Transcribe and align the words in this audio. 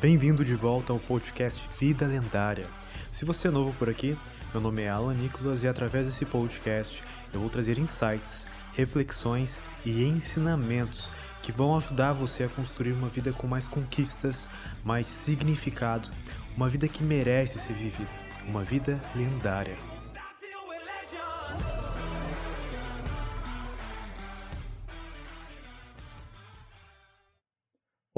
Bem-vindo 0.00 0.44
de 0.44 0.54
volta 0.54 0.92
ao 0.92 1.00
podcast 1.00 1.68
Vida 1.76 2.06
Lendária. 2.06 2.68
Se 3.10 3.24
você 3.24 3.48
é 3.48 3.50
novo 3.50 3.72
por 3.76 3.90
aqui, 3.90 4.16
meu 4.52 4.60
nome 4.60 4.82
é 4.82 4.88
Alan 4.88 5.12
Nicolas 5.12 5.64
e 5.64 5.68
através 5.68 6.06
desse 6.06 6.24
podcast 6.24 7.02
eu 7.34 7.40
vou 7.40 7.50
trazer 7.50 7.80
insights, 7.80 8.46
reflexões 8.74 9.60
e 9.84 10.04
ensinamentos 10.04 11.10
que 11.42 11.50
vão 11.50 11.76
ajudar 11.76 12.12
você 12.12 12.44
a 12.44 12.48
construir 12.48 12.92
uma 12.92 13.08
vida 13.08 13.32
com 13.32 13.48
mais 13.48 13.66
conquistas, 13.66 14.48
mais 14.84 15.08
significado, 15.08 16.08
uma 16.56 16.68
vida 16.68 16.86
que 16.86 17.02
merece 17.02 17.58
ser 17.58 17.72
vivida, 17.72 18.08
uma 18.46 18.62
vida 18.62 19.00
lendária. 19.16 19.97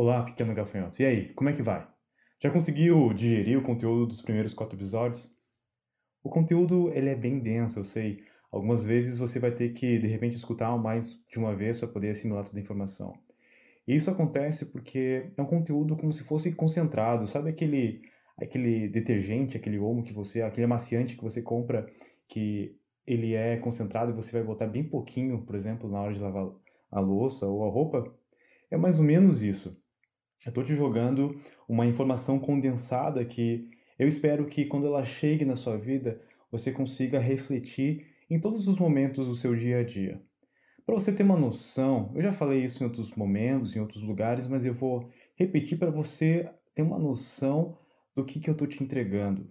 Olá, 0.03 0.23
pequeno 0.23 0.55
gafanhoto. 0.55 1.03
E 1.03 1.05
aí, 1.05 1.29
como 1.35 1.51
é 1.51 1.53
que 1.53 1.63
vai? 1.63 1.87
Já 2.43 2.51
conseguiu 2.51 3.13
digerir 3.13 3.59
o 3.59 3.63
conteúdo 3.63 4.07
dos 4.07 4.23
primeiros 4.23 4.55
quatro 4.55 4.75
episódios? 4.75 5.31
O 6.25 6.31
conteúdo 6.31 6.91
ele 6.95 7.11
é 7.11 7.15
bem 7.15 7.39
denso, 7.39 7.79
eu 7.79 7.85
sei. 7.85 8.25
Algumas 8.51 8.83
vezes 8.83 9.19
você 9.19 9.39
vai 9.39 9.53
ter 9.53 9.75
que, 9.75 9.99
de 9.99 10.07
repente, 10.07 10.37
escutar 10.37 10.75
mais 10.79 11.21
de 11.29 11.39
uma 11.39 11.55
vez 11.55 11.79
para 11.79 11.87
poder 11.87 12.09
assimilar 12.09 12.47
toda 12.47 12.59
a 12.59 12.63
informação. 12.63 13.13
E 13.87 13.95
isso 13.95 14.11
acontece 14.11 14.65
porque 14.65 15.31
é 15.37 15.43
um 15.43 15.45
conteúdo 15.45 15.95
como 15.95 16.15
se 16.15 16.25
fosse 16.25 16.51
concentrado. 16.51 17.27
Sabe 17.27 17.51
aquele, 17.51 18.01
aquele 18.39 18.89
detergente, 18.89 19.59
aquele 19.59 19.79
omo 19.79 20.03
que 20.03 20.15
você, 20.15 20.41
aquele 20.41 20.65
amaciante 20.65 21.15
que 21.15 21.23
você 21.23 21.43
compra 21.43 21.85
que 22.27 22.75
ele 23.07 23.35
é 23.35 23.59
concentrado 23.59 24.13
e 24.13 24.15
você 24.15 24.33
vai 24.33 24.43
botar 24.43 24.67
bem 24.67 24.83
pouquinho, 24.83 25.43
por 25.43 25.55
exemplo, 25.55 25.91
na 25.91 26.01
hora 26.01 26.15
de 26.15 26.21
lavar 26.21 26.49
a 26.91 27.01
louça 27.01 27.47
ou 27.47 27.67
a 27.67 27.69
roupa? 27.69 28.11
É 28.71 28.79
mais 28.79 28.99
ou 28.99 29.05
menos 29.05 29.43
isso. 29.43 29.79
Eu 30.45 30.49
estou 30.49 30.65
te 30.65 30.75
jogando 30.75 31.37
uma 31.69 31.85
informação 31.85 32.39
condensada 32.39 33.25
que 33.25 33.69
eu 33.99 34.09
espero 34.09 34.47
que 34.47 34.65
quando 34.65 34.87
ela 34.87 35.05
chegue 35.05 35.45
na 35.45 35.55
sua 35.55 35.77
vida, 35.77 36.19
você 36.51 36.73
consiga 36.73 37.21
refletir 37.21 38.07
em 38.31 38.41
todos 38.41 38.67
os 38.67 38.79
momentos 38.79 39.27
do 39.27 39.35
seu 39.35 39.55
dia 39.55 39.81
a 39.81 39.85
dia. 39.85 40.21
Para 40.87 40.95
você 40.95 41.13
ter 41.13 41.23
uma 41.23 41.39
noção, 41.39 42.11
eu 42.15 42.23
já 42.23 42.33
falei 42.33 42.65
isso 42.65 42.83
em 42.83 42.87
outros 42.87 43.11
momentos, 43.15 43.77
em 43.77 43.81
outros 43.81 44.03
lugares, 44.03 44.49
mas 44.49 44.65
eu 44.65 44.73
vou 44.73 45.11
repetir 45.37 45.79
para 45.79 45.91
você 45.91 46.49
ter 46.75 46.81
uma 46.81 46.99
noção 46.99 47.77
do 48.17 48.25
que, 48.25 48.41
que 48.41 48.49
eu 48.49 48.53
estou 48.53 48.67
te 48.67 48.83
entregando. 48.83 49.47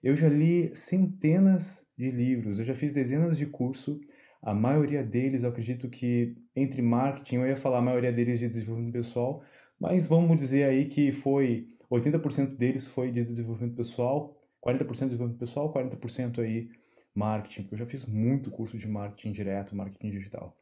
Eu 0.00 0.14
já 0.14 0.28
li 0.28 0.70
centenas 0.74 1.84
de 1.96 2.10
livros, 2.10 2.60
eu 2.60 2.64
já 2.64 2.74
fiz 2.74 2.92
dezenas 2.92 3.36
de 3.36 3.44
cursos, 3.44 3.98
a 4.40 4.54
maioria 4.54 5.02
deles, 5.02 5.42
eu 5.42 5.50
acredito 5.50 5.90
que 5.90 6.36
entre 6.54 6.80
marketing, 6.80 7.36
eu 7.36 7.46
ia 7.48 7.56
falar 7.56 7.78
a 7.78 7.82
maioria 7.82 8.12
deles 8.12 8.38
de 8.38 8.48
desenvolvimento 8.48 8.92
pessoal, 8.92 9.42
mas 9.80 10.06
vamos 10.06 10.36
dizer 10.36 10.64
aí 10.64 10.86
que 10.86 11.10
foi 11.10 11.66
80% 11.90 12.56
deles 12.56 12.86
foi 12.88 13.10
de 13.10 13.24
desenvolvimento 13.24 13.76
pessoal, 13.76 14.36
40% 14.64 14.86
de 14.86 15.06
desenvolvimento 15.06 15.40
pessoal, 15.40 15.72
40% 15.72 16.40
aí 16.40 16.70
marketing, 17.14 17.62
porque 17.62 17.74
eu 17.74 17.78
já 17.78 17.86
fiz 17.86 18.06
muito 18.06 18.50
curso 18.50 18.76
de 18.76 18.86
marketing 18.86 19.32
direto, 19.32 19.74
marketing 19.74 20.10
digital. 20.10 20.56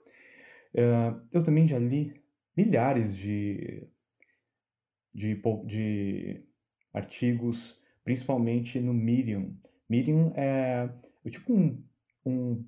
Uh, 0.74 1.20
eu 1.32 1.42
também 1.42 1.66
já 1.66 1.78
li 1.78 2.14
milhares 2.56 3.14
de, 3.16 3.86
de, 5.14 5.40
de 5.64 6.42
artigos, 6.92 7.80
principalmente 8.04 8.80
no 8.80 8.94
Medium. 8.94 9.54
Medium 9.88 10.32
é, 10.34 10.88
é 11.24 11.30
tipo 11.30 11.52
um, 11.52 11.82
um, 12.24 12.64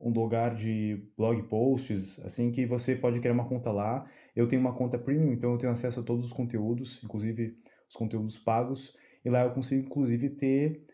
um 0.00 0.10
lugar 0.10 0.54
de 0.54 1.02
blog 1.16 1.42
posts, 1.44 2.20
assim, 2.20 2.52
que 2.52 2.66
você 2.66 2.94
pode 2.94 3.20
criar 3.20 3.32
uma 3.32 3.48
conta 3.48 3.72
lá. 3.72 4.08
Eu 4.34 4.46
tenho 4.46 4.60
uma 4.60 4.74
conta 4.74 4.98
premium, 4.98 5.32
então 5.32 5.52
eu 5.52 5.58
tenho 5.58 5.72
acesso 5.72 6.00
a 6.00 6.02
todos 6.02 6.26
os 6.26 6.32
conteúdos, 6.32 7.00
inclusive 7.04 7.56
os 7.88 7.94
conteúdos 7.94 8.38
pagos, 8.38 8.96
e 9.24 9.30
lá 9.30 9.42
eu 9.42 9.52
consigo, 9.52 9.86
inclusive, 9.86 10.30
ter 10.30 10.84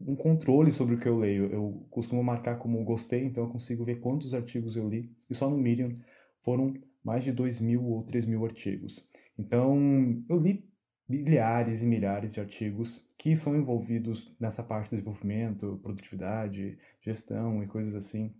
um 0.00 0.14
controle 0.14 0.70
sobre 0.70 0.94
o 0.94 1.00
que 1.00 1.08
eu 1.08 1.18
leio. 1.18 1.46
Eu 1.52 1.86
costumo 1.90 2.22
marcar 2.22 2.56
como 2.58 2.82
gostei, 2.84 3.24
então 3.24 3.44
eu 3.44 3.50
consigo 3.50 3.84
ver 3.84 4.00
quantos 4.00 4.34
artigos 4.34 4.76
eu 4.76 4.88
li. 4.88 5.10
E 5.28 5.34
só 5.34 5.48
no 5.48 5.56
Medium 5.56 5.98
foram 6.42 6.74
mais 7.02 7.24
de 7.24 7.32
2 7.32 7.60
mil 7.60 7.84
ou 7.84 8.04
3 8.04 8.26
mil 8.26 8.44
artigos. 8.44 9.06
Então 9.38 10.22
eu 10.28 10.38
li 10.38 10.68
milhares 11.08 11.82
e 11.82 11.86
milhares 11.86 12.34
de 12.34 12.40
artigos 12.40 13.02
que 13.16 13.34
são 13.34 13.56
envolvidos 13.56 14.34
nessa 14.38 14.62
parte 14.62 14.90
de 14.90 14.96
desenvolvimento, 14.96 15.80
produtividade, 15.82 16.78
gestão 17.00 17.62
e 17.62 17.66
coisas 17.66 17.96
assim. 17.96 18.32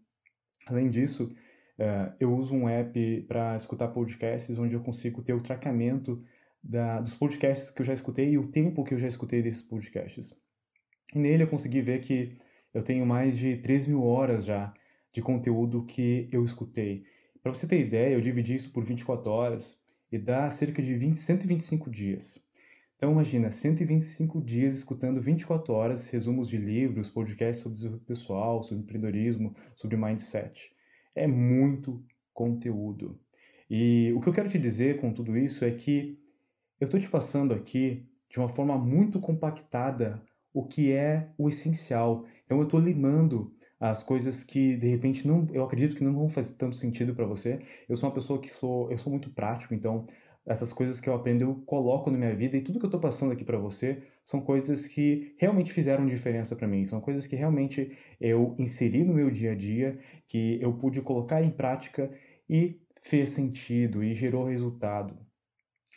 Além 0.67 0.91
disso, 0.91 1.35
eh, 1.79 2.13
eu 2.19 2.35
uso 2.35 2.55
um 2.55 2.69
app 2.69 3.23
para 3.29 3.57
escutar 3.57 3.89
podcasts 3.89 4.59
onde 4.59 4.75
eu 4.75 4.81
consigo 4.81 5.23
ter 5.23 5.33
o 5.33 5.41
tratamento 5.41 6.23
da, 6.63 7.01
dos 7.01 7.15
podcasts 7.15 7.71
que 7.71 7.81
eu 7.81 7.87
já 7.87 7.95
escutei 7.95 8.31
e 8.31 8.39
o 8.39 8.49
tempo 8.49 8.85
que 8.85 8.95
eu 8.95 8.99
já 8.99 9.07
escutei 9.07 9.43
desses 9.43 9.63
podcasts. 9.63 10.35
E 11.15 11.19
nele 11.19 11.45
eu 11.45 11.49
consegui 11.49 11.81
ver 11.81 12.01
que 12.01 12.37
eu 12.75 12.83
tenho 12.83 13.07
mais 13.07 13.39
de 13.39 13.57
3 13.59 13.87
mil 13.87 14.05
horas 14.05 14.45
já 14.45 14.75
de 15.13 15.23
conteúdo 15.23 15.85
que 15.85 16.29
eu 16.33 16.45
escutei. 16.45 17.05
Para 17.43 17.55
você 17.55 17.67
ter 17.67 17.81
ideia, 17.81 18.15
eu 18.15 18.21
dividi 18.21 18.55
isso 18.55 18.73
por 18.73 18.85
24 18.85 19.31
horas 19.31 19.79
e 20.13 20.19
dá 20.19 20.51
cerca 20.51 20.83
de 20.83 20.95
20, 20.95 21.17
125 21.17 21.91
dias. 21.91 22.43
Então 22.97 23.13
imagina, 23.13 23.51
125 23.53 24.43
dias 24.43 24.75
escutando 24.75 25.21
24 25.21 25.73
horas 25.73 26.11
resumos 26.11 26.49
de 26.49 26.59
livros, 26.59 27.09
podcasts 27.09 27.63
sobre 27.63 27.77
desenvolvimento 27.77 28.07
pessoal, 28.09 28.63
sobre 28.63 28.83
empreendedorismo, 28.83 29.55
sobre 29.77 29.97
mindset. 29.97 30.73
É 31.19 31.27
muito 31.27 32.05
conteúdo. 32.33 33.19
E 33.71 34.13
o 34.15 34.21
que 34.21 34.29
eu 34.29 34.33
quero 34.33 34.49
te 34.49 34.59
dizer 34.59 35.01
com 35.01 35.13
tudo 35.13 35.37
isso 35.37 35.65
é 35.65 35.71
que 35.71 36.19
eu 36.81 36.87
estou 36.87 36.99
te 36.99 37.09
passando 37.09 37.53
aqui 37.53 38.07
de 38.31 38.39
uma 38.39 38.49
forma 38.49 38.79
muito 38.79 39.21
compactada 39.21 40.23
o 40.53 40.65
que 40.65 40.93
é 40.93 41.31
o 41.37 41.49
essencial. 41.49 42.25
Então 42.45 42.59
eu 42.59 42.65
estou 42.65 42.81
limando 42.81 43.53
as 43.81 44.03
coisas 44.03 44.43
que 44.43 44.77
de 44.77 44.89
repente 44.89 45.27
não, 45.27 45.47
eu 45.53 45.65
acredito 45.65 45.95
que 45.95 46.03
não 46.03 46.15
vão 46.15 46.29
fazer 46.29 46.55
tanto 46.55 46.77
sentido 46.77 47.15
para 47.15 47.27
você. 47.27 47.61
Eu 47.89 47.97
sou 47.97 48.09
uma 48.09 48.15
pessoa 48.15 48.41
que 48.41 48.49
sou, 48.49 48.91
eu 48.91 48.99
sou 48.99 49.11
muito 49.11 49.31
prático, 49.31 49.75
então 49.75 50.07
essas 50.49 50.73
coisas 50.73 50.99
que 50.99 51.09
eu 51.09 51.15
aprendo 51.15 51.43
eu 51.43 51.55
coloco 51.67 52.11
na 52.11 52.17
minha 52.17 52.35
vida 52.35 52.57
e 52.57 52.61
tudo 52.63 52.79
que 52.79 52.85
eu 52.87 52.89
estou 52.89 53.01
passando 53.01 53.33
aqui 53.33 53.45
para 53.45 53.59
você 53.59 54.03
são 54.25 54.41
coisas 54.41 54.87
que 54.87 55.35
realmente 55.39 55.73
fizeram 55.73 56.07
diferença 56.07 56.57
para 56.57 56.67
mim, 56.67 56.85
são 56.85 57.01
coisas 57.01 57.27
que 57.27 57.37
realmente 57.37 57.97
eu 58.21 58.55
inseri 58.59 59.05
no 59.05 59.15
meu 59.15 59.31
dia 59.31 59.53
a 59.53 59.55
dia, 59.55 59.99
que 60.27 60.59
eu 60.61 60.73
pude 60.73 61.03
colocar 61.03 61.43
em 61.43 61.51
prática 61.51 62.11
e 62.49 62.81
fez 63.01 63.31
sentido 63.31 64.03
e 64.03 64.15
gerou 64.15 64.47
resultado. 64.47 65.17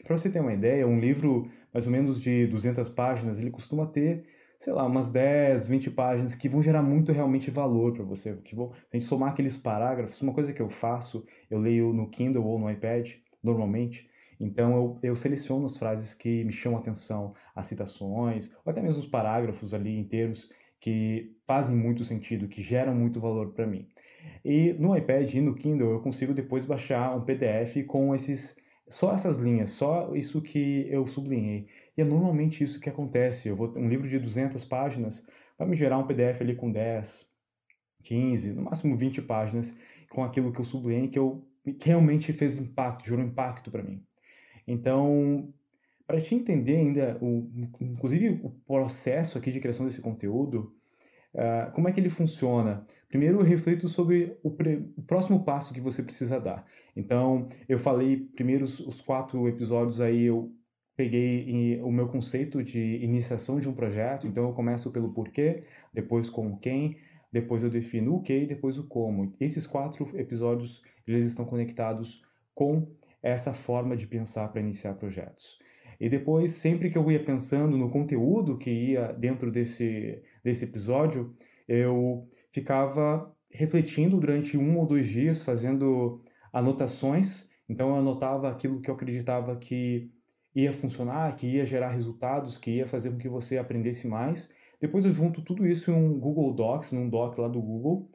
Para 0.04 0.18
você 0.18 0.30
ter 0.30 0.40
uma 0.40 0.54
ideia, 0.54 0.88
um 0.88 1.00
livro 1.00 1.50
mais 1.74 1.86
ou 1.86 1.92
menos 1.92 2.22
de 2.22 2.46
200 2.48 2.90
páginas, 2.90 3.40
ele 3.40 3.50
costuma 3.50 3.86
ter 3.86 4.26
sei 4.62 4.74
lá, 4.74 4.86
umas 4.86 5.10
10, 5.10 5.66
20 5.66 5.90
páginas 5.90 6.36
que 6.36 6.48
vão 6.48 6.62
gerar 6.62 6.84
muito 6.84 7.12
realmente 7.12 7.50
valor 7.50 7.94
para 7.94 8.04
você. 8.04 8.36
Que 8.44 8.56
vão, 8.56 8.72
a 8.72 8.96
gente 8.96 9.06
somar 9.06 9.32
aqueles 9.32 9.58
parágrafos, 9.58 10.22
uma 10.22 10.34
coisa 10.34 10.54
que 10.54 10.62
eu 10.62 10.70
faço, 10.70 11.26
eu 11.50 11.58
leio 11.58 11.92
no 11.92 12.08
Kindle 12.08 12.46
ou 12.46 12.60
no 12.60 12.70
iPad, 12.70 13.14
normalmente. 13.42 14.11
Então 14.42 14.76
eu, 14.76 15.00
eu 15.04 15.16
seleciono 15.16 15.66
as 15.66 15.78
frases 15.78 16.14
que 16.14 16.44
me 16.44 16.52
chamam 16.52 16.80
a 16.80 16.82
atenção, 16.82 17.34
as 17.56 17.68
citações, 17.68 18.52
ou 18.66 18.72
até 18.72 18.82
mesmo 18.82 19.00
os 19.00 19.08
parágrafos 19.08 19.74
ali 19.74 19.98
inteiros 19.98 20.52
que 20.80 21.36
fazem 21.46 21.78
muito 21.78 22.04
sentido, 22.04 22.48
que 22.48 22.62
geram 22.62 22.96
muito 22.96 23.20
valor 23.20 23.54
para 23.54 23.68
mim. 23.68 23.88
E 24.44 24.74
no 24.74 24.98
iPad 24.98 25.32
e 25.34 25.42
no 25.42 25.54
Kindle 25.54 25.92
eu 25.92 26.02
consigo 26.02 26.34
depois 26.34 26.66
baixar 26.66 27.16
um 27.16 27.24
PDF 27.24 27.86
com 27.88 28.16
esses 28.16 28.56
só 28.90 29.14
essas 29.14 29.38
linhas, 29.38 29.70
só 29.72 30.14
isso 30.16 30.42
que 30.42 30.88
eu 30.90 31.06
sublinhei. 31.08 31.68
E 31.96 32.02
é 32.02 32.04
normalmente 32.04 32.64
isso 32.64 32.80
que 32.80 32.90
acontece. 32.90 33.48
Eu 33.48 33.56
vou 33.56 33.72
um 33.78 33.88
livro 33.88 34.08
de 34.10 34.20
200 34.20 34.66
páginas 34.66 35.26
vai 35.58 35.68
me 35.68 35.76
gerar 35.76 36.00
um 36.00 36.08
PDF 36.08 36.42
ali 36.42 36.56
com 36.56 36.72
10, 36.72 37.30
15, 38.04 38.54
no 38.54 38.64
máximo 38.64 38.98
20 38.98 39.22
páginas 39.22 39.76
com 40.10 40.24
aquilo 40.24 40.52
que 40.52 40.60
eu 40.60 40.66
sublinhei 40.66 41.08
que 41.08 41.20
eu 41.20 41.48
que 41.64 41.86
realmente 41.86 42.34
fez 42.34 42.58
impacto, 42.58 43.06
gerou 43.06 43.24
impacto 43.24 43.70
para 43.70 43.84
mim. 43.84 44.04
Então, 44.68 45.54
para 46.06 46.20
te 46.20 46.36
entender 46.36 46.76
ainda, 46.76 47.18
o, 47.22 47.50
inclusive 47.80 48.42
o 48.44 48.50
processo 48.68 49.38
aqui 49.38 49.52
de 49.52 49.60
criação 49.60 49.86
desse 49.86 50.02
conteúdo, 50.02 50.76
uh, 51.34 51.72
como 51.74 51.88
é 51.88 51.92
que 51.92 52.00
ele 52.00 52.10
funciona? 52.10 52.86
Primeiro, 53.08 53.40
eu 53.40 53.44
reflito 53.44 53.88
sobre 53.88 54.38
o, 54.44 54.52
pre, 54.52 54.92
o, 54.98 55.02
próximo 55.02 55.44
passo 55.44 55.74
que 55.74 55.82
você 55.82 56.04
precisa 56.04 56.40
dar. 56.40 56.66
Então, 56.96 57.48
eu 57.68 57.80
falei 57.80 58.18
primeiro 58.36 58.64
os, 58.64 58.80
os 58.80 59.02
quatro 59.02 59.48
episódios 59.48 60.02
aí, 60.02 60.24
eu 60.24 60.54
peguei 60.96 61.82
o 61.82 61.92
meu 61.92 62.08
conceito 62.08 62.64
de 62.64 62.98
iniciação 62.98 63.60
de 63.60 63.68
um 63.68 63.74
projeto, 63.74 64.28
então 64.28 64.44
eu 64.44 64.54
começo 64.54 64.92
pelo 64.92 65.14
porquê, 65.14 65.64
depois 65.94 66.30
com 66.30 66.58
quem, 66.58 66.98
depois 67.32 67.64
eu 67.64 67.70
defino 67.70 68.16
o 68.16 68.22
que 68.22 68.40
e 68.40 68.46
depois 68.46 68.78
o 68.78 68.88
como. 68.88 69.34
Esses 69.40 69.66
quatro 69.66 70.08
episódios, 70.20 70.84
eles 71.08 71.26
estão 71.26 71.46
conectados 71.46 72.22
com 72.54 72.88
essa 73.22 73.54
forma 73.54 73.96
de 73.96 74.08
pensar 74.08 74.48
para 74.50 74.62
iniciar 74.62 74.96
projetos. 74.96 75.60
E 76.00 76.10
depois, 76.10 76.52
sempre 76.54 76.90
que 76.90 76.98
eu 76.98 77.12
ia 77.12 77.24
pensando 77.24 77.78
no 77.78 77.90
conteúdo 77.90 78.58
que 78.58 78.72
ia 78.72 79.14
dentro 79.14 79.52
desse, 79.52 80.20
desse 80.44 80.66
episódio, 80.66 81.36
eu 81.68 82.28
ficava 82.52 83.32
refletindo 83.52 84.20
durante 84.20 84.58
um 84.58 84.80
ou 84.80 84.88
dois 84.88 85.08
dias, 85.08 85.42
fazendo 85.42 86.24
anotações. 86.52 87.48
Então, 87.70 87.90
eu 87.90 87.96
anotava 87.98 88.50
aquilo 88.50 88.82
que 88.82 88.90
eu 88.90 88.96
acreditava 88.96 89.56
que 89.58 90.12
ia 90.56 90.72
funcionar, 90.72 91.36
que 91.36 91.48
ia 91.48 91.66
gerar 91.66 91.92
resultados, 91.92 92.58
que 92.58 92.72
ia 92.72 92.86
fazer 92.86 93.12
com 93.12 93.18
que 93.18 93.30
você 93.30 93.58
aprendesse 93.58 94.08
mais. 94.08 94.50
Depois 94.82 95.06
eu 95.06 95.12
junto 95.12 95.44
tudo 95.44 95.68
isso 95.68 95.92
em 95.92 95.94
um 95.94 96.20
Google 96.20 96.54
Docs, 96.54 96.92
num 96.92 97.08
doc 97.08 97.38
lá 97.38 97.48
do 97.48 97.62
Google, 97.62 98.10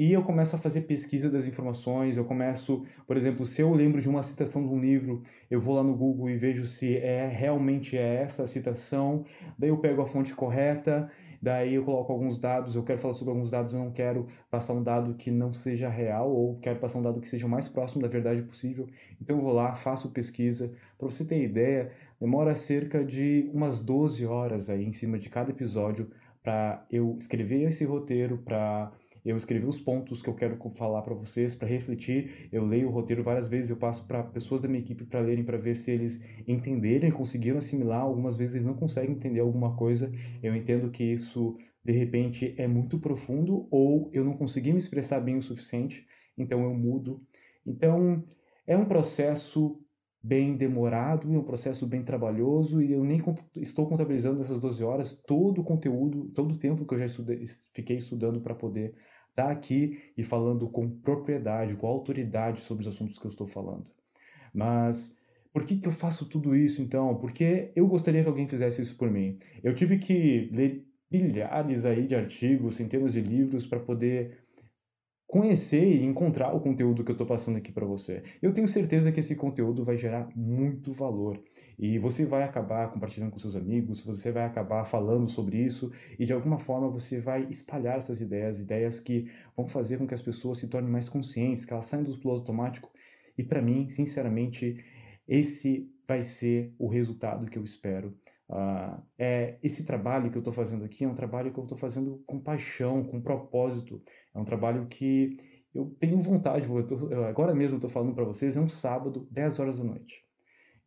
e 0.00 0.14
eu 0.14 0.22
começo 0.22 0.56
a 0.56 0.58
fazer 0.58 0.80
pesquisa 0.82 1.28
das 1.28 1.46
informações. 1.46 2.16
Eu 2.16 2.24
começo, 2.24 2.86
por 3.06 3.18
exemplo, 3.18 3.44
se 3.44 3.60
eu 3.60 3.70
lembro 3.74 4.00
de 4.00 4.08
uma 4.08 4.22
citação 4.22 4.66
de 4.66 4.72
um 4.72 4.80
livro, 4.80 5.22
eu 5.50 5.60
vou 5.60 5.74
lá 5.74 5.82
no 5.82 5.94
Google 5.94 6.30
e 6.30 6.36
vejo 6.38 6.64
se 6.64 6.96
é 6.96 7.28
realmente 7.28 7.98
é 7.98 8.22
essa 8.22 8.44
a 8.44 8.46
citação. 8.46 9.26
Daí 9.58 9.68
eu 9.68 9.76
pego 9.76 10.00
a 10.00 10.06
fonte 10.06 10.34
correta 10.34 11.10
daí 11.42 11.74
eu 11.74 11.84
coloco 11.84 12.12
alguns 12.12 12.38
dados, 12.38 12.74
eu 12.74 12.82
quero 12.82 12.98
falar 12.98 13.14
sobre 13.14 13.32
alguns 13.32 13.50
dados, 13.50 13.72
eu 13.72 13.78
não 13.78 13.90
quero 13.90 14.26
passar 14.50 14.74
um 14.74 14.82
dado 14.82 15.14
que 15.14 15.30
não 15.30 15.52
seja 15.52 15.88
real, 15.88 16.30
ou 16.30 16.58
quero 16.58 16.78
passar 16.78 16.98
um 16.98 17.02
dado 17.02 17.20
que 17.20 17.28
seja 17.28 17.46
o 17.46 17.48
mais 17.48 17.68
próximo 17.68 18.02
da 18.02 18.08
verdade 18.08 18.42
possível. 18.42 18.86
Então 19.20 19.36
eu 19.36 19.42
vou 19.42 19.52
lá, 19.52 19.74
faço 19.74 20.10
pesquisa. 20.10 20.72
Para 20.98 21.08
você 21.08 21.24
ter 21.24 21.42
ideia, 21.42 21.92
demora 22.20 22.54
cerca 22.54 23.02
de 23.04 23.48
umas 23.54 23.80
12 23.82 24.26
horas 24.26 24.68
aí 24.68 24.84
em 24.84 24.92
cima 24.92 25.18
de 25.18 25.30
cada 25.30 25.50
episódio 25.50 26.10
para 26.42 26.84
eu 26.90 27.16
escrever 27.18 27.62
esse 27.62 27.84
roteiro, 27.84 28.38
para 28.38 28.92
eu 29.24 29.36
escrevi 29.36 29.66
os 29.66 29.80
pontos 29.80 30.22
que 30.22 30.28
eu 30.28 30.34
quero 30.34 30.58
falar 30.74 31.02
para 31.02 31.14
vocês, 31.14 31.54
para 31.54 31.68
refletir. 31.68 32.48
Eu 32.50 32.64
leio 32.64 32.88
o 32.88 32.90
roteiro 32.90 33.22
várias 33.22 33.48
vezes, 33.48 33.70
eu 33.70 33.76
passo 33.76 34.06
para 34.06 34.22
pessoas 34.22 34.62
da 34.62 34.68
minha 34.68 34.80
equipe 34.80 35.04
para 35.04 35.20
lerem, 35.20 35.44
para 35.44 35.58
ver 35.58 35.74
se 35.74 35.90
eles 35.90 36.22
entenderem, 36.46 37.10
conseguiram 37.10 37.58
assimilar. 37.58 38.02
Algumas 38.02 38.36
vezes 38.36 38.56
eles 38.56 38.66
não 38.66 38.74
conseguem 38.74 39.14
entender 39.14 39.40
alguma 39.40 39.76
coisa. 39.76 40.10
Eu 40.42 40.54
entendo 40.54 40.90
que 40.90 41.04
isso, 41.04 41.56
de 41.84 41.92
repente, 41.92 42.54
é 42.56 42.66
muito 42.66 42.98
profundo 42.98 43.66
ou 43.70 44.10
eu 44.12 44.24
não 44.24 44.36
consegui 44.36 44.72
me 44.72 44.78
expressar 44.78 45.20
bem 45.20 45.36
o 45.36 45.42
suficiente, 45.42 46.06
então 46.36 46.62
eu 46.64 46.74
mudo. 46.74 47.22
Então, 47.66 48.24
é 48.66 48.76
um 48.76 48.84
processo 48.84 49.78
bem 50.22 50.56
demorado, 50.56 51.32
é 51.32 51.38
um 51.38 51.42
processo 51.42 51.86
bem 51.86 52.02
trabalhoso 52.02 52.82
e 52.82 52.92
eu 52.92 53.02
nem 53.04 53.22
estou 53.56 53.88
contabilizando 53.88 54.38
nessas 54.38 54.58
12 54.58 54.84
horas 54.84 55.12
todo 55.26 55.62
o 55.62 55.64
conteúdo, 55.64 56.28
todo 56.34 56.54
o 56.54 56.58
tempo 56.58 56.84
que 56.84 56.94
eu 56.94 56.98
já 56.98 57.06
estudei, 57.06 57.44
fiquei 57.74 57.96
estudando 57.96 58.40
para 58.40 58.54
poder 58.54 58.94
aqui 59.48 59.98
e 60.16 60.22
falando 60.22 60.68
com 60.68 60.88
propriedade, 60.88 61.76
com 61.76 61.86
autoridade 61.86 62.60
sobre 62.60 62.82
os 62.82 62.88
assuntos 62.88 63.18
que 63.18 63.26
eu 63.26 63.30
estou 63.30 63.46
falando. 63.46 63.86
Mas 64.52 65.16
por 65.52 65.64
que, 65.64 65.78
que 65.78 65.88
eu 65.88 65.92
faço 65.92 66.26
tudo 66.26 66.54
isso 66.54 66.82
então? 66.82 67.14
Porque 67.16 67.72
eu 67.74 67.86
gostaria 67.86 68.22
que 68.22 68.28
alguém 68.28 68.48
fizesse 68.48 68.80
isso 68.80 68.96
por 68.96 69.10
mim. 69.10 69.38
Eu 69.62 69.74
tive 69.74 69.98
que 69.98 70.48
ler 70.52 70.86
bilhares 71.10 71.84
aí 71.84 72.06
de 72.06 72.14
artigos, 72.14 72.74
centenas 72.74 73.12
de 73.12 73.20
livros 73.20 73.66
para 73.66 73.80
poder 73.80 74.38
conhecer 75.30 75.84
e 75.84 76.04
encontrar 76.04 76.52
o 76.52 76.60
conteúdo 76.60 77.04
que 77.04 77.10
eu 77.10 77.14
estou 77.14 77.26
passando 77.26 77.56
aqui 77.56 77.70
para 77.70 77.86
você. 77.86 78.20
Eu 78.42 78.52
tenho 78.52 78.66
certeza 78.66 79.12
que 79.12 79.20
esse 79.20 79.36
conteúdo 79.36 79.84
vai 79.84 79.96
gerar 79.96 80.28
muito 80.34 80.92
valor 80.92 81.40
e 81.78 82.00
você 82.00 82.26
vai 82.26 82.42
acabar 82.42 82.90
compartilhando 82.90 83.30
com 83.30 83.38
seus 83.38 83.54
amigos, 83.54 84.00
você 84.00 84.32
vai 84.32 84.44
acabar 84.44 84.84
falando 84.84 85.28
sobre 85.28 85.56
isso 85.58 85.92
e 86.18 86.26
de 86.26 86.32
alguma 86.32 86.58
forma 86.58 86.90
você 86.90 87.20
vai 87.20 87.46
espalhar 87.48 87.96
essas 87.96 88.20
ideias, 88.20 88.58
ideias 88.58 88.98
que 88.98 89.30
vão 89.56 89.68
fazer 89.68 89.98
com 89.98 90.06
que 90.06 90.14
as 90.14 90.20
pessoas 90.20 90.58
se 90.58 90.66
tornem 90.66 90.90
mais 90.90 91.08
conscientes, 91.08 91.64
que 91.64 91.72
elas 91.72 91.86
saiam 91.86 92.02
do 92.02 92.18
piloto 92.18 92.40
automático. 92.40 92.90
E 93.38 93.44
para 93.44 93.62
mim, 93.62 93.88
sinceramente, 93.88 94.84
esse 95.28 95.88
vai 96.08 96.22
ser 96.22 96.74
o 96.76 96.88
resultado 96.88 97.46
que 97.46 97.56
eu 97.56 97.62
espero 97.62 98.16
Uh, 98.50 99.00
é, 99.16 99.58
esse 99.62 99.86
trabalho 99.86 100.28
que 100.28 100.36
eu 100.36 100.40
estou 100.40 100.52
fazendo 100.52 100.84
aqui 100.84 101.04
é 101.04 101.08
um 101.08 101.14
trabalho 101.14 101.52
que 101.52 101.58
eu 101.60 101.62
estou 101.62 101.78
fazendo 101.78 102.20
com 102.26 102.40
paixão, 102.40 103.04
com 103.04 103.20
propósito. 103.20 104.02
É 104.34 104.38
um 104.38 104.44
trabalho 104.44 104.86
que 104.86 105.36
eu 105.74 105.94
tenho 105.98 106.18
vontade. 106.18 106.68
Eu 106.68 106.86
tô, 106.86 107.14
agora 107.24 107.54
mesmo 107.54 107.76
estou 107.76 107.90
falando 107.90 108.14
para 108.14 108.24
vocês, 108.24 108.56
é 108.56 108.60
um 108.60 108.68
sábado, 108.68 109.26
10 109.30 109.60
horas 109.60 109.78
da 109.78 109.84
noite, 109.84 110.24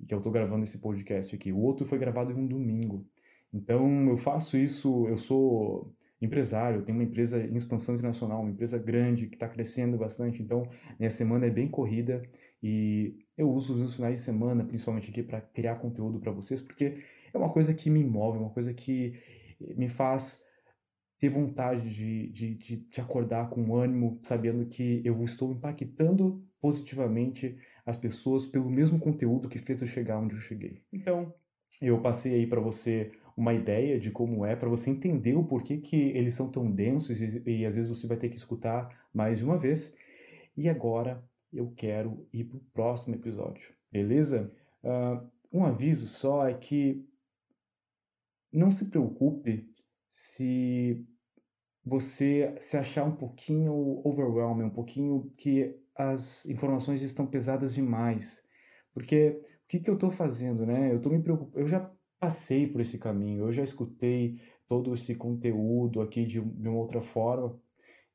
que 0.07 0.13
eu 0.13 0.17
estou 0.17 0.31
gravando 0.31 0.63
esse 0.63 0.77
podcast 0.79 1.35
aqui. 1.35 1.51
O 1.51 1.59
outro 1.59 1.85
foi 1.85 1.97
gravado 1.97 2.31
em 2.31 2.35
um 2.35 2.47
domingo. 2.47 3.05
Então 3.53 4.07
eu 4.07 4.17
faço 4.17 4.57
isso, 4.57 5.07
eu 5.07 5.17
sou 5.17 5.93
empresário, 6.21 6.83
tenho 6.83 6.97
uma 6.97 7.03
empresa 7.03 7.37
em 7.39 7.55
expansão 7.55 7.95
internacional, 7.95 8.41
uma 8.41 8.49
empresa 8.49 8.77
grande 8.77 9.27
que 9.27 9.35
está 9.35 9.47
crescendo 9.47 9.97
bastante. 9.97 10.41
Então 10.41 10.67
minha 10.97 11.11
semana 11.11 11.45
é 11.45 11.49
bem 11.49 11.67
corrida 11.67 12.21
e 12.61 13.17
eu 13.37 13.49
uso 13.49 13.75
os 13.75 13.95
finais 13.95 14.19
de 14.19 14.25
semana, 14.25 14.63
principalmente 14.63 15.11
aqui, 15.11 15.21
para 15.21 15.41
criar 15.41 15.75
conteúdo 15.75 16.19
para 16.19 16.31
vocês, 16.31 16.61
porque 16.61 17.03
é 17.33 17.37
uma 17.37 17.49
coisa 17.49 17.73
que 17.73 17.89
me 17.89 18.03
move, 18.03 18.37
é 18.37 18.41
uma 18.41 18.49
coisa 18.49 18.73
que 18.73 19.13
me 19.75 19.89
faz 19.89 20.41
ter 21.23 21.29
vontade 21.29 21.89
de, 21.89 22.27
de, 22.33 22.53
de, 22.55 22.75
de 22.89 22.99
acordar 22.99 23.49
com 23.49 23.77
ânimo, 23.77 24.19
sabendo 24.23 24.65
que 24.65 25.01
eu 25.05 25.23
estou 25.23 25.53
impactando 25.53 26.45
positivamente 26.59 27.57
as 27.85 27.95
pessoas 27.95 28.45
pelo 28.45 28.69
mesmo 28.69 28.99
conteúdo 28.99 29.47
que 29.47 29.57
fez 29.57 29.81
eu 29.81 29.87
chegar 29.87 30.19
onde 30.19 30.35
eu 30.35 30.41
cheguei. 30.41 30.83
Então, 30.91 31.33
eu 31.81 32.01
passei 32.01 32.33
aí 32.33 32.45
para 32.45 32.59
você 32.59 33.09
uma 33.37 33.53
ideia 33.53 33.97
de 33.97 34.11
como 34.11 34.45
é, 34.45 34.53
para 34.53 34.67
você 34.67 34.89
entender 34.89 35.33
o 35.33 35.45
porquê 35.45 35.77
que 35.77 35.95
eles 35.95 36.33
são 36.33 36.51
tão 36.51 36.69
densos 36.69 37.21
e, 37.21 37.41
e, 37.45 37.65
às 37.65 37.77
vezes 37.77 37.89
você 37.89 38.05
vai 38.05 38.17
ter 38.17 38.27
que 38.27 38.35
escutar 38.35 39.07
mais 39.13 39.37
de 39.37 39.45
uma 39.45 39.57
vez. 39.57 39.95
E 40.57 40.67
agora 40.67 41.23
eu 41.53 41.71
quero 41.73 42.27
ir 42.33 42.43
para 42.43 42.57
o 42.57 42.65
próximo 42.73 43.15
episódio, 43.15 43.73
beleza? 43.89 44.51
Uh, 44.83 45.25
um 45.53 45.63
aviso 45.63 46.05
só 46.05 46.49
é 46.49 46.53
que 46.53 47.01
não 48.51 48.69
se 48.69 48.89
preocupe 48.89 49.71
se 50.09 51.07
você 51.85 52.55
se 52.59 52.77
achar 52.77 53.03
um 53.03 53.15
pouquinho 53.15 54.01
overwhelming, 54.03 54.65
um 54.65 54.69
pouquinho 54.69 55.31
que 55.37 55.75
as 55.95 56.45
informações 56.45 57.01
estão 57.01 57.25
pesadas 57.27 57.73
demais. 57.73 58.43
Porque 58.93 59.41
o 59.65 59.67
que, 59.67 59.79
que 59.79 59.89
eu 59.89 59.95
estou 59.95 60.09
fazendo, 60.09 60.65
né? 60.65 60.93
Eu 60.93 61.01
tô 61.01 61.09
me 61.09 61.21
preocupando, 61.21 61.59
eu 61.59 61.67
já 61.67 61.91
passei 62.19 62.67
por 62.67 62.79
esse 62.81 62.97
caminho, 62.97 63.45
eu 63.45 63.51
já 63.51 63.63
escutei 63.63 64.39
todo 64.67 64.93
esse 64.93 65.15
conteúdo 65.15 66.01
aqui 66.01 66.25
de, 66.25 66.39
de 66.39 66.69
uma 66.69 66.79
outra 66.79 67.01
forma 67.01 67.59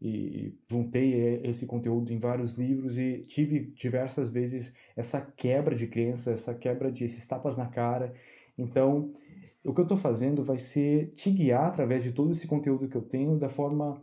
e 0.00 0.56
juntei 0.70 1.40
esse 1.44 1.66
conteúdo 1.66 2.12
em 2.12 2.18
vários 2.18 2.54
livros 2.54 2.98
e 2.98 3.20
tive 3.22 3.72
diversas 3.72 4.30
vezes 4.30 4.72
essa 4.96 5.20
quebra 5.20 5.74
de 5.74 5.88
crença, 5.88 6.30
essa 6.30 6.54
quebra 6.54 6.90
de 6.90 7.04
esses 7.04 7.26
tapas 7.26 7.56
na 7.56 7.66
cara. 7.66 8.14
Então, 8.56 9.12
o 9.68 9.74
que 9.74 9.80
eu 9.80 9.84
estou 9.84 9.98
fazendo 9.98 10.42
vai 10.42 10.58
ser 10.58 11.10
te 11.12 11.30
guiar 11.30 11.66
através 11.66 12.02
de 12.02 12.12
todo 12.12 12.32
esse 12.32 12.46
conteúdo 12.46 12.88
que 12.88 12.96
eu 12.96 13.02
tenho 13.02 13.36
da 13.36 13.50
forma 13.50 14.00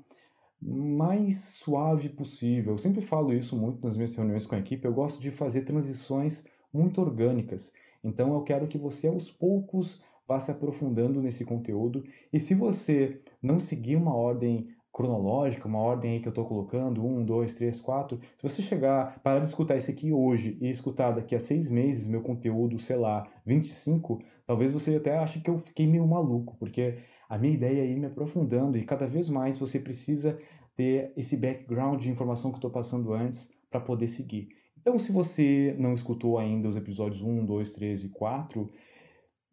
mais 0.61 1.39
suave 1.55 2.07
possível. 2.09 2.73
Eu 2.73 2.77
sempre 2.77 3.01
falo 3.01 3.33
isso 3.33 3.55
muito 3.57 3.83
nas 3.83 3.97
minhas 3.97 4.13
reuniões 4.15 4.45
com 4.45 4.53
a 4.53 4.59
equipe. 4.59 4.85
Eu 4.85 4.93
gosto 4.93 5.19
de 5.19 5.31
fazer 5.31 5.61
transições 5.61 6.45
muito 6.71 7.01
orgânicas. 7.01 7.73
Então 8.03 8.35
eu 8.35 8.43
quero 8.43 8.67
que 8.67 8.77
você 8.77 9.07
aos 9.07 9.31
poucos 9.31 9.99
vá 10.27 10.39
se 10.39 10.51
aprofundando 10.51 11.19
nesse 11.19 11.43
conteúdo. 11.43 12.03
E 12.31 12.39
se 12.39 12.53
você 12.53 13.19
não 13.41 13.57
seguir 13.57 13.95
uma 13.95 14.15
ordem 14.15 14.67
cronológica, 14.93 15.67
uma 15.67 15.79
ordem 15.79 16.13
aí 16.13 16.19
que 16.21 16.27
eu 16.27 16.31
estou 16.31 16.45
colocando, 16.45 17.05
um, 17.05 17.25
dois, 17.25 17.53
três, 17.53 17.81
quatro. 17.81 18.17
Se 18.37 18.43
você 18.43 18.61
chegar, 18.61 19.19
parar 19.21 19.39
de 19.39 19.47
escutar 19.47 19.75
esse 19.75 19.91
aqui 19.91 20.13
hoje 20.13 20.57
e 20.61 20.69
escutar 20.69 21.11
daqui 21.11 21.35
a 21.35 21.39
seis 21.39 21.67
meses 21.69 22.07
meu 22.07 22.21
conteúdo, 22.21 22.79
sei 22.79 22.95
lá, 22.95 23.27
25, 23.45 24.21
talvez 24.45 24.71
você 24.71 24.95
até 24.95 25.17
ache 25.17 25.41
que 25.41 25.49
eu 25.49 25.59
fiquei 25.59 25.87
meio 25.87 26.07
maluco, 26.07 26.55
porque 26.57 26.97
a 27.29 27.37
minha 27.37 27.53
ideia 27.53 27.81
é 27.81 27.85
ir 27.85 27.97
me 27.97 28.05
aprofundando 28.05 28.77
e 28.77 28.85
cada 28.85 29.05
vez 29.07 29.29
mais 29.29 29.57
você 29.57 29.79
precisa 29.79 30.37
ter 30.75 31.13
esse 31.15 31.37
background 31.37 32.01
de 32.01 32.11
informação 32.11 32.51
que 32.51 32.55
eu 32.55 32.59
estou 32.59 32.71
passando 32.71 33.13
antes 33.13 33.49
para 33.69 33.79
poder 33.79 34.07
seguir. 34.07 34.49
Então, 34.79 34.99
se 34.99 35.11
você 35.11 35.75
não 35.79 35.93
escutou 35.93 36.37
ainda 36.37 36.67
os 36.67 36.75
episódios 36.75 37.21
1, 37.21 37.45
2, 37.45 37.71
3 37.71 38.03
e 38.03 38.09
4, 38.09 38.69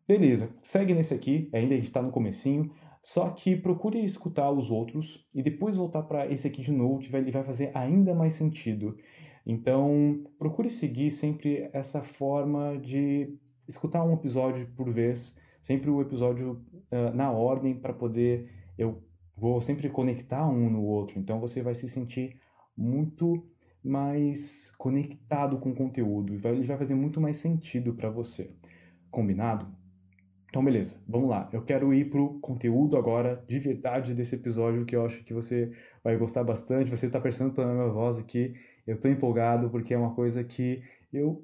beleza, 0.07 0.51
segue 0.63 0.93
nesse 0.93 1.15
aqui, 1.15 1.49
ainda 1.53 1.75
a 1.75 1.77
gente 1.77 1.87
está 1.87 2.03
no 2.03 2.11
comecinho. 2.11 2.71
Só 3.03 3.31
que 3.31 3.57
procure 3.57 4.05
escutar 4.05 4.51
os 4.51 4.71
outros 4.71 5.27
e 5.35 5.43
depois 5.43 5.77
voltar 5.77 6.03
para 6.03 6.31
esse 6.31 6.47
aqui 6.47 6.61
de 6.61 6.71
novo, 6.71 7.01
que 7.01 7.11
vai, 7.11 7.21
ele 7.21 7.33
vai 7.33 7.43
fazer 7.43 7.71
ainda 7.75 8.15
mais 8.15 8.35
sentido. 8.35 8.97
Então, 9.45 10.25
procure 10.39 10.69
seguir 10.69 11.11
sempre 11.11 11.69
essa 11.73 12.01
forma 12.01 12.79
de 12.79 13.37
escutar 13.69 14.05
um 14.05 14.15
episódio 14.15 14.67
por 14.77 14.91
vez, 14.91 15.37
sempre 15.61 15.91
o 15.91 16.01
episódio 16.01 16.65
uh, 16.91 17.15
na 17.15 17.31
ordem 17.31 17.75
para 17.75 17.93
poder 17.93 18.51
eu 18.77 19.03
vou 19.37 19.61
sempre 19.61 19.89
conectar 19.89 20.49
um 20.49 20.71
no 20.71 20.83
outro. 20.83 21.19
Então 21.19 21.41
você 21.41 21.63
vai 21.63 21.75
se 21.75 21.89
sentir 21.89 22.41
muito 22.77 23.47
mais 23.83 24.71
conectado 24.79 25.59
com 25.59 25.71
o 25.71 25.75
conteúdo 25.75 26.35
e 26.35 26.37
vai, 26.37 26.53
ele 26.53 26.67
vai 26.67 26.77
fazer 26.77 26.95
muito 26.95 27.21
mais 27.21 27.37
sentido 27.37 27.95
para 27.95 28.11
você. 28.11 28.55
Combinado? 29.11 29.67
Então, 30.49 30.63
beleza, 30.63 31.03
vamos 31.09 31.31
lá. 31.31 31.49
Eu 31.51 31.63
quero 31.63 31.95
ir 31.95 32.11
pro 32.11 32.39
conteúdo 32.41 32.99
agora, 32.99 33.43
de 33.49 33.59
verdade, 33.59 34.15
desse 34.15 34.35
episódio, 34.35 34.85
que 34.85 34.95
eu 34.95 35.05
acho 35.07 35.25
que 35.25 35.33
você 35.33 35.73
vai 36.05 36.15
gostar 36.19 36.45
bastante. 36.45 36.91
Você 36.91 37.07
está 37.07 37.19
percebendo 37.19 37.55
pela 37.55 37.73
minha 37.73 37.89
voz 37.89 38.19
aqui, 38.19 38.55
eu 38.87 38.93
estou 38.93 39.11
empolgado, 39.11 39.71
porque 39.71 39.95
é 39.95 39.99
uma 39.99 40.15
coisa 40.15 40.45
que 40.45 40.83
eu. 41.11 41.43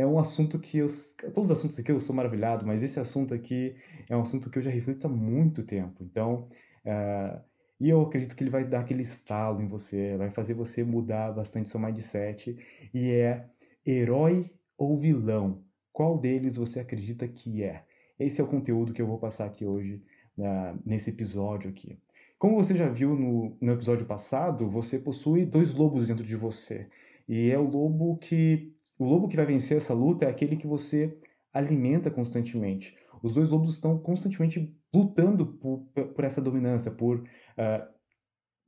É 0.00 0.06
um 0.06 0.18
assunto 0.18 0.58
que 0.58 0.78
eu. 0.78 0.86
Todos 1.34 1.50
os 1.50 1.58
assuntos 1.58 1.78
aqui 1.78 1.92
eu 1.92 2.00
sou 2.00 2.16
maravilhado, 2.16 2.66
mas 2.66 2.82
esse 2.82 2.98
assunto 2.98 3.34
aqui 3.34 3.76
é 4.08 4.16
um 4.16 4.22
assunto 4.22 4.48
que 4.48 4.58
eu 4.58 4.62
já 4.62 4.70
reflito 4.70 5.06
há 5.06 5.10
muito 5.10 5.62
tempo. 5.62 6.02
Então. 6.02 6.48
Uh, 6.84 7.40
e 7.78 7.88
eu 7.88 8.02
acredito 8.02 8.36
que 8.36 8.42
ele 8.42 8.50
vai 8.50 8.64
dar 8.64 8.80
aquele 8.80 9.02
estalo 9.02 9.62
em 9.62 9.66
você, 9.68 10.16
vai 10.16 10.30
fazer 10.30 10.52
você 10.54 10.84
mudar 10.84 11.32
bastante 11.32 11.70
seu 11.70 11.80
mindset. 11.80 12.56
E 12.94 13.10
é 13.10 13.46
herói 13.86 14.50
ou 14.76 14.98
vilão? 14.98 15.62
Qual 15.92 16.18
deles 16.18 16.56
você 16.56 16.80
acredita 16.80 17.28
que 17.28 17.62
é? 17.62 17.84
Esse 18.18 18.40
é 18.40 18.44
o 18.44 18.46
conteúdo 18.46 18.92
que 18.92 19.02
eu 19.02 19.06
vou 19.06 19.18
passar 19.18 19.46
aqui 19.46 19.66
hoje, 19.66 20.02
uh, 20.38 20.78
nesse 20.84 21.10
episódio 21.10 21.70
aqui. 21.70 21.98
Como 22.38 22.56
você 22.56 22.74
já 22.74 22.88
viu 22.88 23.14
no, 23.14 23.56
no 23.60 23.72
episódio 23.72 24.06
passado, 24.06 24.68
você 24.68 24.98
possui 24.98 25.44
dois 25.44 25.74
lobos 25.74 26.06
dentro 26.06 26.24
de 26.24 26.36
você. 26.36 26.86
E 27.28 27.50
é 27.50 27.58
o 27.58 27.68
lobo 27.68 28.16
que. 28.16 28.74
O 29.00 29.04
lobo 29.06 29.28
que 29.28 29.36
vai 29.36 29.46
vencer 29.46 29.78
essa 29.78 29.94
luta 29.94 30.26
é 30.26 30.28
aquele 30.28 30.56
que 30.56 30.66
você 30.66 31.16
alimenta 31.54 32.10
constantemente. 32.10 32.94
Os 33.22 33.32
dois 33.32 33.48
lobos 33.48 33.72
estão 33.72 33.98
constantemente 33.98 34.76
lutando 34.92 35.46
por, 35.46 35.86
por 36.14 36.22
essa 36.22 36.38
dominância, 36.38 36.90
por 36.90 37.20
uh, 37.20 37.94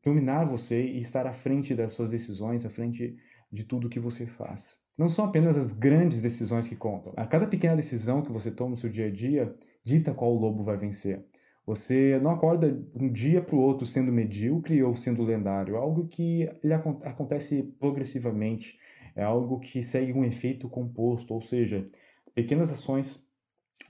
dominar 0.03 0.47
você 0.47 0.87
e 0.87 0.97
estar 0.97 1.27
à 1.27 1.35
frente 1.35 1.75
das 1.75 1.93
suas 1.93 2.11
decisões, 2.12 2.65
à 2.65 2.71
frente 2.71 3.15
de 3.53 3.65
tudo 3.65 3.91
que 3.91 4.01
você 4.01 4.25
faz. 4.25 4.79
Não 4.97 5.07
são 5.07 5.27
apenas 5.27 5.55
as 5.59 5.71
grandes 5.71 6.23
decisões 6.23 6.67
que 6.67 6.77
contam. 6.77 7.12
A 7.15 7.27
cada 7.27 7.47
pequena 7.47 7.77
decisão 7.77 8.23
que 8.23 8.33
você 8.33 8.51
toma 8.51 8.71
no 8.71 8.77
seu 8.79 8.89
dia 8.89 9.09
a 9.09 9.11
dia 9.11 9.55
dita 9.85 10.15
qual 10.15 10.33
lobo 10.33 10.65
vai 10.65 10.79
vencer. 10.79 11.23
Você 11.67 12.19
não 12.23 12.31
acorda 12.31 12.75
um 12.95 13.12
dia 13.12 13.43
para 13.43 13.55
o 13.55 13.61
outro 13.61 13.85
sendo 13.85 14.11
medíocre 14.11 14.83
ou 14.83 14.95
sendo 14.95 15.23
lendário. 15.23 15.77
Algo 15.77 16.09
que 16.09 16.49
ele 16.65 16.73
acontece 16.73 17.62
progressivamente. 17.79 18.79
É 19.14 19.23
algo 19.23 19.61
que 19.61 19.83
segue 19.83 20.12
um 20.12 20.25
efeito 20.25 20.69
composto, 20.69 21.35
ou 21.35 21.40
seja, 21.40 21.88
pequenas 22.35 22.71
ações 22.71 23.23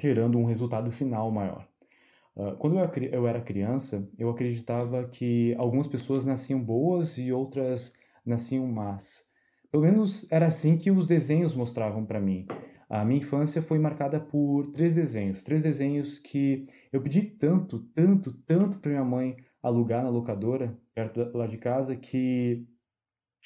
gerando 0.00 0.38
um 0.38 0.44
resultado 0.44 0.90
final 0.90 1.30
maior. 1.30 1.68
Uh, 2.34 2.56
quando 2.56 2.78
eu 3.12 3.26
era 3.26 3.40
criança, 3.40 4.08
eu 4.18 4.30
acreditava 4.30 5.06
que 5.08 5.54
algumas 5.58 5.86
pessoas 5.86 6.24
nasciam 6.24 6.60
boas 6.62 7.18
e 7.18 7.30
outras 7.30 7.92
nasciam 8.24 8.66
más. 8.66 9.24
Pelo 9.70 9.84
menos 9.84 10.26
era 10.30 10.46
assim 10.46 10.76
que 10.76 10.90
os 10.90 11.06
desenhos 11.06 11.54
mostravam 11.54 12.04
para 12.04 12.20
mim. 12.20 12.46
A 12.88 13.04
minha 13.04 13.20
infância 13.20 13.62
foi 13.62 13.78
marcada 13.78 14.20
por 14.20 14.66
três 14.66 14.96
desenhos, 14.96 15.42
três 15.42 15.62
desenhos 15.62 16.18
que 16.18 16.66
eu 16.92 17.00
pedi 17.00 17.22
tanto, 17.22 17.80
tanto, 17.94 18.32
tanto 18.46 18.78
para 18.78 18.90
minha 18.90 19.04
mãe 19.04 19.36
alugar 19.62 20.02
na 20.02 20.10
locadora 20.10 20.78
perto 20.94 21.30
lá 21.34 21.46
de 21.46 21.56
casa 21.56 21.96
que 21.96 22.66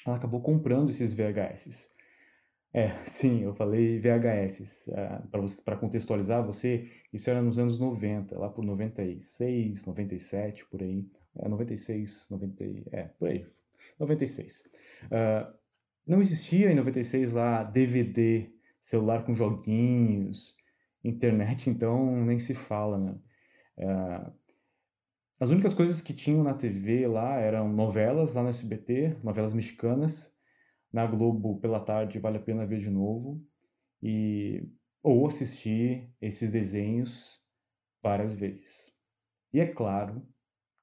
ela 0.05 0.15
acabou 0.15 0.41
comprando 0.41 0.89
esses 0.89 1.13
VHS. 1.13 1.89
É, 2.73 2.89
sim, 3.05 3.43
eu 3.43 3.53
falei 3.53 3.99
VHS. 3.99 4.87
Uh, 4.87 5.61
para 5.63 5.77
contextualizar 5.77 6.45
você, 6.45 6.89
isso 7.11 7.29
era 7.29 7.41
nos 7.41 7.57
anos 7.57 7.79
90, 7.79 8.37
lá 8.37 8.49
por 8.49 8.63
96, 8.63 9.85
97, 9.85 10.65
por 10.67 10.81
aí. 10.81 11.05
É, 11.35 11.47
96, 11.47 12.27
90, 12.29 12.63
é, 12.91 13.03
por 13.19 13.29
aí. 13.29 13.45
96. 13.99 14.63
Uh, 15.05 15.57
não 16.05 16.21
existia 16.21 16.71
em 16.71 16.75
96 16.75 17.33
lá 17.33 17.63
DVD 17.63 18.49
celular 18.79 19.25
com 19.25 19.33
joguinhos, 19.33 20.55
internet, 21.03 21.69
então 21.69 22.23
nem 22.25 22.39
se 22.39 22.53
fala, 22.53 22.97
né? 22.97 23.15
É, 23.77 24.31
as 25.39 25.49
únicas 25.49 25.73
coisas 25.73 26.01
que 26.01 26.13
tinham 26.13 26.43
na 26.43 26.53
TV 26.53 27.07
lá 27.07 27.35
eram 27.35 27.71
novelas 27.71 28.33
lá 28.33 28.41
no 28.41 28.49
SBT, 28.49 29.17
novelas 29.23 29.53
mexicanas. 29.53 30.35
Na 30.91 31.05
Globo, 31.05 31.59
pela 31.59 31.79
tarde, 31.79 32.17
vale 32.17 32.37
a 32.37 32.41
pena 32.41 32.65
ver 32.65 32.79
de 32.79 32.89
novo. 32.89 33.45
E, 34.01 34.67
ou 35.03 35.27
assistir 35.27 36.09
esses 36.19 36.51
desenhos 36.51 37.39
várias 38.01 38.35
vezes. 38.35 38.91
E 39.53 39.59
é 39.59 39.67
claro 39.67 40.25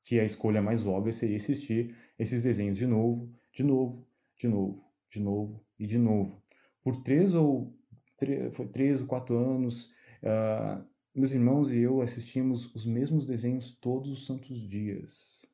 que 0.04 0.20
a 0.20 0.24
escolha 0.24 0.62
mais 0.62 0.86
óbvia 0.86 1.12
seria 1.12 1.36
assistir 1.36 1.96
esses 2.18 2.42
desenhos 2.42 2.78
de 2.78 2.86
novo, 2.86 3.32
de 3.52 3.64
novo, 3.64 4.06
de 4.36 4.46
novo, 4.46 4.84
de 5.10 5.20
novo 5.20 5.64
e 5.78 5.86
de 5.86 5.98
novo. 5.98 6.42
Por 6.82 7.02
três 7.02 7.34
ou 7.34 7.76
foi 8.52 8.68
três 8.68 9.00
ou 9.00 9.06
quatro 9.06 9.36
anos, 9.36 9.90
uh, 10.22 10.84
meus 11.14 11.30
irmãos 11.30 11.70
e 11.70 11.78
eu 11.78 12.02
assistimos 12.02 12.74
os 12.74 12.84
mesmos 12.84 13.24
desenhos 13.24 13.76
todos 13.80 14.10
os 14.10 14.26
santos 14.26 14.68
dias. 14.68 15.46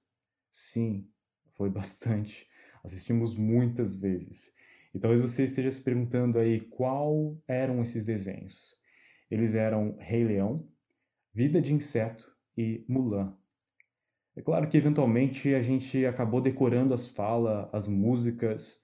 Sim, 0.50 1.07
foi 1.55 1.69
bastante. 1.71 2.49
Assistimos 2.83 3.37
muitas 3.37 3.95
vezes. 3.95 4.52
E 4.95 4.99
talvez 4.99 5.21
você 5.21 5.45
esteja 5.45 5.71
se 5.71 5.83
perguntando 5.83 6.38
aí 6.38 6.61
qual 6.61 7.38
eram 7.47 7.83
esses 7.83 8.07
desenhos. 8.07 8.75
Eles 9.31 9.55
eram 9.55 9.97
Rei 9.99 10.25
Leão, 10.25 10.67
Vida 11.33 11.61
de 11.61 11.75
Inseto 11.75 12.35
e 12.57 12.85
Mulan. 12.88 13.37
É 14.35 14.40
claro 14.43 14.69
que 14.69 14.79
eventualmente 14.79 15.55
a 15.55 15.61
gente 15.61 16.07
acabou 16.07 16.40
decorando 16.40 16.95
as 16.95 17.07
falas, 17.07 17.69
as 17.73 17.87
músicas 17.87 18.81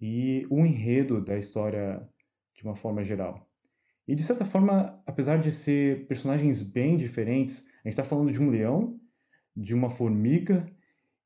e 0.00 0.46
o 0.48 0.64
enredo 0.64 1.22
da 1.22 1.36
história 1.36 2.08
de 2.54 2.62
uma 2.62 2.76
forma 2.76 3.02
geral. 3.02 3.49
E 4.10 4.14
de 4.16 4.24
certa 4.24 4.44
forma, 4.44 5.00
apesar 5.06 5.38
de 5.38 5.52
ser 5.52 6.08
personagens 6.08 6.62
bem 6.62 6.96
diferentes, 6.96 7.64
a 7.84 7.88
gente 7.88 7.92
está 7.92 8.02
falando 8.02 8.32
de 8.32 8.42
um 8.42 8.50
leão, 8.50 8.98
de 9.56 9.72
uma 9.72 9.88
formiga 9.88 10.66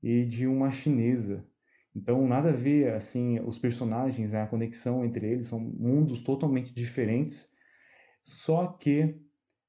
e 0.02 0.26
de 0.26 0.46
uma 0.46 0.70
chinesa. 0.70 1.48
Então, 1.96 2.28
nada 2.28 2.50
a 2.50 2.52
ver, 2.52 2.92
assim, 2.92 3.40
os 3.40 3.58
personagens, 3.58 4.34
né, 4.34 4.42
a 4.42 4.46
conexão 4.46 5.02
entre 5.02 5.26
eles 5.26 5.46
são 5.46 5.58
mundos 5.58 6.22
totalmente 6.22 6.74
diferentes, 6.74 7.48
só 8.22 8.66
que 8.66 9.18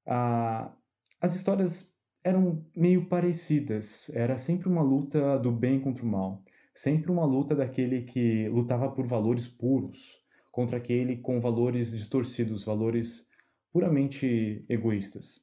a, 0.05 0.75
as 1.21 1.35
histórias 1.35 1.95
eram 2.21 2.65
meio 2.75 3.05
parecidas. 3.05 4.11
Era 4.13 4.35
sempre 4.35 4.67
uma 4.67 4.81
luta 4.81 5.39
do 5.39 5.53
bem 5.53 5.79
contra 5.79 6.03
o 6.03 6.09
mal, 6.09 6.43
sempre 6.73 7.09
uma 7.09 7.25
luta 7.25 7.55
daquele 7.55 8.01
que 8.01 8.49
lutava 8.49 8.91
por 8.91 9.07
valores 9.07 9.47
puros, 9.47 10.24
contra 10.55 10.77
aquele 10.77 11.17
com 11.17 11.37
valores 11.37 11.91
distorcidos, 11.91 12.63
valores 12.63 13.27
puramente 13.73 14.63
egoístas. 14.69 15.41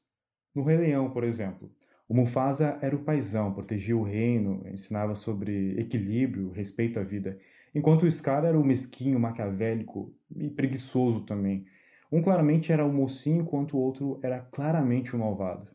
No 0.55 0.63
Rei 0.63 0.79
Leão, 0.79 1.11
por 1.11 1.23
exemplo, 1.23 1.71
o 2.09 2.15
Mufasa 2.15 2.79
era 2.81 2.97
o 2.97 3.05
paizão, 3.05 3.53
protegia 3.53 3.95
o 3.95 4.03
reino, 4.03 4.63
ensinava 4.67 5.15
sobre 5.15 5.79
equilíbrio, 5.79 6.51
respeito 6.51 6.99
à 6.99 7.03
vida, 7.03 7.39
enquanto 7.75 8.05
o 8.05 8.11
Scar 8.11 8.47
era 8.47 8.59
o 8.59 8.65
mesquinho, 8.65 9.21
maquiavélico 9.21 10.17
e 10.35 10.49
preguiçoso 10.49 11.27
também. 11.27 11.67
Um 12.11 12.23
claramente 12.23 12.73
era 12.73 12.83
o 12.83 12.91
mocinho, 12.91 13.43
enquanto 13.43 13.77
o 13.77 13.81
outro 13.81 14.19
era 14.23 14.41
claramente 14.41 15.15
o 15.15 15.19
malvado. 15.19 15.69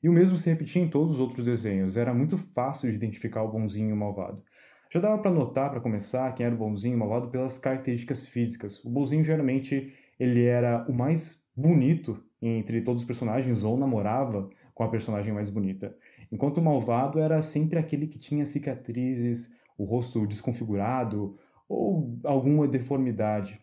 E 0.00 0.08
o 0.08 0.12
mesmo 0.12 0.36
se 0.36 0.48
repetia 0.48 0.80
em 0.80 0.88
todos 0.88 1.14
os 1.14 1.20
outros 1.20 1.44
desenhos, 1.44 1.96
era 1.96 2.14
muito 2.14 2.38
fácil 2.38 2.88
de 2.88 2.94
identificar 2.94 3.42
o 3.42 3.50
bonzinho 3.50 3.90
e 3.90 3.92
o 3.92 3.96
malvado. 3.96 4.44
Já 4.92 4.98
dava 4.98 5.18
para 5.18 5.30
notar, 5.30 5.70
para 5.70 5.80
começar, 5.80 6.34
quem 6.34 6.44
era 6.44 6.52
o 6.52 6.58
bonzinho 6.58 6.94
e 6.94 6.96
o 6.96 6.98
malvado 6.98 7.28
pelas 7.28 7.56
características 7.58 8.26
físicas. 8.26 8.84
O 8.84 8.90
bonzinho 8.90 9.22
geralmente 9.22 9.94
ele 10.18 10.44
era 10.44 10.84
o 10.88 10.92
mais 10.92 11.40
bonito 11.54 12.20
entre 12.42 12.80
todos 12.80 13.02
os 13.02 13.06
personagens 13.06 13.62
ou 13.62 13.76
namorava 13.76 14.50
com 14.74 14.82
a 14.82 14.88
personagem 14.88 15.32
mais 15.32 15.48
bonita. 15.48 15.96
Enquanto 16.32 16.58
o 16.58 16.62
malvado 16.62 17.20
era 17.20 17.40
sempre 17.40 17.78
aquele 17.78 18.08
que 18.08 18.18
tinha 18.18 18.44
cicatrizes, 18.44 19.48
o 19.78 19.84
rosto 19.84 20.26
desconfigurado 20.26 21.38
ou 21.68 22.18
alguma 22.24 22.66
deformidade. 22.66 23.60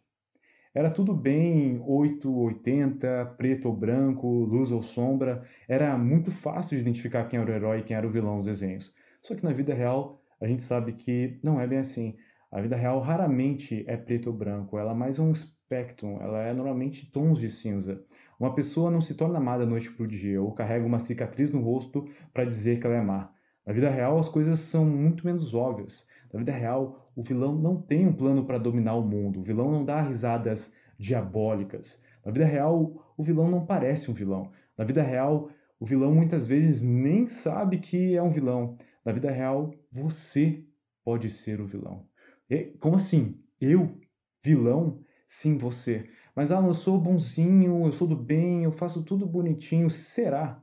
Era 0.73 0.89
tudo 0.89 1.13
bem 1.13 1.81
880, 1.85 3.35
preto 3.37 3.67
ou 3.67 3.75
branco, 3.75 4.25
luz 4.45 4.71
ou 4.71 4.81
sombra. 4.81 5.43
Era 5.67 5.97
muito 5.97 6.31
fácil 6.31 6.77
de 6.77 6.83
identificar 6.83 7.25
quem 7.25 7.37
era 7.37 7.51
o 7.51 7.53
herói 7.53 7.79
e 7.79 7.83
quem 7.83 7.97
era 7.97 8.07
o 8.07 8.11
vilão 8.11 8.37
nos 8.37 8.45
desenhos. 8.45 8.93
Só 9.21 9.35
que 9.35 9.43
na 9.43 9.51
vida 9.51 9.73
real 9.73 10.21
a 10.39 10.47
gente 10.47 10.61
sabe 10.61 10.93
que 10.93 11.39
não 11.43 11.59
é 11.59 11.67
bem 11.67 11.79
assim. 11.79 12.15
A 12.51 12.61
vida 12.61 12.75
real 12.75 12.99
raramente 12.99 13.83
é 13.87 13.97
preto 13.97 14.27
ou 14.27 14.35
branco, 14.35 14.77
ela 14.77 14.91
é 14.91 14.95
mais 14.95 15.19
um 15.19 15.31
espectro, 15.31 16.17
ela 16.21 16.41
é 16.43 16.53
normalmente 16.53 17.11
tons 17.11 17.39
de 17.39 17.49
cinza. 17.49 18.03
Uma 18.39 18.53
pessoa 18.53 18.91
não 18.91 19.01
se 19.01 19.15
torna 19.15 19.39
má 19.39 19.57
da 19.57 19.65
noite 19.65 19.91
para 19.91 20.03
o 20.03 20.07
dia 20.07 20.41
ou 20.41 20.51
carrega 20.53 20.85
uma 20.85 20.99
cicatriz 20.99 21.51
no 21.51 21.59
rosto 21.59 22.07
para 22.33 22.45
dizer 22.45 22.79
que 22.79 22.85
ela 22.85 22.95
é 22.95 23.01
má. 23.01 23.31
Na 23.65 23.73
vida 23.73 23.89
real, 23.89 24.17
as 24.17 24.29
coisas 24.29 24.59
são 24.59 24.85
muito 24.85 25.25
menos 25.25 25.53
óbvias. 25.53 26.07
Na 26.31 26.39
vida 26.39 26.53
real, 26.53 27.11
o 27.15 27.21
vilão 27.21 27.55
não 27.55 27.81
tem 27.81 28.07
um 28.07 28.13
plano 28.13 28.45
para 28.45 28.57
dominar 28.57 28.95
o 28.95 29.01
mundo. 29.01 29.39
O 29.39 29.43
vilão 29.43 29.71
não 29.71 29.83
dá 29.83 30.01
risadas 30.01 30.73
diabólicas. 30.97 32.01
Na 32.23 32.31
vida 32.31 32.45
real, 32.45 33.13
o 33.17 33.23
vilão 33.23 33.49
não 33.49 33.65
parece 33.65 34.09
um 34.09 34.13
vilão. 34.13 34.51
Na 34.77 34.85
vida 34.85 35.01
real, 35.01 35.49
o 35.79 35.85
vilão 35.85 36.13
muitas 36.13 36.47
vezes 36.47 36.81
nem 36.81 37.27
sabe 37.27 37.79
que 37.79 38.15
é 38.15 38.21
um 38.21 38.31
vilão. 38.31 38.77
Na 39.07 39.13
vida 39.13 39.31
real, 39.31 39.73
você 39.89 40.65
pode 41.01 41.29
ser 41.29 41.61
o 41.61 41.65
vilão. 41.65 42.05
E, 42.49 42.65
como 42.77 42.97
assim? 42.97 43.41
Eu? 43.57 43.97
Vilão? 44.43 44.99
Sim, 45.25 45.57
você. 45.57 46.09
Mas, 46.35 46.51
ah, 46.51 46.57
eu 46.61 46.73
sou 46.73 46.99
bonzinho, 46.99 47.85
eu 47.85 47.91
sou 47.93 48.05
do 48.05 48.17
bem, 48.17 48.65
eu 48.65 48.71
faço 48.73 49.01
tudo 49.03 49.25
bonitinho. 49.25 49.89
Será? 49.89 50.61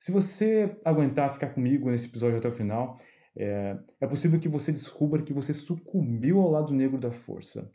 Se 0.00 0.10
você 0.10 0.76
aguentar 0.84 1.32
ficar 1.32 1.50
comigo 1.50 1.88
nesse 1.88 2.06
episódio 2.06 2.38
até 2.38 2.48
o 2.48 2.52
final, 2.52 2.98
é, 3.36 3.78
é 4.00 4.06
possível 4.08 4.40
que 4.40 4.48
você 4.48 4.72
descubra 4.72 5.22
que 5.22 5.32
você 5.32 5.52
sucumbiu 5.52 6.40
ao 6.40 6.50
lado 6.50 6.74
negro 6.74 6.98
da 6.98 7.12
força. 7.12 7.70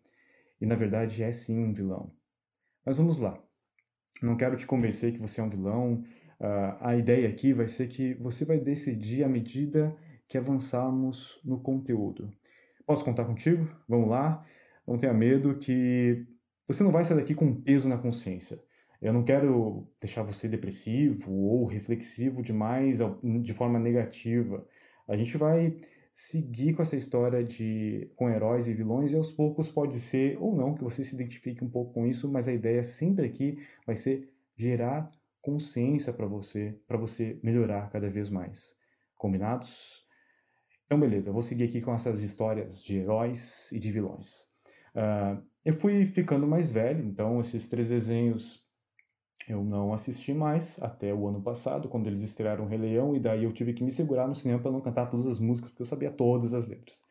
E 0.59 0.65
na 0.65 0.75
verdade 0.75 1.23
é 1.23 1.31
sim 1.31 1.57
um 1.57 1.71
vilão. 1.71 2.11
Mas 2.85 2.97
vamos 2.97 3.17
lá. 3.17 3.41
Não 4.21 4.35
quero 4.35 4.57
te 4.57 4.67
convencer 4.67 5.13
que 5.13 5.19
você 5.19 5.39
é 5.39 5.43
um 5.45 5.49
vilão, 5.49 6.03
Uh, 6.39 6.77
a 6.79 6.95
ideia 6.95 7.27
aqui 7.27 7.51
vai 7.51 7.67
ser 7.67 7.87
que 7.87 8.13
você 8.13 8.45
vai 8.45 8.59
decidir 8.59 9.23
à 9.23 9.27
medida 9.27 9.95
que 10.27 10.37
avançarmos 10.37 11.39
no 11.43 11.59
conteúdo. 11.59 12.31
Posso 12.85 13.03
contar 13.03 13.25
contigo? 13.25 13.69
Vamos 13.87 14.09
lá? 14.09 14.45
Não 14.87 14.97
tenha 14.97 15.13
medo 15.13 15.59
que 15.59 16.25
você 16.67 16.83
não 16.83 16.91
vai 16.91 17.03
sair 17.03 17.17
daqui 17.17 17.35
com 17.35 17.45
um 17.45 17.61
peso 17.61 17.89
na 17.89 17.97
consciência. 17.97 18.59
Eu 19.01 19.13
não 19.13 19.23
quero 19.23 19.87
deixar 19.99 20.23
você 20.23 20.47
depressivo 20.47 21.31
ou 21.31 21.65
reflexivo 21.65 22.41
demais 22.41 22.99
de 23.41 23.53
forma 23.53 23.79
negativa. 23.79 24.65
A 25.07 25.15
gente 25.15 25.37
vai 25.37 25.77
seguir 26.13 26.73
com 26.73 26.81
essa 26.81 26.95
história 26.95 27.43
de 27.43 28.11
com 28.15 28.29
heróis 28.29 28.67
e 28.67 28.73
vilões 28.73 29.13
e 29.13 29.15
aos 29.15 29.31
poucos 29.31 29.69
pode 29.69 29.99
ser 29.99 30.37
ou 30.39 30.55
não 30.55 30.73
que 30.73 30.83
você 30.83 31.03
se 31.03 31.15
identifique 31.15 31.63
um 31.63 31.69
pouco 31.69 31.93
com 31.93 32.05
isso, 32.05 32.29
mas 32.29 32.47
a 32.47 32.53
ideia 32.53 32.83
sempre 32.83 33.25
aqui 33.25 33.57
vai 33.85 33.95
ser 33.95 34.29
gerar 34.57 35.09
consciência 35.49 36.13
para 36.13 36.27
você, 36.27 36.79
para 36.87 36.97
você 36.97 37.39
melhorar 37.41 37.89
cada 37.89 38.07
vez 38.07 38.29
mais. 38.29 38.75
Combinados? 39.17 40.05
Então, 40.85 40.99
beleza, 40.99 41.31
vou 41.31 41.41
seguir 41.41 41.63
aqui 41.63 41.81
com 41.81 41.93
essas 41.93 42.21
histórias 42.21 42.83
de 42.83 42.97
heróis 42.97 43.71
e 43.71 43.79
de 43.79 43.91
vilões. 43.91 44.41
Uh, 44.95 45.43
eu 45.65 45.73
fui 45.73 46.05
ficando 46.05 46.45
mais 46.45 46.71
velho, 46.71 47.03
então 47.03 47.41
esses 47.41 47.67
três 47.67 47.89
desenhos 47.89 48.67
eu 49.47 49.63
não 49.63 49.91
assisti 49.91 50.33
mais 50.33 50.79
até 50.81 51.11
o 51.13 51.27
ano 51.27 51.41
passado, 51.41 51.89
quando 51.89 52.05
eles 52.05 52.21
estrearam 52.21 52.65
o 52.65 52.67
Rei 52.67 52.77
Leão, 52.77 53.15
e 53.15 53.19
daí 53.19 53.43
eu 53.43 53.51
tive 53.51 53.73
que 53.73 53.83
me 53.83 53.91
segurar 53.91 54.27
no 54.27 54.35
cinema 54.35 54.61
para 54.61 54.71
não 54.71 54.81
cantar 54.81 55.09
todas 55.09 55.25
as 55.25 55.39
músicas, 55.39 55.71
porque 55.71 55.81
eu 55.81 55.87
sabia 55.87 56.11
todas 56.11 56.53
as 56.53 56.67
letras. 56.67 57.03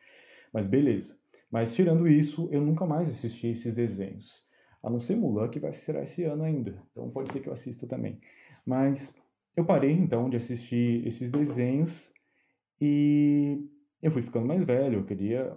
Mas 0.53 0.65
beleza. 0.65 1.17
Mas 1.51 1.75
tirando 1.75 2.07
isso, 2.07 2.47
eu 2.51 2.61
nunca 2.61 2.85
mais 2.85 3.09
assisti 3.09 3.47
esses 3.47 3.75
desenhos. 3.75 4.47
A 4.81 4.89
não 4.89 4.99
ser 4.99 5.15
Mulan, 5.15 5.49
que 5.49 5.59
vai 5.59 5.73
ser 5.73 5.95
esse 5.95 6.23
ano 6.23 6.43
ainda. 6.43 6.81
Então 6.91 7.09
pode 7.09 7.31
ser 7.31 7.41
que 7.41 7.49
eu 7.49 7.53
assista 7.53 7.85
também. 7.85 8.19
Mas 8.65 9.13
eu 9.55 9.65
parei 9.65 9.91
então 9.91 10.29
de 10.29 10.37
assistir 10.37 11.05
esses 11.05 11.31
desenhos 11.31 12.09
e 12.79 13.67
eu 14.01 14.11
fui 14.11 14.21
ficando 14.21 14.47
mais 14.47 14.63
velho. 14.63 14.99
Eu 14.99 15.05
queria 15.05 15.53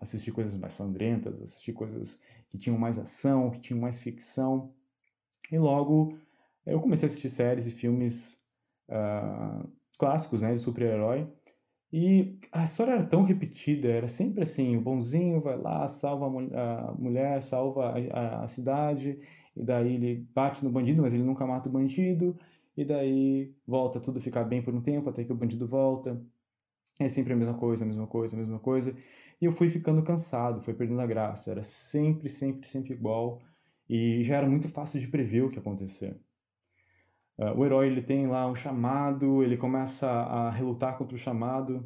assistir 0.00 0.32
coisas 0.32 0.56
mais 0.56 0.72
sangrentas, 0.72 1.40
assistir 1.40 1.72
coisas 1.72 2.18
que 2.48 2.58
tinham 2.58 2.78
mais 2.78 2.98
ação, 2.98 3.50
que 3.50 3.60
tinham 3.60 3.80
mais 3.80 4.00
ficção. 4.00 4.72
E 5.50 5.58
logo 5.58 6.16
eu 6.64 6.80
comecei 6.80 7.06
a 7.06 7.08
assistir 7.08 7.28
séries 7.28 7.66
e 7.66 7.70
filmes 7.70 8.40
uh, 8.88 9.68
clássicos 9.98 10.42
né, 10.42 10.54
de 10.54 10.60
super-herói. 10.60 11.28
E 11.92 12.38
a 12.50 12.64
história 12.64 12.92
era 12.92 13.06
tão 13.06 13.22
repetida, 13.22 13.88
era 13.88 14.08
sempre 14.08 14.42
assim: 14.42 14.76
o 14.76 14.80
bonzinho 14.80 15.40
vai 15.40 15.56
lá, 15.58 15.86
salva 15.88 16.26
a, 16.26 16.94
mulher, 16.94 17.42
salva 17.42 17.94
a, 18.12 18.44
a, 18.44 18.48
cidade, 18.48 19.18
e 19.56 19.62
daí 19.62 19.94
ele 19.94 20.26
bate 20.34 20.64
no 20.64 20.70
bandido, 20.70 21.02
mas 21.02 21.12
ele 21.14 21.22
nunca 21.22 21.46
mata 21.46 21.68
o 21.68 21.72
bandido, 21.72 22.38
e 22.76 22.84
daí 22.84 23.54
volta 23.66 24.00
tudo 24.00 24.20
ficar 24.20 24.44
bem 24.44 24.62
por 24.62 24.74
um 24.74 24.80
tempo, 24.80 25.10
até 25.10 25.24
que 25.24 25.32
o 25.32 25.36
bandido 25.36 25.66
volta. 25.66 26.20
É 27.00 27.08
sempre 27.08 27.32
a 27.32 27.36
mesma 27.36 27.54
coisa, 27.54 27.84
a 27.84 27.86
mesma 27.88 28.06
coisa, 28.06 28.36
a 28.36 28.38
mesma 28.38 28.58
coisa. 28.58 28.94
E 29.40 29.44
eu 29.44 29.52
fui 29.52 29.70
ficando 29.70 30.02
cansado, 30.02 30.62
fui 30.62 30.74
perdendo 30.74 31.00
a 31.00 31.06
graça. 31.06 31.50
Era 31.50 31.62
sempre, 31.62 32.28
sempre, 32.28 32.68
sempre 32.68 32.94
igual 32.94 33.40
e 33.88 34.22
já 34.24 34.36
era 34.36 34.48
muito 34.48 34.68
fácil 34.68 35.00
de 35.00 35.08
prever 35.08 35.42
o 35.42 35.50
que 35.50 35.56
ia 35.56 35.60
acontecer. 35.60 36.18
Uh, 37.42 37.58
o 37.58 37.64
herói 37.66 37.88
ele 37.88 38.02
tem 38.02 38.28
lá 38.28 38.46
um 38.48 38.54
chamado, 38.54 39.42
ele 39.42 39.56
começa 39.56 40.08
a 40.08 40.50
relutar 40.50 40.96
contra 40.96 41.16
o 41.16 41.18
chamado. 41.18 41.84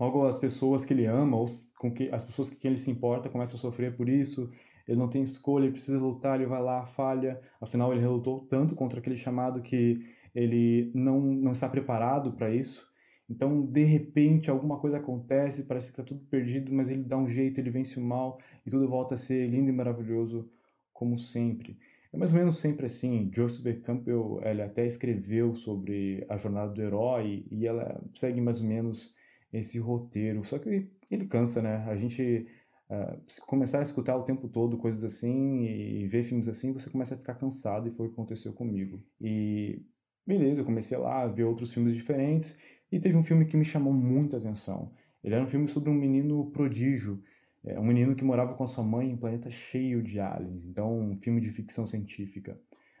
Logo 0.00 0.26
as 0.26 0.38
pessoas 0.38 0.84
que 0.84 0.92
ele 0.92 1.06
ama, 1.06 1.36
ou 1.36 1.46
com 1.78 1.92
que 1.92 2.08
as 2.10 2.24
pessoas 2.24 2.50
com 2.50 2.56
quem 2.56 2.70
ele 2.70 2.78
se 2.78 2.90
importa, 2.90 3.28
começam 3.28 3.56
a 3.56 3.60
sofrer 3.60 3.96
por 3.96 4.08
isso. 4.08 4.50
Ele 4.88 4.98
não 4.98 5.08
tem 5.08 5.22
escolha, 5.22 5.64
ele 5.64 5.72
precisa 5.72 5.98
lutar, 5.98 6.40
ele 6.40 6.48
vai 6.48 6.60
lá, 6.60 6.84
falha. 6.84 7.40
Afinal, 7.60 7.92
ele 7.92 8.00
relutou 8.00 8.40
tanto 8.46 8.74
contra 8.74 8.98
aquele 8.98 9.16
chamado 9.16 9.62
que 9.62 10.04
ele 10.34 10.90
não, 10.94 11.20
não 11.20 11.52
está 11.52 11.68
preparado 11.68 12.32
para 12.32 12.52
isso. 12.52 12.84
Então, 13.30 13.64
de 13.64 13.84
repente, 13.84 14.50
alguma 14.50 14.78
coisa 14.78 14.96
acontece, 14.98 15.64
parece 15.64 15.92
que 15.92 15.92
está 15.92 16.02
tudo 16.02 16.26
perdido, 16.26 16.72
mas 16.72 16.90
ele 16.90 17.04
dá 17.04 17.16
um 17.16 17.28
jeito, 17.28 17.60
ele 17.60 17.70
vence 17.70 17.98
o 18.00 18.02
mal 18.02 18.40
e 18.66 18.70
tudo 18.70 18.88
volta 18.88 19.14
a 19.14 19.18
ser 19.18 19.46
lindo 19.48 19.70
e 19.70 19.72
maravilhoso 19.72 20.50
como 20.92 21.16
sempre. 21.16 21.78
É 22.12 22.16
mais 22.16 22.30
ou 22.32 22.38
menos 22.38 22.58
sempre 22.58 22.86
assim. 22.86 23.30
Joseph. 23.32 23.82
Campbell 23.82 24.40
ele 24.44 24.62
até 24.62 24.86
escreveu 24.86 25.54
sobre 25.54 26.24
a 26.28 26.36
jornada 26.36 26.72
do 26.72 26.82
herói 26.82 27.46
e 27.50 27.66
ela 27.66 28.02
segue 28.14 28.40
mais 28.40 28.60
ou 28.60 28.66
menos 28.66 29.14
esse 29.52 29.78
roteiro. 29.78 30.44
Só 30.44 30.58
que 30.58 30.90
ele 31.10 31.26
cansa, 31.26 31.62
né? 31.62 31.84
A 31.88 31.96
gente 31.96 32.46
uh, 32.90 33.46
começar 33.46 33.78
a 33.78 33.82
escutar 33.82 34.16
o 34.16 34.24
tempo 34.24 34.48
todo 34.48 34.76
coisas 34.76 35.04
assim 35.04 35.62
e 35.62 36.06
ver 36.06 36.22
filmes 36.22 36.48
assim, 36.48 36.72
você 36.72 36.90
começa 36.90 37.14
a 37.14 37.18
ficar 37.18 37.34
cansado 37.34 37.88
e 37.88 37.92
foi 37.92 38.06
o 38.06 38.08
que 38.10 38.14
aconteceu 38.14 38.52
comigo. 38.52 39.02
E 39.20 39.82
beleza, 40.26 40.60
eu 40.60 40.64
comecei 40.66 40.96
lá 40.98 41.22
a 41.22 41.26
ver 41.26 41.44
outros 41.44 41.72
filmes 41.72 41.94
diferentes 41.94 42.56
e 42.90 43.00
teve 43.00 43.16
um 43.16 43.22
filme 43.22 43.46
que 43.46 43.56
me 43.56 43.64
chamou 43.64 43.92
muita 43.92 44.36
atenção. 44.36 44.92
Ele 45.24 45.34
era 45.34 45.44
um 45.44 45.48
filme 45.48 45.66
sobre 45.66 45.88
um 45.88 45.94
menino 45.94 46.50
prodígio 46.50 47.22
é 47.64 47.78
um 47.78 47.84
menino 47.84 48.14
que 48.16 48.24
morava 48.24 48.54
com 48.54 48.64
a 48.64 48.66
sua 48.66 48.82
mãe 48.82 49.10
em 49.10 49.14
um 49.14 49.18
planeta 49.18 49.50
cheio 49.50 50.02
de 50.02 50.18
aliens, 50.18 50.64
então 50.64 50.98
um 50.98 51.16
filme 51.16 51.40
de 51.40 51.50
ficção 51.50 51.86
científica. 51.86 52.58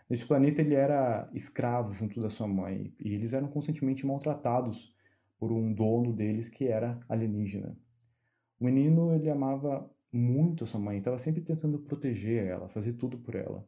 Nesse 0.08 0.26
planeta 0.26 0.60
ele 0.60 0.74
era 0.74 1.28
escravo 1.32 1.90
junto 1.92 2.20
da 2.20 2.28
sua 2.28 2.46
mãe 2.46 2.94
e 3.00 3.12
eles 3.14 3.32
eram 3.32 3.48
constantemente 3.48 4.06
maltratados 4.06 4.94
por 5.38 5.50
um 5.50 5.72
dono 5.72 6.12
deles 6.12 6.48
que 6.48 6.68
era 6.68 7.00
alienígena. 7.08 7.76
O 8.60 8.64
menino 8.64 9.14
ele 9.14 9.28
amava 9.28 9.90
muito 10.12 10.64
a 10.64 10.66
sua 10.66 10.78
mãe, 10.78 10.98
estava 10.98 11.18
sempre 11.18 11.40
tentando 11.40 11.80
proteger 11.80 12.46
ela, 12.46 12.68
fazer 12.68 12.92
tudo 12.92 13.18
por 13.18 13.34
ela. 13.34 13.66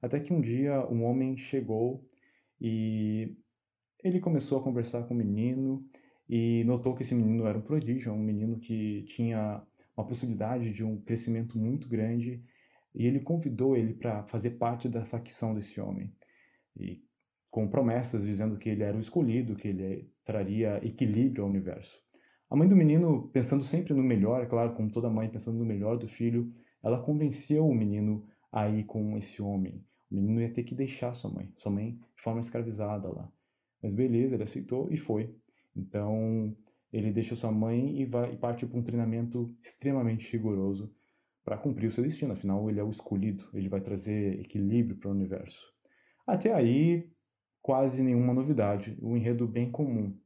Até 0.00 0.20
que 0.20 0.32
um 0.32 0.40
dia 0.40 0.86
um 0.88 1.04
homem 1.04 1.36
chegou 1.36 2.06
e 2.60 3.36
ele 4.04 4.20
começou 4.20 4.58
a 4.58 4.62
conversar 4.62 5.02
com 5.04 5.14
o 5.14 5.16
menino 5.16 5.84
e 6.28 6.62
notou 6.64 6.94
que 6.94 7.02
esse 7.02 7.14
menino 7.14 7.46
era 7.46 7.58
um 7.58 7.62
prodígio, 7.62 8.12
um 8.12 8.18
menino 8.18 8.60
que 8.60 9.02
tinha 9.04 9.62
uma 9.98 10.06
possibilidade 10.06 10.70
de 10.70 10.84
um 10.84 11.00
crescimento 11.00 11.58
muito 11.58 11.88
grande 11.88 12.42
e 12.94 13.04
ele 13.04 13.20
convidou 13.20 13.76
ele 13.76 13.92
para 13.92 14.22
fazer 14.22 14.50
parte 14.52 14.88
da 14.88 15.04
facção 15.04 15.54
desse 15.54 15.80
homem 15.80 16.14
e 16.76 17.02
com 17.50 17.68
promessas 17.68 18.22
dizendo 18.22 18.56
que 18.56 18.68
ele 18.68 18.84
era 18.84 18.96
o 18.96 19.00
escolhido, 19.00 19.56
que 19.56 19.68
ele 19.68 20.08
traria 20.24 20.80
equilíbrio 20.86 21.42
ao 21.42 21.50
universo. 21.50 22.00
A 22.48 22.54
mãe 22.54 22.68
do 22.68 22.76
menino, 22.76 23.28
pensando 23.32 23.64
sempre 23.64 23.92
no 23.92 24.02
melhor, 24.02 24.42
é 24.42 24.46
claro, 24.46 24.74
como 24.74 24.90
toda 24.90 25.10
mãe 25.10 25.28
pensando 25.28 25.58
no 25.58 25.64
melhor 25.64 25.98
do 25.98 26.06
filho, 26.06 26.52
ela 26.82 27.02
convenceu 27.02 27.66
o 27.66 27.74
menino 27.74 28.24
a 28.52 28.68
ir 28.68 28.84
com 28.84 29.16
esse 29.18 29.42
homem. 29.42 29.84
O 30.10 30.14
menino 30.14 30.40
ia 30.40 30.52
ter 30.52 30.62
que 30.62 30.74
deixar 30.74 31.12
sua 31.12 31.30
mãe, 31.30 31.52
sua 31.56 31.72
mãe 31.72 31.98
de 32.14 32.22
forma 32.22 32.40
escravizada 32.40 33.08
lá. 33.08 33.30
Mas 33.82 33.92
beleza, 33.92 34.36
ele 34.36 34.44
aceitou 34.44 34.90
e 34.90 34.96
foi. 34.96 35.34
Então, 35.76 36.56
ele 36.92 37.12
deixa 37.12 37.34
sua 37.34 37.52
mãe 37.52 38.00
e, 38.00 38.04
vai, 38.04 38.32
e 38.32 38.36
parte 38.36 38.66
para 38.66 38.78
um 38.78 38.82
treinamento 38.82 39.54
extremamente 39.60 40.32
rigoroso 40.32 40.92
para 41.44 41.56
cumprir 41.56 41.86
o 41.86 41.90
seu 41.90 42.04
destino. 42.04 42.32
Afinal, 42.32 42.68
ele 42.68 42.80
é 42.80 42.84
o 42.84 42.90
escolhido, 42.90 43.44
ele 43.54 43.68
vai 43.68 43.80
trazer 43.80 44.40
equilíbrio 44.40 44.96
para 44.96 45.08
o 45.08 45.12
universo. 45.12 45.66
Até 46.26 46.52
aí, 46.52 47.10
quase 47.62 48.02
nenhuma 48.02 48.34
novidade, 48.34 48.98
um 49.02 49.16
enredo 49.16 49.46
bem 49.46 49.70
comum. 49.70 50.16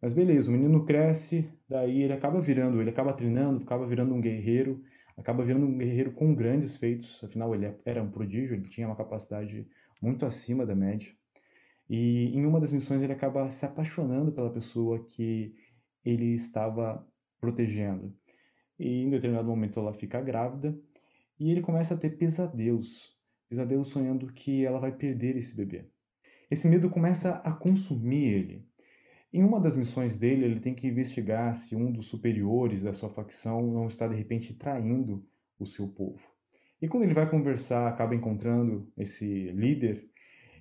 Mas 0.00 0.12
beleza, 0.12 0.48
o 0.48 0.52
menino 0.52 0.84
cresce, 0.84 1.48
daí 1.68 2.02
ele 2.02 2.12
acaba 2.12 2.40
virando, 2.40 2.80
ele 2.80 2.90
acaba 2.90 3.12
treinando, 3.12 3.62
acaba 3.62 3.86
virando 3.86 4.14
um 4.14 4.20
guerreiro, 4.20 4.82
acaba 5.16 5.44
virando 5.44 5.66
um 5.66 5.76
guerreiro 5.76 6.12
com 6.12 6.34
grandes 6.34 6.76
feitos, 6.76 7.22
afinal 7.22 7.54
ele 7.54 7.74
era 7.84 8.02
um 8.02 8.10
prodígio, 8.10 8.54
ele 8.54 8.68
tinha 8.68 8.86
uma 8.86 8.96
capacidade 8.96 9.68
muito 10.00 10.24
acima 10.24 10.64
da 10.64 10.74
média. 10.74 11.12
E 11.88 12.34
em 12.34 12.46
uma 12.46 12.60
das 12.60 12.72
missões 12.72 13.02
ele 13.02 13.12
acaba 13.12 13.50
se 13.50 13.66
apaixonando 13.66 14.32
pela 14.32 14.50
pessoa 14.50 15.04
que 15.04 15.54
ele 16.04 16.32
estava 16.34 17.06
protegendo. 17.40 18.14
E 18.78 19.02
em 19.02 19.10
determinado 19.10 19.48
momento 19.48 19.78
ela 19.78 19.92
fica 19.92 20.20
grávida 20.20 20.78
e 21.38 21.50
ele 21.50 21.60
começa 21.60 21.94
a 21.94 21.96
ter 21.96 22.16
pesadelos, 22.16 23.16
pesadelos 23.48 23.88
sonhando 23.88 24.32
que 24.32 24.64
ela 24.64 24.78
vai 24.78 24.92
perder 24.92 25.36
esse 25.36 25.54
bebê. 25.54 25.86
Esse 26.50 26.68
medo 26.68 26.90
começa 26.90 27.36
a 27.44 27.52
consumir 27.52 28.24
ele. 28.24 28.70
Em 29.32 29.44
uma 29.44 29.60
das 29.60 29.76
missões 29.76 30.18
dele, 30.18 30.44
ele 30.44 30.58
tem 30.58 30.74
que 30.74 30.88
investigar 30.88 31.54
se 31.54 31.76
um 31.76 31.92
dos 31.92 32.06
superiores 32.06 32.82
da 32.82 32.92
sua 32.92 33.08
facção 33.08 33.62
não 33.62 33.86
está 33.86 34.08
de 34.08 34.16
repente 34.16 34.54
traindo 34.54 35.24
o 35.58 35.64
seu 35.64 35.86
povo. 35.86 36.28
E 36.82 36.88
quando 36.88 37.04
ele 37.04 37.14
vai 37.14 37.30
conversar, 37.30 37.86
acaba 37.86 38.14
encontrando 38.14 38.90
esse 38.96 39.52
líder 39.52 40.09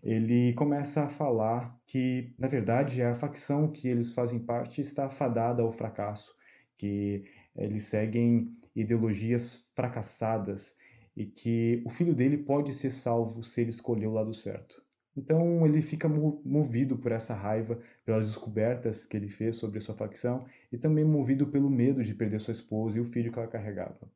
ele 0.02 0.54
começa 0.54 1.04
a 1.04 1.10
falar 1.10 1.78
que, 1.86 2.34
na 2.38 2.48
verdade, 2.48 3.02
a 3.02 3.14
facção 3.14 3.72
que 3.72 3.88
eles 3.88 4.14
fazem 4.14 4.40
parte 4.40 4.82
está 4.82 5.10
fadada 5.10 5.62
ao 5.62 5.72
fracasso, 5.72 6.34
que 6.78 7.26
eles 7.56 7.84
seguem 7.84 8.56
ideologias 8.76 9.70
fracassadas 9.76 10.76
e 11.16 11.26
que 11.26 11.82
o 11.86 11.90
filho 11.90 12.14
dele 12.14 12.38
pode 12.38 12.74
ser 12.74 12.92
salvo 12.92 13.44
se 13.44 13.62
ele 13.62 13.70
escolher 13.70 14.08
o 14.08 14.14
lado 14.14 14.34
certo. 14.34 14.82
Então 15.18 15.66
ele 15.66 15.82
fica 15.82 16.08
movido 16.08 16.98
por 16.98 17.12
essa 17.12 17.34
raiva, 17.34 17.80
pelas 18.06 18.26
descobertas 18.28 19.04
que 19.06 19.18
ele 19.18 19.28
fez 19.28 19.58
sobre 19.58 19.80
a 19.80 19.82
sua 19.82 19.96
facção 19.96 20.46
e 20.72 20.78
também 20.78 21.04
movido 21.04 21.48
pelo 21.48 21.70
medo 21.70 22.04
de 22.04 22.14
perder 22.14 22.40
sua 22.40 22.54
esposa 22.54 22.98
e 22.98 23.02
o 23.02 23.06
filho 23.06 23.32
que 23.32 23.38
ela 23.38 23.48
carregava. 23.48 24.10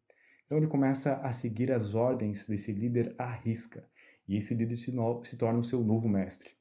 Então 0.46 0.58
ele 0.58 0.68
começa 0.68 1.16
a 1.16 1.34
seguir 1.34 1.74
as 1.74 1.94
ordens 1.94 2.48
desse 2.48 2.72
líder 2.72 3.14
à 3.18 3.30
risca 3.30 3.84
e 4.28 4.38
esse 4.38 4.54
líder 4.54 4.78
se, 4.78 4.92
no, 4.92 5.24
se 5.24 5.38
torna 5.38 5.60
o 5.60 5.64
seu 5.64 5.84
novo 5.84 6.08
mestre. 6.08 6.52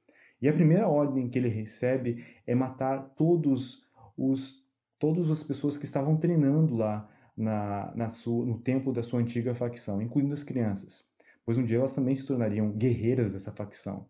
E 0.40 0.48
a 0.48 0.52
primeira 0.52 0.88
ordem 0.88 1.28
que 1.28 1.38
ele 1.38 1.48
recebe 1.48 2.24
é 2.46 2.54
matar 2.54 3.14
todos 3.16 3.84
os 4.16 4.60
todas 4.98 5.32
as 5.32 5.42
pessoas 5.42 5.76
que 5.76 5.84
estavam 5.84 6.16
treinando 6.16 6.76
lá 6.76 7.10
na, 7.36 7.92
na 7.96 8.08
sua, 8.08 8.46
no 8.46 8.60
templo 8.60 8.92
da 8.92 9.02
sua 9.02 9.18
antiga 9.18 9.52
facção, 9.52 10.00
incluindo 10.00 10.32
as 10.32 10.44
crianças. 10.44 11.04
pois 11.44 11.58
um 11.58 11.64
dia 11.64 11.78
elas 11.78 11.92
também 11.92 12.14
se 12.14 12.24
tornariam 12.24 12.70
guerreiras 12.70 13.32
dessa 13.32 13.50
facção. 13.50 14.06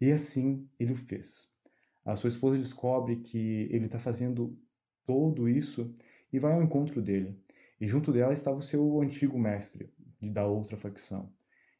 E 0.00 0.10
assim 0.10 0.68
ele 0.80 0.94
o 0.94 0.96
fez. 0.96 1.48
A 2.04 2.16
sua 2.16 2.26
esposa 2.26 2.58
descobre 2.58 3.16
que 3.16 3.68
ele 3.70 3.86
está 3.86 4.00
fazendo 4.00 4.58
todo 5.06 5.48
isso 5.48 5.94
e 6.32 6.40
vai 6.40 6.52
ao 6.52 6.62
encontro 6.62 7.00
dele. 7.00 7.38
E 7.80 7.86
junto 7.86 8.12
dela 8.12 8.32
estava 8.32 8.56
o 8.56 8.62
seu 8.62 9.00
antigo 9.00 9.38
mestre 9.38 9.92
da 10.20 10.44
outra 10.44 10.76
facção. 10.76 11.30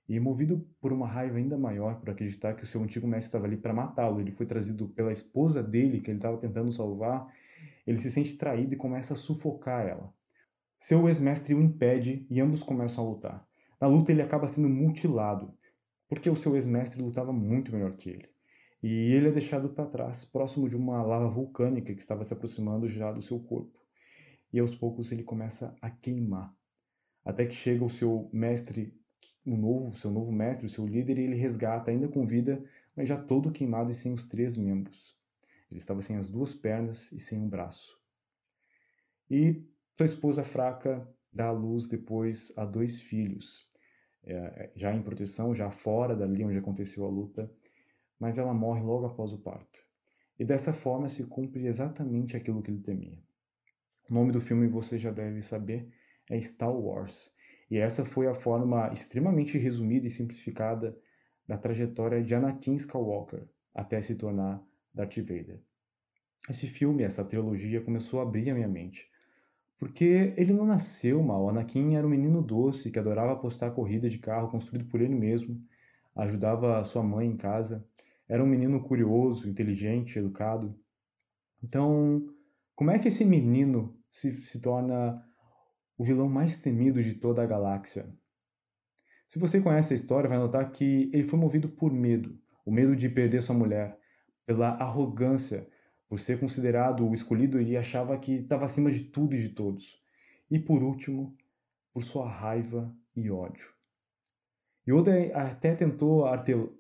E 0.09 0.19
movido 0.19 0.67
por 0.81 0.93
uma 0.93 1.07
raiva 1.07 1.39
ainda 1.39 1.57
maior 1.57 1.99
por 2.01 2.11
acreditar 2.11 2.55
que 2.55 2.65
o 2.65 2.67
seu 2.67 2.83
antigo 2.83 3.07
mestre 3.07 3.29
estava 3.29 3.47
ali 3.47 3.57
para 3.57 3.73
matá-lo, 3.73 4.21
ele 4.21 4.33
foi 4.33 4.47
trazido 4.47 4.89
pela 4.89 5.13
esposa 5.13 5.63
dele 5.63 6.01
que 6.01 6.11
ele 6.11 6.19
estava 6.19 6.37
tentando 6.37 6.73
salvar, 6.73 7.33
ele 7.87 7.97
se 7.97 8.11
sente 8.11 8.37
traído 8.37 8.75
e 8.75 8.77
começa 8.77 9.15
a 9.15 9.17
sufocar 9.17 9.87
ela. 9.87 10.13
Seu 10.79 11.07
ex-mestre 11.09 11.55
o 11.55 11.63
impede 11.63 12.27
e 12.29 12.41
ambos 12.41 12.63
começam 12.63 13.05
a 13.05 13.09
lutar. 13.09 13.49
Na 13.81 13.87
luta 13.87 14.11
ele 14.13 14.23
acaba 14.23 14.49
sendo 14.49 14.69
mutilado, 14.69 15.55
porque 16.09 16.29
o 16.29 16.37
seu 16.37 16.55
ex-mestre 16.55 17.01
lutava 17.01 17.33
muito 17.33 17.73
melhor 17.73 17.97
que 17.97 18.11
ele. 18.11 18.29
E 18.83 19.13
ele 19.13 19.29
é 19.29 19.31
deixado 19.31 19.69
para 19.69 19.87
trás, 19.87 20.25
próximo 20.25 20.69
de 20.69 20.77
uma 20.77 21.03
lava 21.03 21.29
vulcânica 21.29 21.95
que 21.95 22.01
estava 22.01 22.25
se 22.25 22.33
aproximando 22.33 22.89
já 22.89 23.13
do 23.13 23.23
seu 23.23 23.39
corpo. 23.39 23.79
E 24.53 24.59
aos 24.59 24.75
poucos 24.75 25.13
ele 25.13 25.23
começa 25.23 25.75
a 25.81 25.89
queimar, 25.89 26.53
até 27.25 27.47
que 27.47 27.55
chega 27.55 27.85
o 27.85 27.91
seu 27.91 28.29
mestre, 28.33 28.93
o 29.45 29.57
novo, 29.57 29.97
seu 29.97 30.11
novo 30.11 30.33
mestre, 30.33 30.67
o 30.67 30.69
seu 30.69 30.87
líder, 30.87 31.19
ele 31.19 31.35
resgata 31.35 31.91
ainda 31.91 32.09
com 32.09 32.27
vida, 32.27 32.65
mas 32.97 33.09
já 33.09 33.17
todo 33.17 33.51
queimado 33.51 33.91
e 33.91 33.95
sem 33.95 34.13
os 34.13 34.27
três 34.27 34.57
membros. 34.57 35.17
Ele 35.71 35.79
estava 35.79 36.03
sem 36.03 36.17
as 36.17 36.29
duas 36.29 36.55
pernas 36.55 37.11
e 37.13 37.19
sem 37.19 37.39
um 37.39 37.49
braço. 37.49 37.99
E 39.31 39.65
sua 39.97 40.07
esposa 40.07 40.43
fraca 40.43 41.09
dá 41.33 41.47
à 41.47 41.53
luz 41.53 41.89
depois 41.89 42.53
a 42.57 42.65
dois 42.65 43.01
filhos, 43.01 43.67
é, 44.25 44.71
já 44.77 44.95
em 44.95 45.03
proteção, 45.03 45.55
já 45.55 45.71
fora 45.71 46.15
dali 46.15 46.45
onde 46.45 46.59
aconteceu 46.59 47.05
a 47.05 47.09
luta, 47.09 47.51
mas 48.19 48.39
ela 48.39 48.55
morre 48.55 48.83
logo 48.83 49.07
após 49.07 49.33
o 49.33 49.39
parto. 49.39 49.81
E 50.39 50.45
dessa 50.45 50.73
forma 50.73 51.09
se 51.09 51.25
cumpre 51.25 51.67
exatamente 51.67 52.37
aquilo 52.37 52.63
que 52.63 52.71
ele 52.71 52.83
temia. 52.83 53.19
O 54.09 54.15
nome 54.15 54.33
do 54.33 54.41
filme 54.41 54.69
você 54.69 54.99
já 54.99 55.11
deve 55.11 55.43
saber 55.43 55.91
é 56.31 56.41
Star 56.41 56.73
Wars, 56.73 57.35
e 57.73 57.79
essa 57.79 58.05
foi 58.05 58.27
a 58.27 58.35
forma 58.35 58.93
extremamente 58.93 59.57
resumida 59.57 60.07
e 60.07 60.11
simplificada 60.11 60.95
da 61.49 61.57
trajetória 61.57 62.23
de 62.23 62.35
Anakin 62.35 62.75
Skywalker 62.75 63.45
até 63.75 63.99
se 64.03 64.15
tornar 64.15 64.63
Darth 64.93 65.17
Vader. 65.17 65.59
Esse 66.51 66.67
filme, 66.67 67.03
essa 67.03 67.25
trilogia, 67.25 67.81
começou 67.81 68.21
a 68.21 68.25
abrir 68.25 68.51
a 68.51 68.55
minha 68.55 68.69
mente 68.69 69.11
porque 69.79 70.35
ele 70.37 70.53
não 70.53 70.67
nasceu 70.67 71.23
mal. 71.23 71.49
Anakin 71.49 71.97
era 71.97 72.07
um 72.07 72.11
menino 72.11 72.43
doce 72.43 72.91
que 72.91 72.99
adorava 72.99 73.33
apostar 73.33 73.73
corrida 73.73 74.07
de 74.07 74.19
carro 74.19 74.51
construído 74.51 74.85
por 74.85 75.01
ele 75.01 75.15
mesmo, 75.15 75.59
ajudava 76.15 76.85
sua 76.85 77.03
mãe 77.03 77.27
em 77.27 77.39
casa. 77.39 77.83
Era 78.29 78.45
um 78.45 78.47
menino 78.47 78.83
curioso, 78.83 79.49
inteligente, 79.49 80.19
educado. 80.19 80.79
Então, 81.65 82.29
como 82.77 82.91
é 82.91 82.99
que 82.99 83.09
esse 83.09 83.25
menino 83.25 83.97
se, 84.11 84.31
se 84.43 84.61
torna 84.61 85.27
o 86.03 86.05
vilão 86.05 86.29
mais 86.29 86.59
temido 86.59 87.01
de 87.01 87.15
toda 87.15 87.45
a 87.45 87.47
galáxia? 87.47 88.13
Se 89.29 89.39
você 89.39 89.61
conhece 89.61 89.93
a 89.93 89.97
história, 89.97 90.29
vai 90.29 90.37
notar 90.37 90.69
que 90.73 91.09
ele 91.13 91.23
foi 91.23 91.39
movido 91.39 91.69
por 91.69 91.93
medo 91.93 92.37
o 92.67 92.73
medo 92.73 92.97
de 92.97 93.09
perder 93.09 93.41
sua 93.41 93.55
mulher, 93.55 93.97
pela 94.45 94.71
arrogância 94.71 95.69
por 96.09 96.19
ser 96.19 96.41
considerado 96.41 97.09
o 97.09 97.15
escolhido, 97.15 97.61
ele 97.61 97.77
achava 97.77 98.19
que 98.19 98.33
estava 98.35 98.65
acima 98.65 98.91
de 98.91 99.05
tudo 99.05 99.35
e 99.37 99.41
de 99.41 99.51
todos. 99.51 100.03
E 100.51 100.59
por 100.59 100.83
último, 100.83 101.37
por 101.93 102.03
sua 102.03 102.29
raiva 102.29 102.93
e 103.15 103.31
ódio. 103.31 103.69
Yoda 104.89 105.13
até 105.35 105.75
tentou 105.75 106.25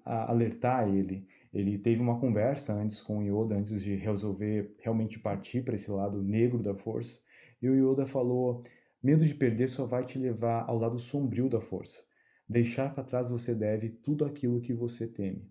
alertar 0.05 0.89
ele. 0.89 1.29
Ele 1.55 1.79
teve 1.79 2.01
uma 2.01 2.19
conversa 2.19 2.75
antes 2.75 3.01
com 3.01 3.23
Yoda, 3.23 3.55
antes 3.55 3.83
de 3.83 3.95
resolver 3.95 4.75
realmente 4.81 5.19
partir 5.21 5.63
para 5.63 5.77
esse 5.77 5.91
lado 5.91 6.21
negro 6.21 6.61
da 6.61 6.75
força. 6.75 7.21
E 7.61 7.69
o 7.69 7.75
Yoda 7.75 8.05
falou: 8.05 8.63
Medo 9.03 9.27
de 9.27 9.35
perder 9.35 9.69
só 9.69 9.85
vai 9.85 10.05
te 10.05 10.17
levar 10.17 10.65
ao 10.69 10.79
lado 10.79 10.97
sombrio 10.97 11.49
da 11.49 11.61
força. 11.61 12.05
Deixar 12.49 12.95
para 12.95 13.03
trás 13.03 13.31
você 13.31 13.53
deve 13.53 13.89
tudo 13.89 14.25
aquilo 14.25 14.61
que 14.61 14.73
você 14.73 15.09
teme. 15.09 15.51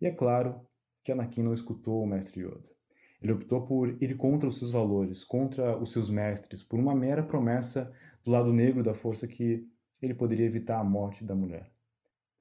E 0.00 0.06
é 0.06 0.10
claro 0.10 0.60
que 1.04 1.12
Anakin 1.12 1.44
não 1.44 1.54
escutou 1.54 2.02
o 2.02 2.06
mestre 2.06 2.42
Yoda. 2.42 2.68
Ele 3.22 3.32
optou 3.32 3.64
por 3.66 4.02
ir 4.02 4.16
contra 4.16 4.48
os 4.48 4.58
seus 4.58 4.72
valores, 4.72 5.22
contra 5.22 5.78
os 5.78 5.92
seus 5.92 6.10
mestres, 6.10 6.62
por 6.62 6.80
uma 6.80 6.94
mera 6.94 7.22
promessa 7.22 7.92
do 8.24 8.32
lado 8.32 8.52
negro 8.52 8.82
da 8.82 8.94
força 8.94 9.28
que 9.28 9.68
ele 10.02 10.14
poderia 10.14 10.46
evitar 10.46 10.80
a 10.80 10.84
morte 10.84 11.24
da 11.24 11.36
mulher. 11.36 11.70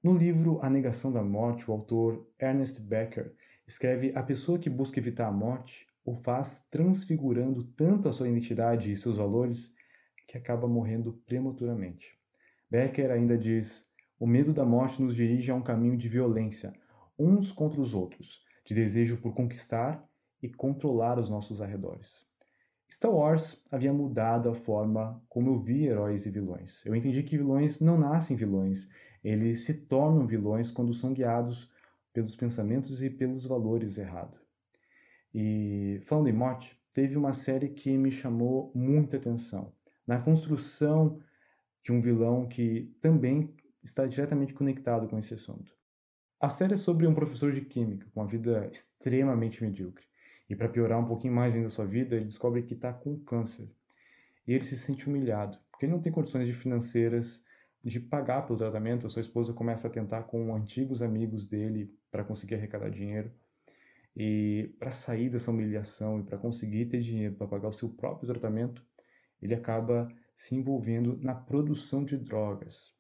No 0.02 0.18
livro 0.18 0.60
A 0.64 0.70
Negação 0.70 1.12
da 1.12 1.22
Morte, 1.22 1.70
o 1.70 1.74
autor 1.74 2.26
Ernest 2.40 2.82
Becker 2.82 3.36
escreve: 3.68 4.12
A 4.16 4.24
pessoa 4.24 4.58
que 4.58 4.70
busca 4.70 4.98
evitar 4.98 5.28
a 5.28 5.32
morte 5.32 5.86
o 6.06 6.16
faz 6.16 6.66
transfigurando 6.72 7.64
tanto 7.76 8.08
a 8.08 8.14
sua 8.14 8.30
identidade 8.30 8.92
e 8.92 8.98
seus 8.98 9.18
valores 9.18 9.72
que 10.30 10.38
acaba 10.38 10.68
morrendo 10.68 11.14
prematuramente. 11.26 12.16
Becker 12.70 13.10
ainda 13.10 13.36
diz: 13.36 13.90
O 14.20 14.28
medo 14.28 14.54
da 14.54 14.64
morte 14.64 15.02
nos 15.02 15.16
dirige 15.16 15.50
a 15.50 15.56
um 15.56 15.62
caminho 15.62 15.98
de 15.98 16.08
violência, 16.08 16.72
uns 17.18 17.52
contra 17.52 17.82
os 17.82 17.96
outros, 17.96 18.44
de 18.64 18.76
desejo 18.76 19.18
por 19.18 19.34
conquistar 19.34 20.08
e 20.42 20.48
controlar 20.48 21.18
os 21.18 21.32
nossos 21.32 21.62
arredores. 21.62 22.28
Star 22.92 23.12
Wars 23.12 23.64
havia 23.72 23.92
mudado 23.92 24.50
a 24.50 24.54
forma 24.54 25.20
como 25.28 25.50
eu 25.50 25.60
vi 25.60 25.88
heróis 25.88 26.28
e 26.28 26.30
vilões. 26.30 26.86
Eu 26.86 26.96
entendi 26.96 27.24
que 27.24 27.38
vilões 27.38 27.80
não 27.80 27.98
nascem 27.98 28.38
vilões, 28.38 28.88
eles 29.24 29.66
se 29.66 29.74
tornam 29.74 30.28
vilões 30.28 30.70
quando 30.70 30.94
são 30.94 31.12
guiados 31.12 31.72
pelos 32.14 32.36
pensamentos 32.36 33.02
e 33.02 33.10
pelos 33.10 33.48
valores 33.48 33.98
errados. 33.98 34.40
E 35.34 36.00
falando 36.04 36.30
em 36.30 36.34
morte, 36.34 36.80
teve 36.94 37.18
uma 37.18 37.34
série 37.34 37.70
que 37.70 37.98
me 37.98 38.12
chamou 38.12 38.72
muita 38.76 39.18
atenção 39.18 39.74
na 40.10 40.18
construção 40.18 41.20
de 41.84 41.92
um 41.92 42.02
vilão 42.02 42.48
que 42.48 42.92
também 43.00 43.54
está 43.84 44.08
diretamente 44.08 44.56
conectado 44.56 45.08
com 45.08 45.20
esse 45.20 45.36
assunto. 45.36 45.72
A 46.42 46.50
série 46.50 46.74
é 46.74 46.78
sobre 46.78 47.06
um 47.06 47.14
professor 47.14 47.52
de 47.52 47.62
química 47.62 48.08
com 48.12 48.22
uma 48.22 48.26
vida 48.26 48.68
extremamente 48.72 49.64
medíocre. 49.64 50.04
E 50.50 50.56
para 50.56 50.68
piorar 50.68 51.00
um 51.00 51.06
pouquinho 51.06 51.36
mais 51.36 51.54
ainda 51.54 51.68
a 51.68 51.70
sua 51.70 51.86
vida, 51.86 52.16
ele 52.16 52.26
descobre 52.26 52.64
que 52.64 52.74
está 52.74 52.92
com 52.92 53.20
câncer. 53.20 53.70
E 54.48 54.54
ele 54.54 54.64
se 54.64 54.76
sente 54.80 55.08
humilhado, 55.08 55.60
porque 55.70 55.86
ele 55.86 55.94
não 55.94 56.02
tem 56.02 56.12
condições 56.12 56.50
financeiras 56.50 57.44
de 57.84 58.00
pagar 58.00 58.48
pelo 58.48 58.58
tratamento. 58.58 59.06
A 59.06 59.10
sua 59.12 59.22
esposa 59.22 59.54
começa 59.54 59.88
a 59.88 59.92
tentar 59.92 60.24
com 60.24 60.56
antigos 60.56 61.04
amigos 61.04 61.48
dele 61.48 61.94
para 62.10 62.24
conseguir 62.24 62.56
arrecadar 62.56 62.90
dinheiro. 62.90 63.32
E 64.18 64.74
para 64.80 64.90
sair 64.90 65.30
dessa 65.30 65.52
humilhação 65.52 66.20
e 66.20 66.24
para 66.24 66.40
conseguir 66.40 66.88
ter 66.88 67.00
dinheiro 67.00 67.36
para 67.36 67.46
pagar 67.46 67.68
o 67.68 67.72
seu 67.72 67.90
próprio 67.90 68.28
tratamento, 68.28 68.89
ele 69.42 69.56
acaba 69.56 70.08
se 70.36 70.56
envolvendo 70.56 71.18
na 71.22 71.36
produção 71.36 72.04
de 72.04 72.18
drogas. 72.18 72.94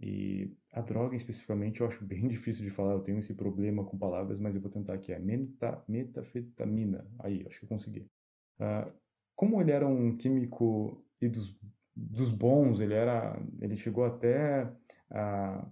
E 0.00 0.52
a 0.72 0.80
droga 0.80 1.14
especificamente 1.14 1.80
eu 1.80 1.86
acho 1.86 2.04
bem 2.04 2.26
difícil 2.28 2.64
de 2.64 2.70
falar, 2.70 2.92
eu 2.92 3.00
tenho 3.00 3.18
esse 3.18 3.34
problema 3.34 3.84
com 3.84 3.96
palavras, 3.96 4.38
mas 4.38 4.54
eu 4.54 4.60
vou 4.60 4.70
tentar 4.70 4.94
aqui. 4.94 5.12
É 5.12 5.18
meta, 5.18 5.82
metafetamina. 5.86 7.06
Aí, 7.20 7.44
acho 7.46 7.60
que 7.60 7.64
eu 7.64 7.68
consegui. 7.68 8.10
Uh, 8.58 8.92
como 9.36 9.60
ele 9.60 9.70
era 9.70 9.86
um 9.86 10.16
químico 10.16 11.04
e 11.20 11.28
dos, 11.28 11.56
dos 11.94 12.30
bons, 12.30 12.80
ele 12.80 12.94
era, 12.94 13.40
ele 13.60 13.76
chegou 13.76 14.04
até 14.04 14.70
a 15.10 15.66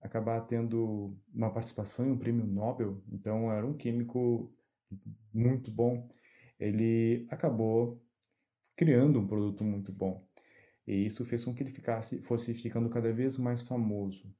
acabar 0.00 0.40
tendo 0.42 1.16
uma 1.32 1.52
participação 1.52 2.06
em 2.06 2.12
um 2.12 2.18
prêmio 2.18 2.46
Nobel, 2.46 3.02
então 3.12 3.52
era 3.52 3.66
um 3.66 3.74
químico 3.74 4.52
muito 5.32 5.70
bom. 5.70 6.08
Ele 6.58 7.26
acabou 7.30 8.02
criando 8.80 9.20
um 9.20 9.26
produto 9.26 9.62
muito 9.62 9.92
bom. 9.92 10.26
E 10.86 11.04
isso 11.04 11.22
fez 11.26 11.44
com 11.44 11.54
que 11.54 11.62
ele 11.62 11.68
ficasse, 11.68 12.22
fosse 12.22 12.54
ficando 12.54 12.88
cada 12.88 13.12
vez 13.12 13.36
mais 13.36 13.60
famoso. 13.60 14.34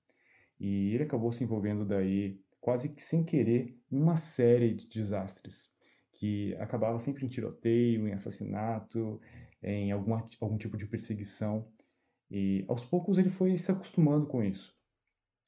E 0.59 0.95
ele 0.95 1.05
acabou 1.05 1.31
se 1.31 1.45
envolvendo 1.45 1.85
daí, 1.85 2.41
quase 2.59 2.89
que 2.89 3.03
sem 3.03 3.23
querer, 3.23 3.79
em 3.93 3.99
uma 3.99 4.17
série 4.17 4.73
de 4.73 4.89
desastres, 4.89 5.71
que 6.15 6.57
acabava 6.59 6.99
sempre 6.99 7.27
em 7.27 7.29
tiroteio, 7.29 8.09
em 8.09 8.13
assassinato, 8.15 9.21
em 9.63 9.93
algum, 9.93 10.19
algum 10.41 10.57
tipo 10.57 10.79
de 10.79 10.87
perseguição. 10.87 11.71
E 12.31 12.65
aos 12.67 12.83
poucos 12.83 13.19
ele 13.19 13.29
foi 13.29 13.59
se 13.59 13.71
acostumando 13.71 14.27
com 14.27 14.43
isso. 14.43 14.75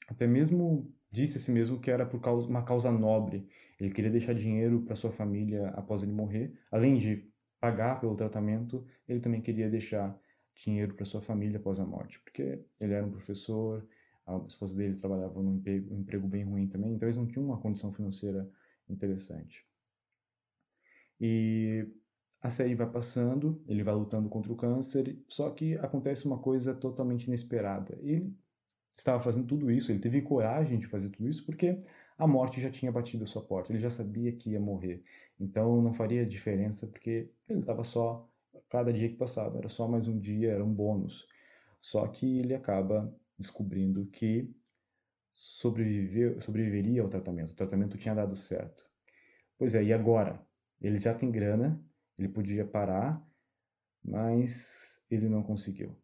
Até 0.07 0.27
mesmo 0.27 0.95
disse 1.11 1.39
a 1.39 1.41
si 1.41 1.51
mesmo 1.51 1.81
que 1.81 1.91
era 1.91 2.05
por 2.05 2.21
causa, 2.21 2.47
uma 2.47 2.63
causa 2.63 2.93
nobre. 2.93 3.49
Ele 3.81 3.91
queria 3.91 4.11
deixar 4.11 4.35
dinheiro 4.35 4.83
para 4.83 4.95
sua 4.95 5.11
família 5.11 5.69
após 5.69 6.03
ele 6.03 6.13
morrer. 6.13 6.53
Além 6.71 6.99
de 6.99 7.32
pagar 7.63 8.01
pelo 8.01 8.17
tratamento, 8.17 8.85
ele 9.09 9.21
também 9.21 9.41
queria 9.41 9.71
deixar 9.71 10.19
dinheiro 10.57 10.95
para 10.95 11.07
sua 11.07 11.21
família 11.21 11.61
após 11.61 11.79
a 11.79 11.87
morte, 11.87 12.19
porque 12.19 12.61
ele 12.81 12.93
era 12.93 13.07
um 13.07 13.11
professor, 13.13 13.87
a 14.27 14.37
esposa 14.49 14.75
dele 14.75 14.97
trabalhava 14.97 15.41
num 15.41 15.55
emprego, 15.55 15.95
um 15.95 16.01
emprego 16.01 16.27
bem 16.27 16.43
ruim 16.43 16.67
também, 16.67 16.93
então 16.93 17.07
eles 17.07 17.17
não 17.17 17.25
tinham 17.25 17.45
uma 17.45 17.61
condição 17.61 17.93
financeira 17.93 18.51
interessante. 18.89 19.65
E 21.21 21.87
a 22.41 22.51
série 22.51 22.75
vai 22.75 22.91
passando, 22.91 23.63
ele 23.69 23.85
vai 23.85 23.95
lutando 23.95 24.29
contra 24.29 24.53
o 24.53 24.57
câncer, 24.57 25.17
só 25.29 25.49
que 25.49 25.77
acontece 25.77 26.27
uma 26.27 26.39
coisa 26.39 26.75
totalmente 26.75 27.29
inesperada. 27.29 27.97
Ele 28.01 28.37
estava 28.97 29.23
fazendo 29.23 29.47
tudo 29.47 29.71
isso, 29.71 29.93
ele 29.93 30.01
teve 30.01 30.21
coragem 30.21 30.81
de 30.81 30.89
fazer 30.89 31.11
tudo 31.11 31.29
isso 31.29 31.47
porque 31.47 31.81
a 32.19 32.27
morte 32.27 32.61
já 32.61 32.71
tinha 32.71 32.93
batido 32.93 33.25
a 33.25 33.27
sua 33.27 33.43
porta, 33.43 33.73
ele 33.73 33.79
já 33.79 33.91
sabia 33.91 34.33
que 34.33 34.51
ia 34.51 34.61
morrer. 34.61 35.03
Então 35.39 35.81
não 35.83 35.93
faria 35.93 36.25
diferença 36.27 36.87
porque 36.87 37.31
ele 37.49 37.61
estava 37.61 37.85
só, 37.85 38.29
cada 38.69 38.93
dia 38.93 39.09
que 39.09 39.17
passava 39.17 39.59
era 39.59 39.69
só 39.69 39.89
mais 39.89 40.07
um 40.09 40.19
dia, 40.19 40.53
era 40.53 40.65
um 40.65 40.73
bônus. 40.73 41.27
Só 41.81 42.07
que 42.07 42.39
ele 42.39 42.55
acaba 42.55 43.13
descobrindo 43.39 44.07
que 44.07 44.55
sobreviver, 45.33 46.41
sobreviveria 46.41 47.03
ao 47.03 47.09
tratamento, 47.09 47.53
o 47.53 47.57
tratamento 47.57 47.99
tinha 47.99 48.15
dado 48.15 48.37
certo. 48.37 48.85
Pois 49.59 49.75
é, 49.75 49.83
e 49.83 49.93
agora? 49.93 50.45
Ele 50.81 50.99
já 50.99 51.15
tem 51.15 51.31
grana, 51.31 51.81
ele 52.19 52.29
podia 52.29 52.65
parar, 52.65 53.25
mas 54.05 55.01
ele 55.11 55.29
não 55.29 55.43
conseguiu. 55.43 55.97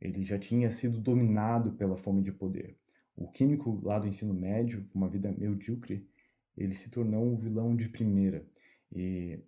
Ele 0.00 0.24
já 0.24 0.38
tinha 0.38 0.70
sido 0.70 0.98
dominado 0.98 1.72
pela 1.72 1.96
fome 1.96 2.22
de 2.22 2.32
poder. 2.32 2.76
O 3.16 3.30
químico 3.30 3.80
lá 3.84 3.98
do 3.98 4.08
ensino 4.08 4.32
médio, 4.32 4.86
com 4.88 4.98
uma 4.98 5.08
vida 5.08 5.30
medíocre, 5.32 6.08
ele 6.56 6.74
se 6.74 6.90
tornou 6.90 7.24
um 7.24 7.36
vilão 7.36 7.76
de 7.76 7.88
primeira. 7.88 8.46
E 8.92 9.38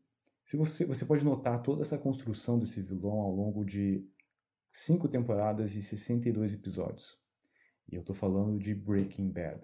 se 0.44 0.56
você, 0.56 0.84
você 0.84 1.04
pode 1.04 1.24
notar 1.24 1.62
toda 1.62 1.82
essa 1.82 1.98
construção 1.98 2.58
desse 2.58 2.80
vilão 2.82 3.20
ao 3.20 3.34
longo 3.34 3.64
de 3.64 4.06
cinco 4.70 5.08
temporadas 5.08 5.74
e 5.74 5.82
62 5.82 6.54
episódios. 6.54 7.18
E 7.90 7.94
eu 7.94 8.00
estou 8.00 8.14
falando 8.14 8.58
de 8.58 8.74
Breaking 8.74 9.30
Bad. 9.30 9.60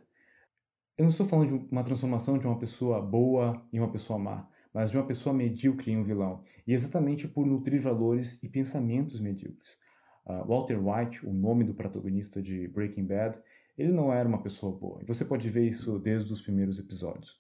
Eu 0.96 1.04
não 1.04 1.11
estou 1.11 1.26
falando 1.26 1.48
de 1.48 1.72
uma 1.72 1.84
transformação 1.84 2.38
de 2.38 2.46
uma 2.46 2.58
pessoa 2.58 3.00
boa 3.00 3.64
em 3.72 3.78
uma 3.78 3.90
pessoa 3.90 4.18
má, 4.18 4.48
mas 4.74 4.90
de 4.90 4.98
uma 4.98 5.06
pessoa 5.06 5.34
medíocre 5.34 5.92
em 5.92 5.96
um 5.96 6.04
vilão. 6.04 6.44
E 6.66 6.72
exatamente 6.72 7.26
por 7.26 7.46
nutrir 7.46 7.80
valores 7.80 8.42
e 8.42 8.48
pensamentos 8.48 9.20
medíocres. 9.20 9.78
Uh, 10.26 10.44
Walter 10.46 10.78
White, 10.78 11.26
o 11.26 11.32
nome 11.32 11.64
do 11.64 11.72
protagonista 11.72 12.42
de 12.42 12.68
Breaking 12.68 13.06
Bad, 13.06 13.40
ele 13.78 13.92
não 13.92 14.12
era 14.12 14.28
uma 14.28 14.42
pessoa 14.42 14.76
boa. 14.76 15.00
E 15.00 15.06
você 15.06 15.24
pode 15.24 15.48
ver 15.48 15.68
isso 15.68 15.98
desde 16.00 16.32
os 16.32 16.40
primeiros 16.40 16.78
episódios. 16.78 17.38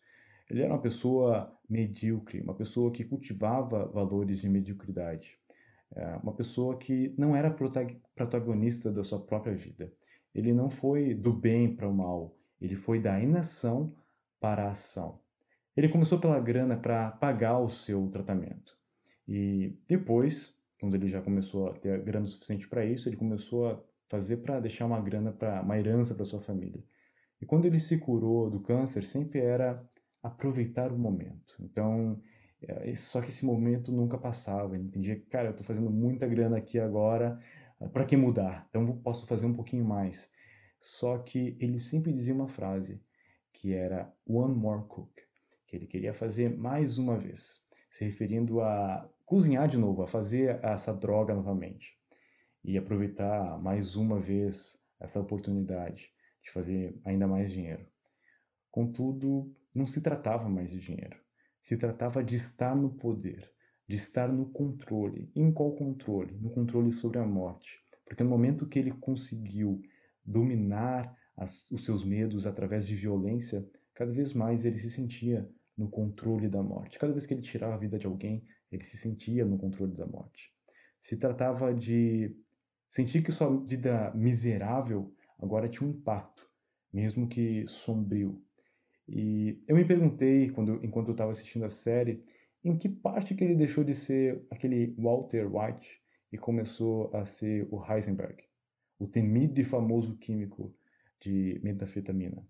Ele 0.48 0.62
era 0.62 0.72
uma 0.72 0.80
pessoa 0.80 1.52
medíocre, 1.68 2.40
uma 2.40 2.54
pessoa 2.54 2.92
que 2.92 3.04
cultivava 3.04 3.86
valores 3.86 4.40
de 4.40 4.48
mediocridade, 4.48 5.36
é, 5.94 6.16
uma 6.22 6.32
pessoa 6.32 6.78
que 6.78 7.12
não 7.18 7.36
era 7.36 7.54
protagonista 8.14 8.90
da 8.90 9.02
sua 9.02 9.20
própria 9.20 9.54
vida. 9.54 9.92
Ele 10.34 10.52
não 10.52 10.70
foi 10.70 11.12
do 11.12 11.32
bem 11.32 11.74
para 11.74 11.88
o 11.88 11.94
mal, 11.94 12.38
ele 12.60 12.76
foi 12.76 13.00
da 13.00 13.20
inação 13.20 13.94
para 14.40 14.68
a 14.68 14.70
ação. 14.70 15.20
Ele 15.76 15.88
começou 15.88 16.18
pela 16.18 16.40
grana 16.40 16.76
para 16.76 17.10
pagar 17.10 17.58
o 17.58 17.68
seu 17.68 18.08
tratamento. 18.08 18.76
E 19.26 19.76
depois, 19.86 20.54
quando 20.80 20.94
ele 20.94 21.08
já 21.08 21.20
começou 21.20 21.68
a 21.68 21.74
ter 21.74 22.02
grana 22.02 22.26
suficiente 22.26 22.66
para 22.68 22.84
isso, 22.84 23.08
ele 23.08 23.16
começou 23.16 23.68
a 23.68 23.80
fazer 24.08 24.38
para 24.38 24.58
deixar 24.58 24.86
uma 24.86 25.00
grana 25.00 25.32
para 25.32 25.60
uma 25.62 25.78
herança 25.78 26.14
para 26.14 26.24
sua 26.24 26.40
família. 26.40 26.82
E 27.40 27.46
quando 27.46 27.66
ele 27.66 27.78
se 27.78 27.98
curou 27.98 28.50
do 28.50 28.60
câncer, 28.60 29.04
sempre 29.04 29.38
era 29.38 29.86
aproveitar 30.22 30.90
o 30.92 30.98
momento. 30.98 31.54
Então, 31.60 32.20
é, 32.60 32.92
só 32.94 33.20
que 33.20 33.28
esse 33.28 33.44
momento 33.44 33.92
nunca 33.92 34.18
passava. 34.18 34.74
Ele 34.74 34.84
entendia 34.84 35.14
que, 35.14 35.26
cara, 35.26 35.48
eu 35.48 35.50
estou 35.50 35.64
fazendo 35.64 35.90
muita 35.90 36.26
grana 36.26 36.56
aqui 36.56 36.80
agora, 36.80 37.38
para 37.92 38.04
que 38.04 38.16
mudar? 38.16 38.66
Então, 38.70 38.84
posso 38.98 39.26
fazer 39.26 39.46
um 39.46 39.54
pouquinho 39.54 39.84
mais. 39.84 40.28
Só 40.80 41.18
que 41.18 41.56
ele 41.60 41.78
sempre 41.78 42.12
dizia 42.12 42.34
uma 42.34 42.48
frase 42.48 43.00
que 43.52 43.74
era 43.74 44.12
one 44.26 44.54
more 44.54 44.84
cook, 44.88 45.12
que 45.66 45.76
ele 45.76 45.86
queria 45.86 46.14
fazer 46.14 46.56
mais 46.56 46.98
uma 46.98 47.16
vez, 47.16 47.60
se 47.90 48.04
referindo 48.04 48.60
a 48.60 49.08
cozinhar 49.24 49.68
de 49.68 49.76
novo, 49.76 50.02
a 50.02 50.06
fazer 50.06 50.58
essa 50.62 50.92
droga 50.92 51.34
novamente 51.34 51.97
e 52.68 52.76
aproveitar 52.76 53.58
mais 53.62 53.96
uma 53.96 54.20
vez 54.20 54.78
essa 55.00 55.18
oportunidade 55.18 56.12
de 56.42 56.50
fazer 56.50 57.00
ainda 57.02 57.26
mais 57.26 57.50
dinheiro. 57.50 57.86
Contudo, 58.70 59.56
não 59.74 59.86
se 59.86 60.02
tratava 60.02 60.50
mais 60.50 60.70
de 60.70 60.78
dinheiro. 60.78 61.18
Se 61.62 61.78
tratava 61.78 62.22
de 62.22 62.36
estar 62.36 62.76
no 62.76 62.90
poder, 62.90 63.50
de 63.88 63.96
estar 63.96 64.30
no 64.30 64.50
controle. 64.50 65.32
Em 65.34 65.50
qual 65.50 65.74
controle? 65.74 66.36
No 66.38 66.50
controle 66.50 66.92
sobre 66.92 67.18
a 67.18 67.24
morte. 67.24 67.82
Porque 68.04 68.22
no 68.22 68.28
momento 68.28 68.68
que 68.68 68.78
ele 68.78 68.92
conseguiu 68.92 69.80
dominar 70.22 71.16
as, 71.38 71.64
os 71.70 71.86
seus 71.86 72.04
medos 72.04 72.46
através 72.46 72.86
de 72.86 72.94
violência, 72.94 73.66
cada 73.94 74.12
vez 74.12 74.34
mais 74.34 74.66
ele 74.66 74.78
se 74.78 74.90
sentia 74.90 75.50
no 75.74 75.88
controle 75.88 76.50
da 76.50 76.62
morte. 76.62 76.98
Cada 76.98 77.14
vez 77.14 77.24
que 77.24 77.32
ele 77.32 77.40
tirava 77.40 77.76
a 77.76 77.78
vida 77.78 77.98
de 77.98 78.06
alguém, 78.06 78.44
ele 78.70 78.84
se 78.84 78.98
sentia 78.98 79.46
no 79.46 79.56
controle 79.56 79.96
da 79.96 80.04
morte. 80.06 80.52
Se 81.00 81.16
tratava 81.16 81.72
de 81.72 82.36
sentir 82.88 83.22
que 83.22 83.32
sua 83.32 83.48
vida 83.64 84.12
miserável 84.14 85.14
agora 85.38 85.68
tinha 85.68 85.88
um 85.88 85.92
impacto, 85.92 86.48
mesmo 86.92 87.28
que 87.28 87.66
sombrio. 87.68 88.42
E 89.06 89.62
eu 89.66 89.76
me 89.76 89.84
perguntei, 89.84 90.50
quando, 90.50 90.84
enquanto 90.84 91.08
eu 91.08 91.12
estava 91.12 91.30
assistindo 91.30 91.64
a 91.64 91.70
série, 91.70 92.22
em 92.64 92.76
que 92.76 92.88
parte 92.88 93.34
que 93.34 93.44
ele 93.44 93.54
deixou 93.54 93.84
de 93.84 93.94
ser 93.94 94.44
aquele 94.50 94.94
Walter 94.98 95.46
White 95.46 96.00
e 96.32 96.36
começou 96.36 97.14
a 97.14 97.24
ser 97.24 97.66
o 97.70 97.82
Heisenberg, 97.82 98.42
o 98.98 99.06
temido 99.06 99.60
e 99.60 99.64
famoso 99.64 100.16
químico 100.16 100.74
de 101.20 101.60
metafetamina. 101.62 102.46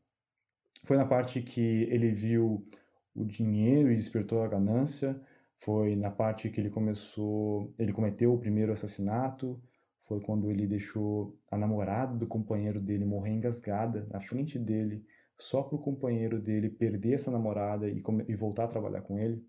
Foi 0.85 0.97
na 0.97 1.05
parte 1.05 1.43
que 1.43 1.61
ele 1.61 2.11
viu 2.11 2.67
o 3.15 3.25
dinheiro 3.25 3.91
e 3.91 3.97
despertou 3.97 4.43
a 4.43 4.49
ganância, 4.49 5.21
foi 5.61 5.97
na 5.97 6.11
parte 6.11 6.49
que 6.51 6.61
ele 6.61 6.71
começou, 6.71 7.75
ele 7.79 7.93
cometeu 7.93 8.33
o 8.33 8.39
primeiro 8.39 8.73
assassinato, 8.73 9.61
foi 10.09 10.21
quando 10.21 10.51
ele 10.51 10.67
deixou 10.67 11.39
a 11.51 11.57
namorada 11.57 12.17
do 12.17 12.27
companheiro 12.27 12.81
dele 12.81 13.05
morrer 13.05 13.33
engasgada 13.33 14.09
na 14.11 14.21
frente 14.21 14.59
dele 14.59 15.05
só 15.37 15.63
para 15.63 15.77
o 15.77 15.79
companheiro 15.79 16.41
dele 16.41 16.71
perder 16.71 17.13
essa 17.13 17.31
namorada 17.31 17.89
e, 17.89 18.03
e 18.27 18.35
voltar 18.35 18.65
a 18.65 18.69
trabalhar 18.69 19.03
com 19.03 19.19
ele? 19.19 19.47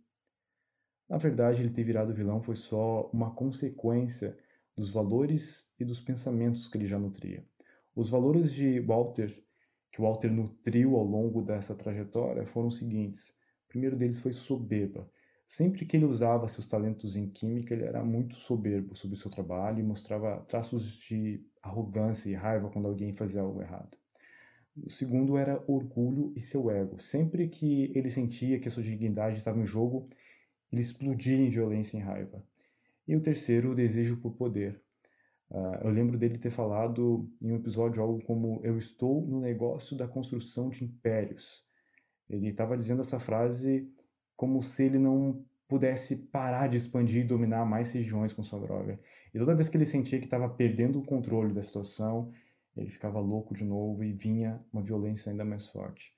Na 1.08 1.18
verdade, 1.18 1.64
ele 1.64 1.72
ter 1.72 1.84
virado 1.84 2.14
vilão 2.14 2.42
foi 2.42 2.56
só 2.56 3.10
uma 3.12 3.34
consequência 3.34 4.38
dos 4.78 4.92
valores 4.92 5.68
e 5.80 5.86
dos 5.86 6.00
pensamentos 6.00 6.68
que 6.68 6.78
ele 6.78 6.86
já 6.86 7.00
nutria. 7.00 7.44
Os 7.96 8.10
valores 8.10 8.54
de 8.54 8.80
Walter, 8.82 9.44
que 9.92 10.02
Walter 10.02 10.32
nutriu 10.32 10.96
ao 10.96 11.04
longo 11.04 11.42
dessa 11.42 11.74
trajetória, 11.74 12.46
foram 12.46 12.68
os 12.68 12.78
seguintes. 12.78 13.30
O 13.66 13.70
primeiro 13.70 13.96
deles 13.96 14.20
foi 14.20 14.34
soberba. 14.34 15.10
Sempre 15.50 15.84
que 15.84 15.98
ele 15.98 16.06
usava 16.06 16.48
seus 16.48 16.68
talentos 16.68 17.16
em 17.16 17.28
química, 17.28 17.74
ele 17.74 17.84
era 17.84 18.06
muito 18.06 18.36
soberbo 18.36 18.96
sobre 18.96 19.18
o 19.18 19.20
seu 19.20 19.32
trabalho 19.32 19.80
e 19.80 19.84
mostrava 19.84 20.42
traços 20.42 20.96
de 21.00 21.44
arrogância 21.60 22.30
e 22.30 22.36
raiva 22.36 22.70
quando 22.70 22.88
alguém 22.88 23.16
fazia 23.16 23.42
algo 23.42 23.60
errado. 23.60 23.98
O 24.78 24.92
segundo 24.92 25.40
era 25.40 25.60
orgulho 25.66 26.32
e 26.36 26.40
seu 26.40 26.70
ego. 26.70 27.02
Sempre 27.02 27.48
que 27.48 27.92
ele 27.96 28.12
sentia 28.12 28.60
que 28.60 28.68
a 28.68 28.72
sua 28.72 28.84
dignidade 28.84 29.38
estava 29.38 29.60
em 29.60 29.66
jogo, 29.66 30.08
ele 30.72 30.84
explodia 30.84 31.36
em 31.36 31.50
violência 31.50 31.98
e 31.98 32.00
raiva. 32.00 32.46
E 33.08 33.16
o 33.16 33.20
terceiro, 33.20 33.72
o 33.72 33.76
desejo 33.76 34.18
por 34.18 34.34
poder. 34.34 34.80
Uh, 35.50 35.84
eu 35.84 35.90
lembro 35.90 36.16
dele 36.16 36.38
ter 36.38 36.52
falado 36.52 37.28
em 37.42 37.52
um 37.52 37.56
episódio 37.56 38.04
algo 38.04 38.24
como: 38.24 38.62
Eu 38.64 38.78
estou 38.78 39.26
no 39.26 39.42
negócio 39.42 39.98
da 39.98 40.08
construção 40.08 40.70
de 40.70 40.84
impérios. 40.84 41.66
Ele 42.30 42.50
estava 42.50 42.78
dizendo 42.78 43.02
essa 43.02 43.18
frase 43.18 43.92
como 44.40 44.64
se 44.64 44.86
ele 44.86 44.98
não 44.98 45.44
pudesse 45.68 46.16
parar 46.16 46.70
de 46.70 46.78
expandir 46.78 47.26
e 47.26 47.28
dominar 47.28 47.66
mais 47.66 47.92
regiões 47.92 48.32
com 48.32 48.42
sua 48.42 48.58
droga. 48.58 48.98
E 49.34 49.38
toda 49.38 49.54
vez 49.54 49.68
que 49.68 49.76
ele 49.76 49.84
sentia 49.84 50.18
que 50.18 50.24
estava 50.24 50.48
perdendo 50.48 50.98
o 50.98 51.04
controle 51.04 51.54
da 51.54 51.62
situação, 51.62 52.32
ele 52.78 52.90
ficava 52.90 53.20
louco 53.20 53.54
de 53.54 53.66
novo 53.66 54.02
e 54.02 54.14
vinha 54.14 54.64
uma 54.72 54.82
violência 54.82 55.30
ainda 55.30 55.44
mais 55.44 55.68
forte. 55.68 56.14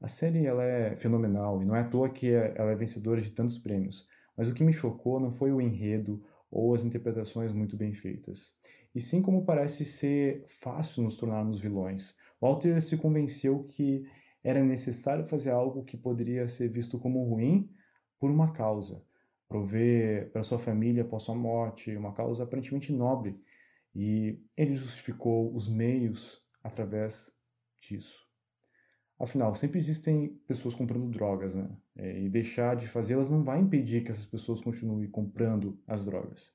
A 0.00 0.08
série 0.08 0.46
ela 0.46 0.64
é 0.64 0.96
fenomenal 0.96 1.62
e 1.62 1.66
não 1.66 1.76
é 1.76 1.80
à 1.80 1.84
toa 1.84 2.08
que 2.08 2.32
é, 2.32 2.54
ela 2.56 2.70
é 2.70 2.74
vencedora 2.74 3.20
de 3.20 3.32
tantos 3.32 3.58
prêmios, 3.58 4.08
mas 4.34 4.48
o 4.48 4.54
que 4.54 4.64
me 4.64 4.72
chocou 4.72 5.20
não 5.20 5.30
foi 5.30 5.52
o 5.52 5.60
enredo 5.60 6.24
ou 6.50 6.74
as 6.74 6.84
interpretações 6.84 7.52
muito 7.52 7.76
bem 7.76 7.92
feitas, 7.92 8.54
e 8.94 9.00
sim 9.02 9.20
como 9.20 9.44
parece 9.44 9.84
ser 9.84 10.42
fácil 10.46 11.02
nos 11.02 11.16
tornarmos 11.16 11.60
vilões. 11.60 12.16
Walter 12.40 12.80
se 12.80 12.96
convenceu 12.96 13.64
que 13.64 14.06
era 14.42 14.62
necessário 14.62 15.24
fazer 15.24 15.50
algo 15.50 15.84
que 15.84 15.96
poderia 15.96 16.48
ser 16.48 16.68
visto 16.68 16.98
como 16.98 17.24
ruim 17.24 17.70
por 18.18 18.30
uma 18.30 18.52
causa, 18.52 19.04
prover 19.48 20.30
para 20.32 20.42
sua 20.42 20.58
família 20.58 21.02
após 21.02 21.22
sua 21.22 21.34
morte, 21.34 21.96
uma 21.96 22.12
causa 22.12 22.44
aparentemente 22.44 22.92
nobre, 22.92 23.40
e 23.94 24.40
ele 24.56 24.74
justificou 24.74 25.54
os 25.54 25.68
meios 25.68 26.42
através 26.62 27.32
disso. 27.80 28.28
Afinal, 29.18 29.54
sempre 29.54 29.80
existem 29.80 30.28
pessoas 30.46 30.74
comprando 30.74 31.10
drogas, 31.10 31.54
né? 31.54 31.68
É, 31.96 32.20
e 32.20 32.28
deixar 32.28 32.76
de 32.76 32.86
fazê-las 32.86 33.28
não 33.28 33.42
vai 33.42 33.58
impedir 33.58 34.04
que 34.04 34.10
essas 34.10 34.26
pessoas 34.26 34.60
continuem 34.60 35.10
comprando 35.10 35.80
as 35.88 36.04
drogas. 36.04 36.54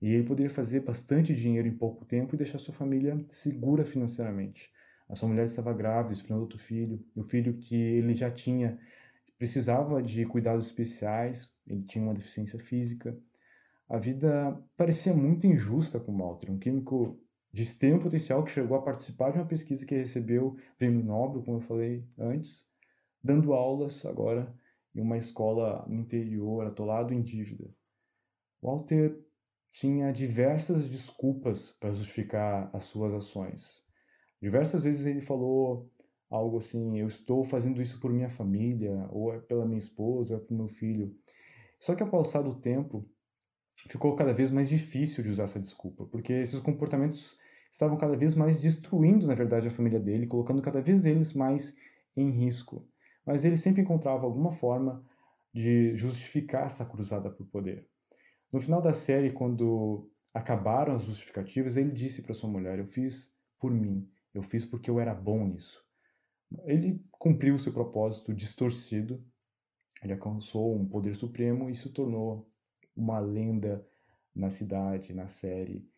E 0.00 0.08
ele 0.08 0.24
poderia 0.24 0.50
fazer 0.50 0.80
bastante 0.80 1.34
dinheiro 1.34 1.66
em 1.66 1.76
pouco 1.76 2.04
tempo 2.04 2.34
e 2.34 2.38
deixar 2.38 2.58
sua 2.58 2.74
família 2.74 3.24
segura 3.28 3.84
financeiramente. 3.84 4.70
A 5.08 5.14
sua 5.14 5.28
mulher 5.28 5.44
estava 5.44 5.72
grávida, 5.72 6.12
esperando 6.12 6.40
outro 6.40 6.58
filho. 6.58 7.04
E 7.14 7.20
o 7.20 7.22
filho 7.22 7.54
que 7.54 7.74
ele 7.74 8.14
já 8.14 8.30
tinha 8.30 8.78
precisava 9.38 10.02
de 10.02 10.24
cuidados 10.24 10.66
especiais, 10.66 11.52
ele 11.66 11.82
tinha 11.82 12.04
uma 12.04 12.14
deficiência 12.14 12.58
física. 12.58 13.16
A 13.88 13.98
vida 13.98 14.58
parecia 14.76 15.12
muito 15.12 15.46
injusta 15.46 16.00
com 16.00 16.16
Walter, 16.16 16.50
um 16.50 16.58
químico 16.58 17.20
de 17.52 17.62
extremo 17.62 18.00
potencial 18.00 18.42
que 18.42 18.50
chegou 18.50 18.76
a 18.76 18.82
participar 18.82 19.30
de 19.30 19.38
uma 19.38 19.44
pesquisa 19.44 19.84
que 19.84 19.94
recebeu 19.94 20.56
prêmio 20.78 21.04
Nobel, 21.04 21.42
como 21.42 21.58
eu 21.58 21.60
falei 21.60 22.06
antes, 22.18 22.66
dando 23.22 23.52
aulas 23.52 24.06
agora 24.06 24.54
em 24.94 25.00
uma 25.00 25.18
escola 25.18 25.84
no 25.88 26.00
interior, 26.00 26.66
atolado 26.66 27.12
em 27.12 27.20
dívida. 27.22 27.70
Walter 28.62 29.18
tinha 29.70 30.12
diversas 30.12 30.88
desculpas 30.88 31.72
para 31.72 31.92
justificar 31.92 32.70
as 32.72 32.84
suas 32.84 33.12
ações. 33.12 33.82
Diversas 34.42 34.82
vezes 34.82 35.06
ele 35.06 35.20
falou 35.20 35.88
algo 36.28 36.58
assim: 36.58 36.98
eu 36.98 37.06
estou 37.06 37.44
fazendo 37.44 37.80
isso 37.80 38.00
por 38.00 38.12
minha 38.12 38.28
família, 38.28 39.08
ou 39.12 39.32
é 39.32 39.38
pela 39.38 39.64
minha 39.64 39.78
esposa, 39.78 40.34
ou 40.34 40.40
é 40.40 40.44
pelo 40.44 40.58
meu 40.64 40.68
filho. 40.68 41.16
Só 41.78 41.94
que 41.94 42.02
ao 42.02 42.10
passar 42.10 42.42
do 42.42 42.56
tempo, 42.56 43.08
ficou 43.88 44.16
cada 44.16 44.32
vez 44.32 44.50
mais 44.50 44.68
difícil 44.68 45.22
de 45.22 45.30
usar 45.30 45.44
essa 45.44 45.60
desculpa, 45.60 46.06
porque 46.06 46.32
esses 46.32 46.58
comportamentos 46.58 47.38
estavam 47.70 47.96
cada 47.96 48.16
vez 48.16 48.34
mais 48.34 48.60
destruindo, 48.60 49.28
na 49.28 49.34
verdade, 49.34 49.68
a 49.68 49.70
família 49.70 50.00
dele, 50.00 50.26
colocando 50.26 50.60
cada 50.60 50.80
vez 50.80 51.06
eles 51.06 51.32
mais 51.32 51.74
em 52.16 52.30
risco. 52.30 52.86
Mas 53.24 53.44
ele 53.44 53.56
sempre 53.56 53.82
encontrava 53.82 54.26
alguma 54.26 54.50
forma 54.50 55.04
de 55.54 55.94
justificar 55.94 56.66
essa 56.66 56.84
cruzada 56.84 57.30
por 57.30 57.46
poder. 57.46 57.86
No 58.52 58.60
final 58.60 58.82
da 58.82 58.92
série, 58.92 59.32
quando 59.32 60.10
acabaram 60.34 60.96
as 60.96 61.04
justificativas, 61.04 61.76
ele 61.76 61.92
disse 61.92 62.22
para 62.22 62.34
sua 62.34 62.50
mulher: 62.50 62.78
Eu 62.78 62.86
fiz 62.86 63.32
por 63.58 63.70
mim, 63.70 64.08
eu 64.34 64.42
fiz 64.42 64.64
porque 64.64 64.90
eu 64.90 65.00
era 65.00 65.14
bom 65.14 65.46
nisso. 65.46 65.84
Ele 66.64 67.04
cumpriu 67.10 67.58
seu 67.58 67.72
propósito 67.72 68.34
distorcido, 68.34 69.24
ele 70.02 70.12
alcançou 70.12 70.74
um 70.74 70.88
poder 70.88 71.14
supremo 71.14 71.70
e 71.70 71.74
se 71.74 71.90
tornou 71.90 72.50
uma 72.94 73.18
lenda 73.18 73.86
na 74.34 74.50
cidade, 74.50 75.14
na 75.14 75.26
série. 75.26 75.88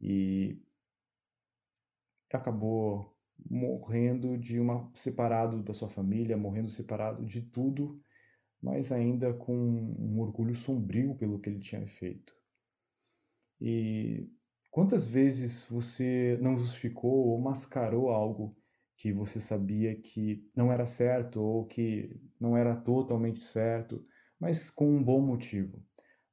E 0.00 0.60
acabou 2.32 3.16
morrendo 3.48 4.36
de 4.36 4.58
uma 4.58 4.90
separado 4.94 5.62
da 5.62 5.72
sua 5.72 5.88
família, 5.88 6.36
morrendo 6.36 6.68
separado 6.68 7.24
de 7.24 7.42
tudo 7.42 8.02
mas 8.60 8.90
ainda 8.90 9.32
com 9.32 9.54
um 9.54 10.20
orgulho 10.20 10.54
sombrio 10.54 11.14
pelo 11.14 11.38
que 11.38 11.48
ele 11.48 11.60
tinha 11.60 11.86
feito. 11.86 12.36
E 13.60 14.28
quantas 14.70 15.06
vezes 15.06 15.66
você 15.70 16.38
não 16.40 16.56
justificou 16.56 17.28
ou 17.28 17.40
mascarou 17.40 18.10
algo 18.10 18.56
que 18.96 19.12
você 19.12 19.38
sabia 19.40 19.94
que 19.94 20.44
não 20.54 20.72
era 20.72 20.86
certo 20.86 21.40
ou 21.40 21.66
que 21.66 22.20
não 22.40 22.56
era 22.56 22.74
totalmente 22.74 23.44
certo, 23.44 24.04
mas 24.40 24.70
com 24.70 24.90
um 24.90 25.02
bom 25.02 25.20
motivo? 25.20 25.82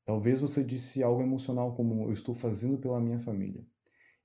Talvez 0.06 0.40
você 0.40 0.64
disse 0.64 1.02
algo 1.02 1.22
emocional 1.22 1.76
como 1.76 2.06
eu 2.06 2.14
estou 2.14 2.36
fazendo 2.36 2.78
pela 2.78 3.00
minha 3.00 3.20
família. 3.20 3.66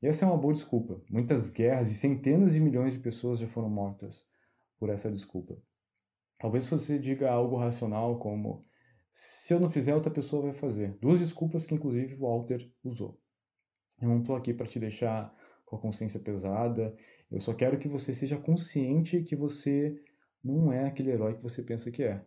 E 0.03 0.07
essa 0.07 0.25
é 0.25 0.29
uma 0.29 0.37
boa 0.37 0.55
desculpa. 0.55 1.03
Muitas 1.11 1.51
guerras 1.51 1.91
e 1.91 1.95
centenas 1.95 2.53
de 2.53 2.61
milhões 2.61 2.93
de 2.93 2.99
pessoas 2.99 3.39
já 3.39 3.47
foram 3.47 3.69
mortas 3.69 4.27
por 4.79 4.89
essa 4.89 5.11
desculpa. 5.11 5.57
Talvez 6.39 6.67
você 6.67 6.99
diga 6.99 7.31
algo 7.31 7.57
racional 7.57 8.19
como 8.19 8.65
se 9.11 9.53
eu 9.53 9.61
não 9.61 9.69
fizer, 9.69 9.95
outra 9.95 10.11
pessoa 10.11 10.43
vai 10.43 10.53
fazer. 10.53 10.97
Duas 11.01 11.19
desculpas 11.19 11.67
que 11.67 11.75
inclusive 11.75 12.15
Walter 12.15 12.71
usou. 12.83 13.21
Eu 14.01 14.09
não 14.09 14.21
estou 14.21 14.37
aqui 14.37 14.55
para 14.55 14.67
te 14.67 14.79
deixar 14.79 15.35
com 15.67 15.77
a 15.77 15.79
consciência 15.79 16.19
pesada. 16.19 16.97
Eu 17.31 17.41
só 17.41 17.55
quero 17.55 17.79
que 17.79 17.89
você 17.89 18.13
seja 18.13 18.37
consciente 18.37 19.23
que 19.23 19.37
você 19.37 20.03
não 20.43 20.73
é 20.73 20.87
aquele 20.87 21.11
herói 21.11 21.35
que 21.35 21.43
você 21.43 21.63
pensa 21.63 21.91
que 21.91 22.03
é. 22.03 22.25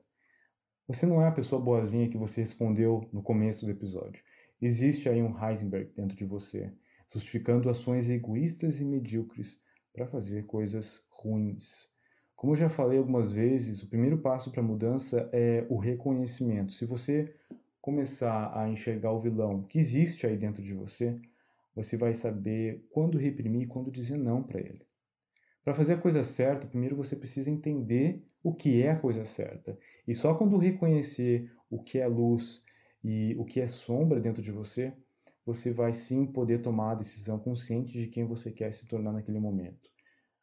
Você 0.87 1.05
não 1.05 1.21
é 1.21 1.27
a 1.27 1.31
pessoa 1.31 1.61
boazinha 1.61 2.09
que 2.09 2.17
você 2.17 2.41
respondeu 2.41 3.07
no 3.11 3.23
começo 3.23 3.65
do 3.65 3.71
episódio. 3.71 4.23
Existe 4.61 5.09
aí 5.09 5.21
um 5.21 5.33
Heisenberg 5.33 5.91
dentro 5.95 6.15
de 6.15 6.25
você, 6.25 6.71
justificando 7.11 7.69
ações 7.69 8.09
egoístas 8.09 8.79
e 8.79 8.85
medíocres 8.85 9.59
para 9.93 10.07
fazer 10.07 10.45
coisas 10.45 11.03
ruins. 11.09 11.89
Como 12.35 12.53
eu 12.53 12.57
já 12.57 12.69
falei 12.69 12.97
algumas 12.97 13.31
vezes, 13.31 13.81
o 13.81 13.87
primeiro 13.87 14.17
passo 14.17 14.51
para 14.51 14.61
a 14.61 14.65
mudança 14.65 15.29
é 15.31 15.65
o 15.69 15.77
reconhecimento. 15.77 16.73
Se 16.73 16.85
você 16.85 17.33
começar 17.79 18.51
a 18.57 18.69
enxergar 18.69 19.11
o 19.11 19.21
vilão 19.21 19.63
que 19.63 19.79
existe 19.79 20.27
aí 20.27 20.37
dentro 20.37 20.61
de 20.61 20.73
você, 20.73 21.19
você 21.75 21.97
vai 21.97 22.13
saber 22.13 22.85
quando 22.91 23.17
reprimir 23.17 23.63
e 23.63 23.67
quando 23.67 23.91
dizer 23.91 24.17
não 24.17 24.43
para 24.43 24.59
ele. 24.59 24.85
Para 25.63 25.73
fazer 25.73 25.93
a 25.93 26.01
coisa 26.01 26.23
certa, 26.23 26.67
primeiro 26.67 26.95
você 26.95 27.15
precisa 27.15 27.49
entender 27.49 28.25
o 28.43 28.53
que 28.53 28.81
é 28.83 28.91
a 28.91 28.99
coisa 28.99 29.23
certa. 29.23 29.77
E 30.07 30.13
só 30.13 30.35
quando 30.35 30.57
reconhecer 30.57 31.51
o 31.69 31.81
que 31.81 31.99
é 31.99 32.07
luz 32.07 32.61
e 33.03 33.35
o 33.37 33.45
que 33.45 33.61
é 33.61 33.67
sombra 33.67 34.19
dentro 34.19 34.43
de 34.43 34.51
você, 34.51 34.93
você 35.45 35.71
vai 35.71 35.91
sim 35.91 36.25
poder 36.25 36.61
tomar 36.61 36.91
a 36.91 36.95
decisão 36.95 37.39
consciente 37.39 37.93
de 37.93 38.07
quem 38.07 38.25
você 38.25 38.51
quer 38.51 38.73
se 38.73 38.87
tornar 38.87 39.13
naquele 39.13 39.39
momento. 39.39 39.89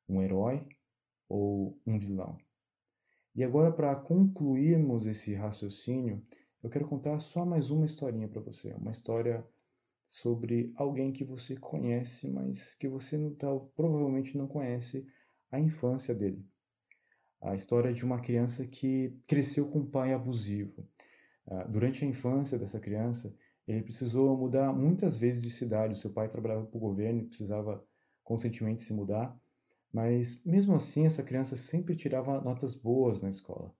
Um 0.08 0.22
herói 0.22 0.66
ou 1.28 1.78
um 1.86 1.98
vilão. 1.98 2.36
E 3.34 3.44
agora, 3.44 3.70
para 3.70 3.94
concluirmos 3.94 5.06
esse 5.06 5.34
raciocínio, 5.34 6.22
eu 6.62 6.68
quero 6.68 6.86
contar 6.86 7.18
só 7.20 7.44
mais 7.44 7.70
uma 7.70 7.86
historinha 7.86 8.28
para 8.28 8.40
você. 8.40 8.72
Uma 8.74 8.90
história 8.90 9.46
sobre 10.10 10.72
alguém 10.74 11.12
que 11.12 11.22
você 11.24 11.54
conhece, 11.56 12.28
mas 12.28 12.74
que 12.74 12.88
você 12.88 13.16
não, 13.16 13.32
tal, 13.32 13.72
provavelmente 13.76 14.36
não 14.36 14.48
conhece 14.48 15.06
a 15.52 15.60
infância 15.60 16.12
dele. 16.12 16.44
A 17.40 17.54
história 17.54 17.92
de 17.92 18.04
uma 18.04 18.20
criança 18.20 18.66
que 18.66 19.16
cresceu 19.24 19.68
com 19.68 19.78
um 19.78 19.86
pai 19.86 20.12
abusivo. 20.12 20.84
Ah, 21.46 21.62
durante 21.62 22.04
a 22.04 22.08
infância 22.08 22.58
dessa 22.58 22.80
criança, 22.80 23.32
ele 23.68 23.82
precisou 23.82 24.36
mudar 24.36 24.72
muitas 24.72 25.16
vezes 25.16 25.40
de 25.40 25.50
cidade. 25.50 25.96
Seu 25.96 26.10
pai 26.10 26.28
trabalhava 26.28 26.66
para 26.66 26.76
o 26.76 26.80
governo 26.80 27.20
e 27.20 27.26
precisava 27.26 27.86
constantemente 28.24 28.82
se 28.82 28.92
mudar. 28.92 29.40
Mas 29.92 30.44
mesmo 30.44 30.74
assim, 30.74 31.06
essa 31.06 31.22
criança 31.22 31.54
sempre 31.54 31.94
tirava 31.94 32.40
notas 32.40 32.74
boas 32.74 33.22
na 33.22 33.28
escola. 33.30 33.72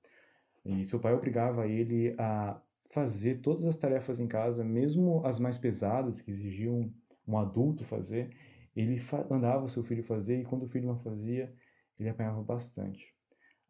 E 0.65 0.85
seu 0.85 1.01
pai 1.01 1.13
obrigava 1.13 1.67
ele 1.67 2.15
a 2.21 2.63
fazer 2.91 3.41
todas 3.41 3.67
as 3.67 3.77
tarefas 3.77 4.21
em 4.21 4.27
casa, 4.27 4.65
mesmo 4.65 5.25
as 5.25 5.39
mais 5.39 5.57
pesadas 5.57 6.21
que 6.21 6.31
exigiam 6.31 6.93
um 7.27 7.39
adulto 7.39 7.85
fazer, 7.85 8.31
ele 8.75 9.01
mandava 9.29 9.65
o 9.65 9.69
seu 9.69 9.83
filho 9.83 10.03
fazer 10.03 10.41
e 10.41 10.45
quando 10.45 10.65
o 10.65 10.69
filho 10.69 10.87
não 10.87 10.99
fazia, 10.99 11.53
ele 11.99 12.09
apanhava 12.09 12.43
bastante. 12.43 13.15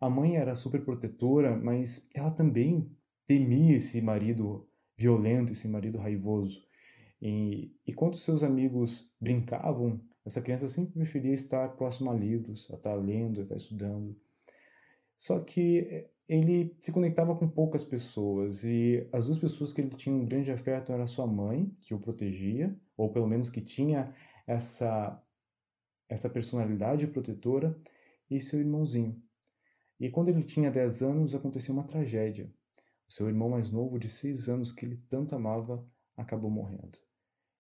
A 0.01 0.09
mãe 0.09 0.37
era 0.37 0.55
super 0.55 0.83
protetora, 0.83 1.57
mas 1.57 2.09
ela 2.15 2.31
também 2.31 2.91
temia 3.27 3.77
esse 3.77 4.01
marido 4.01 4.67
violento, 4.97 5.53
esse 5.53 5.69
marido 5.69 5.99
raivoso. 5.99 6.67
E, 7.21 7.75
e 7.87 7.93
quando 7.93 8.17
seus 8.17 8.43
amigos 8.43 9.11
brincavam 9.21 10.01
essa 10.25 10.41
criança 10.41 10.69
sempre 10.69 10.95
preferia 10.95 11.33
estar 11.33 11.69
próximo 11.77 12.11
a 12.11 12.15
livros, 12.15 12.69
a 12.71 12.77
estar 12.77 12.95
lendo, 12.95 13.41
a 13.41 13.43
estar 13.43 13.57
estudando. 13.57 14.17
Só 15.17 15.41
que 15.41 15.79
eh, 15.79 16.11
ele 16.31 16.77
se 16.81 16.93
conectava 16.93 17.35
com 17.35 17.49
poucas 17.49 17.83
pessoas 17.83 18.63
e 18.63 19.05
as 19.13 19.27
duas 19.27 19.37
pessoas 19.37 19.73
que 19.73 19.81
ele 19.81 19.91
tinha 19.91 20.15
um 20.15 20.25
grande 20.25 20.53
afeto 20.53 20.93
era 20.93 21.05
sua 21.05 21.27
mãe, 21.27 21.77
que 21.81 21.93
o 21.93 21.99
protegia, 21.99 22.73
ou 22.97 23.11
pelo 23.11 23.27
menos 23.27 23.51
que 23.51 23.61
tinha 23.61 24.15
essa 24.47 25.21
essa 26.09 26.31
personalidade 26.31 27.07
protetora, 27.09 27.77
e 28.29 28.41
seu 28.41 28.61
irmãozinho. 28.61 29.21
E 29.99 30.09
quando 30.09 30.29
ele 30.29 30.43
tinha 30.43 30.71
10 30.71 31.03
anos, 31.03 31.35
aconteceu 31.35 31.75
uma 31.75 31.85
tragédia. 31.85 32.53
O 33.09 33.13
seu 33.13 33.29
irmão 33.29 33.49
mais 33.49 33.71
novo, 33.71 33.99
de 33.99 34.09
6 34.09 34.49
anos, 34.49 34.73
que 34.73 34.85
ele 34.85 34.97
tanto 35.09 35.35
amava, 35.35 35.85
acabou 36.17 36.51
morrendo. 36.51 36.99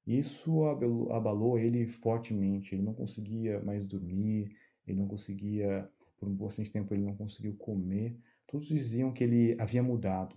Isso 0.07 0.65
abalou 1.11 1.59
ele 1.59 1.87
fortemente. 1.87 2.75
Ele 2.75 2.83
não 2.83 2.95
conseguia 2.95 3.61
mais 3.61 3.85
dormir, 3.85 4.57
ele 4.87 4.99
não 4.99 5.07
conseguia, 5.07 5.89
por 6.19 6.29
um 6.29 6.35
bastante 6.35 6.73
tempo, 6.73 6.95
ele 6.95 7.05
não 7.05 7.17
conseguiu 7.17 7.55
comer. 7.57 8.17
Todos 8.51 8.67
diziam 8.67 9.13
que 9.13 9.23
ele 9.23 9.57
havia 9.61 9.81
mudado. 9.81 10.35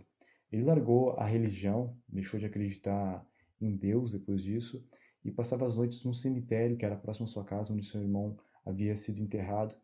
Ele 0.51 0.63
largou 0.63 1.13
a 1.13 1.25
religião, 1.25 1.97
deixou 2.07 2.39
de 2.39 2.45
acreditar 2.45 3.25
em 3.59 3.75
Deus 3.75 4.11
depois 4.11 4.43
disso 4.43 4.85
e 5.25 5.31
passava 5.31 5.65
as 5.65 5.75
noites 5.75 6.03
no 6.05 6.13
cemitério 6.13 6.77
que 6.77 6.85
era 6.85 6.95
próximo 6.95 7.25
à 7.25 7.27
sua 7.27 7.43
casa, 7.43 7.73
onde 7.73 7.83
seu 7.83 7.99
irmão 7.99 8.37
havia 8.63 8.95
sido 8.95 9.19
enterrado. 9.19 9.75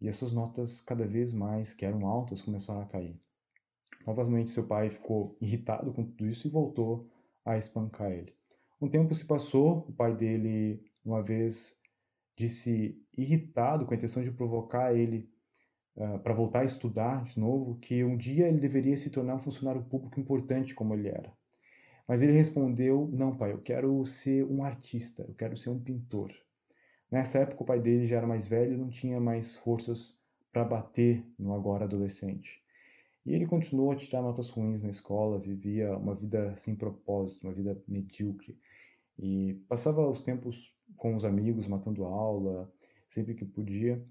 E 0.00 0.08
as 0.08 0.16
suas 0.16 0.32
notas, 0.32 0.80
cada 0.80 1.06
vez 1.06 1.30
mais, 1.30 1.74
que 1.74 1.84
eram 1.84 2.06
altas, 2.06 2.40
começaram 2.40 2.80
a 2.80 2.86
cair. 2.86 3.20
Novamente, 4.06 4.50
seu 4.50 4.66
pai 4.66 4.88
ficou 4.88 5.36
irritado 5.38 5.92
com 5.92 6.06
tudo 6.06 6.26
isso 6.26 6.46
e 6.46 6.50
voltou 6.50 7.06
a 7.44 7.58
espancar 7.58 8.10
ele. 8.10 8.34
Um 8.80 8.88
tempo 8.88 9.14
se 9.14 9.26
passou, 9.26 9.84
o 9.86 9.92
pai 9.92 10.16
dele, 10.16 10.82
uma 11.04 11.22
vez, 11.22 11.76
disse, 12.34 12.98
irritado, 13.14 13.84
com 13.84 13.92
a 13.92 13.96
intenção 13.96 14.22
de 14.22 14.32
provocar 14.32 14.94
ele 14.94 15.28
uh, 15.98 16.18
para 16.20 16.32
voltar 16.32 16.60
a 16.60 16.64
estudar 16.64 17.24
de 17.24 17.38
novo, 17.38 17.76
que 17.80 18.02
um 18.02 18.16
dia 18.16 18.48
ele 18.48 18.58
deveria 18.58 18.96
se 18.96 19.10
tornar 19.10 19.34
um 19.34 19.38
funcionário 19.38 19.82
público 19.82 20.18
importante 20.18 20.74
como 20.74 20.94
ele 20.94 21.08
era. 21.08 21.30
Mas 22.06 22.22
ele 22.22 22.32
respondeu: 22.32 23.10
Não, 23.12 23.36
pai, 23.36 23.52
eu 23.52 23.58
quero 23.58 24.04
ser 24.06 24.44
um 24.44 24.64
artista, 24.64 25.24
eu 25.28 25.34
quero 25.34 25.56
ser 25.56 25.68
um 25.68 25.78
pintor. 25.78 26.32
Nessa 27.10 27.40
época, 27.40 27.62
o 27.62 27.66
pai 27.66 27.80
dele 27.80 28.06
já 28.06 28.16
era 28.16 28.26
mais 28.26 28.48
velho 28.48 28.74
e 28.74 28.76
não 28.76 28.88
tinha 28.88 29.20
mais 29.20 29.56
forças 29.56 30.18
para 30.52 30.64
bater 30.64 31.24
no 31.38 31.52
agora 31.54 31.84
adolescente. 31.84 32.62
E 33.24 33.34
ele 33.34 33.46
continuou 33.46 33.92
a 33.92 33.96
tirar 33.96 34.22
notas 34.22 34.48
ruins 34.48 34.82
na 34.82 34.88
escola, 34.88 35.38
vivia 35.38 35.96
uma 35.98 36.14
vida 36.14 36.54
sem 36.56 36.74
propósito, 36.74 37.46
uma 37.46 37.52
vida 37.52 37.78
medíocre. 37.86 38.58
E 39.18 39.54
passava 39.68 40.08
os 40.08 40.22
tempos 40.22 40.74
com 40.96 41.14
os 41.14 41.24
amigos, 41.24 41.66
matando 41.66 42.04
aula, 42.04 42.72
sempre 43.06 43.34
que 43.34 43.44
podia. 43.44 44.02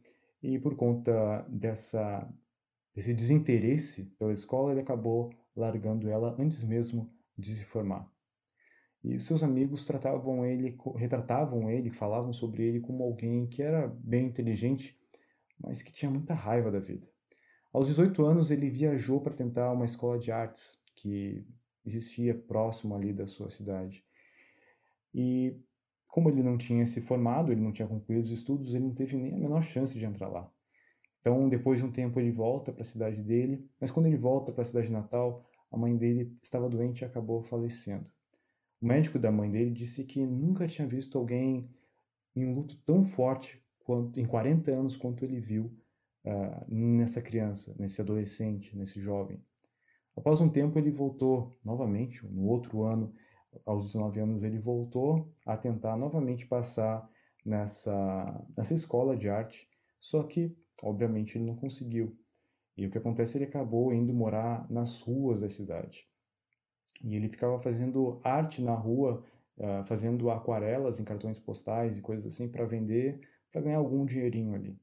E 0.41 0.59
por 0.59 0.75
conta 0.75 1.41
dessa, 1.49 2.31
desse 2.93 3.13
desinteresse 3.13 4.05
pela 4.19 4.33
escola, 4.33 4.71
ele 4.71 4.81
acabou 4.81 5.31
largando 5.55 6.09
ela 6.09 6.35
antes 6.39 6.63
mesmo 6.63 7.11
de 7.37 7.53
se 7.53 7.65
formar. 7.65 8.09
E 9.03 9.19
seus 9.19 9.41
amigos 9.43 9.85
tratavam 9.85 10.45
ele, 10.45 10.77
retratavam 10.95 11.69
ele, 11.69 11.89
falavam 11.89 12.33
sobre 12.33 12.63
ele 12.63 12.79
como 12.79 13.03
alguém 13.03 13.47
que 13.47 13.61
era 13.61 13.87
bem 13.87 14.25
inteligente, 14.25 14.99
mas 15.59 15.81
que 15.81 15.91
tinha 15.91 16.11
muita 16.11 16.33
raiva 16.33 16.71
da 16.71 16.79
vida. 16.79 17.07
Aos 17.71 17.87
18 17.87 18.25
anos, 18.25 18.51
ele 18.51 18.69
viajou 18.69 19.21
para 19.21 19.35
tentar 19.35 19.71
uma 19.71 19.85
escola 19.85 20.17
de 20.17 20.31
artes 20.31 20.79
que 20.95 21.45
existia 21.85 22.35
próximo 22.35 22.95
ali 22.95 23.13
da 23.13 23.27
sua 23.27 23.49
cidade. 23.49 24.03
E 25.13 25.55
como 26.17 26.31
ele 26.31 26.41
não 26.41 26.57
tinha 26.57 26.83
se 26.87 26.99
formado, 26.99 27.51
ele 27.51 27.61
não 27.61 27.71
tinha 27.71 27.87
concluído 27.87 28.23
os 28.23 28.31
estudos, 28.31 28.73
ele 28.73 28.85
não 28.85 28.91
teve 28.95 29.15
nem 29.15 29.35
a 29.35 29.37
menor 29.37 29.61
chance 29.61 29.99
de 29.99 30.03
entrar 30.03 30.27
lá. 30.27 30.51
Então, 31.21 31.47
depois 31.47 31.77
de 31.77 31.85
um 31.85 31.91
tempo, 31.91 32.19
ele 32.19 32.31
volta 32.31 32.71
para 32.71 32.81
a 32.81 32.85
cidade 32.85 33.21
dele, 33.21 33.69
mas 33.79 33.91
quando 33.91 34.07
ele 34.07 34.17
volta 34.17 34.51
para 34.51 34.63
a 34.63 34.65
cidade 34.65 34.91
natal, 34.91 35.45
a 35.69 35.77
mãe 35.77 35.95
dele 35.95 36.35
estava 36.41 36.67
doente 36.67 37.03
e 37.03 37.05
acabou 37.05 37.43
falecendo. 37.43 38.09
O 38.81 38.87
médico 38.87 39.19
da 39.19 39.31
mãe 39.31 39.51
dele 39.51 39.69
disse 39.69 40.03
que 40.05 40.25
nunca 40.25 40.65
tinha 40.65 40.87
visto 40.87 41.19
alguém 41.19 41.69
em 42.35 42.47
um 42.47 42.55
luto 42.55 42.75
tão 42.83 43.03
forte 43.03 43.63
quanto, 43.85 44.19
em 44.19 44.25
40 44.25 44.71
anos 44.71 44.95
quanto 44.95 45.23
ele 45.23 45.39
viu 45.39 45.65
uh, 46.25 46.65
nessa 46.67 47.21
criança, 47.21 47.75
nesse 47.77 48.01
adolescente, 48.01 48.75
nesse 48.75 48.99
jovem. 48.99 49.39
Após 50.15 50.41
um 50.41 50.49
tempo, 50.49 50.79
ele 50.79 50.89
voltou 50.89 51.55
novamente, 51.63 52.25
no 52.25 52.47
outro 52.47 52.81
ano, 52.81 53.13
aos 53.65 53.85
19 53.85 54.19
anos, 54.19 54.43
ele 54.43 54.59
voltou 54.59 55.31
a 55.45 55.55
tentar 55.57 55.97
novamente 55.97 56.45
passar 56.45 57.09
nessa, 57.45 58.45
nessa 58.55 58.73
escola 58.73 59.15
de 59.15 59.29
arte, 59.29 59.67
só 59.99 60.23
que, 60.23 60.55
obviamente, 60.81 61.37
ele 61.37 61.45
não 61.45 61.55
conseguiu. 61.55 62.17
E 62.75 62.85
o 62.85 62.91
que 62.91 62.97
acontece, 62.97 63.37
ele 63.37 63.45
acabou 63.45 63.91
indo 63.93 64.13
morar 64.13 64.69
nas 64.69 65.01
ruas 65.01 65.41
da 65.41 65.49
cidade. 65.49 66.05
E 67.03 67.15
ele 67.15 67.29
ficava 67.29 67.59
fazendo 67.59 68.19
arte 68.23 68.61
na 68.61 68.75
rua, 68.75 69.23
uh, 69.57 69.83
fazendo 69.85 70.29
aquarelas 70.29 70.99
em 70.99 71.03
cartões 71.03 71.39
postais 71.39 71.97
e 71.97 72.01
coisas 72.01 72.27
assim 72.27 72.47
para 72.47 72.65
vender, 72.65 73.19
para 73.51 73.61
ganhar 73.61 73.77
algum 73.77 74.05
dinheirinho 74.05 74.53
ali. 74.53 74.79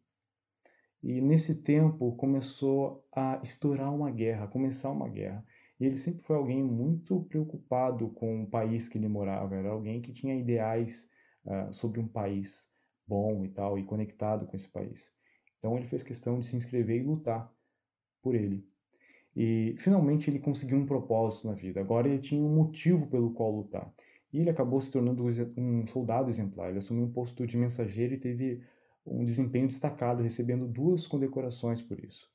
E 1.03 1.21
nesse 1.21 1.57
tempo 1.57 2.17
começou 2.17 3.07
a 3.15 3.39
estourar 3.43 3.95
uma 3.95 4.11
guerra, 4.11 4.49
começar 4.49 4.91
uma 4.91 5.09
guerra. 5.09 5.45
E 5.79 5.87
ele 5.87 5.97
sempre 5.97 6.23
foi 6.23 6.37
alguém 6.37 6.63
muito 6.63 7.23
preocupado 7.25 8.09
com 8.11 8.43
o 8.43 8.47
país 8.47 8.89
que 8.89 8.99
ele 8.99 9.09
morava, 9.09 9.57
era 9.57 9.71
alguém 9.71 10.01
que 10.01 10.13
tinha 10.13 10.37
ideais 10.37 11.11
uh, 11.45 11.73
sobre 11.73 12.01
um 12.01 12.07
país 12.07 12.71
bom 13.07 13.45
e 13.45 13.49
tal, 13.49 13.79
e 13.79 13.85
conectado 13.85 14.47
com 14.47 14.57
esse 14.57 14.69
país. 14.69 15.13
Então 15.59 15.77
ele 15.77 15.87
fez 15.87 16.03
questão 16.03 16.39
de 16.39 16.47
se 16.47 16.57
inscrever 16.57 17.01
e 17.01 17.05
lutar 17.05 17.53
por 18.23 18.35
ele. 18.35 18.67
E 19.37 19.75
finalmente 19.79 20.31
ele 20.31 20.39
conseguiu 20.39 20.79
um 20.79 20.87
propósito 20.87 21.49
na 21.49 21.55
vida. 21.55 21.81
Agora 21.81 22.09
ele 22.09 22.21
tinha 22.21 22.43
um 22.43 22.55
motivo 22.55 23.07
pelo 23.09 23.33
qual 23.33 23.51
lutar. 23.51 23.93
E 24.33 24.39
ele 24.39 24.51
acabou 24.51 24.81
se 24.81 24.91
tornando 24.91 25.25
um 25.57 25.87
soldado 25.87 26.29
exemplar. 26.29 26.69
Ele 26.69 26.79
assumiu 26.79 27.05
um 27.05 27.13
posto 27.13 27.47
de 27.47 27.57
mensageiro 27.57 28.15
e 28.15 28.19
teve 28.19 28.63
um 29.05 29.25
desempenho 29.25 29.69
destacado, 29.69 30.23
recebendo 30.23 30.67
duas 30.67 31.07
condecorações 31.07 31.83
por 31.83 32.03
isso. 32.03 32.31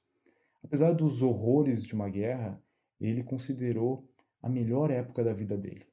Apesar 0.63 0.93
dos 0.93 1.21
horrores 1.21 1.83
de 1.83 1.93
uma 1.93 2.09
guerra, 2.09 2.61
ele 2.99 3.23
considerou 3.23 4.09
a 4.41 4.49
melhor 4.49 4.91
época 4.91 5.23
da 5.23 5.33
vida 5.33 5.57
dele. 5.57 5.85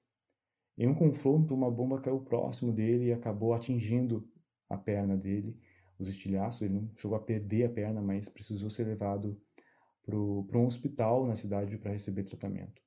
Em 0.76 0.86
um 0.86 0.94
confronto, 0.94 1.54
uma 1.54 1.70
bomba 1.70 2.00
caiu 2.00 2.20
próximo 2.20 2.72
dele 2.72 3.06
e 3.06 3.12
acabou 3.12 3.54
atingindo 3.54 4.28
a 4.68 4.76
perna 4.76 5.16
dele, 5.16 5.58
os 5.98 6.08
estilhaços. 6.08 6.62
Ele 6.62 6.74
não 6.74 6.90
chegou 6.96 7.16
a 7.16 7.20
perder 7.20 7.64
a 7.64 7.70
perna, 7.70 8.02
mas 8.02 8.28
precisou 8.28 8.68
ser 8.68 8.84
levado 8.84 9.40
para 10.04 10.58
um 10.58 10.66
hospital 10.66 11.26
na 11.26 11.34
cidade 11.34 11.78
para 11.78 11.92
receber 11.92 12.24
tratamento. 12.24 12.80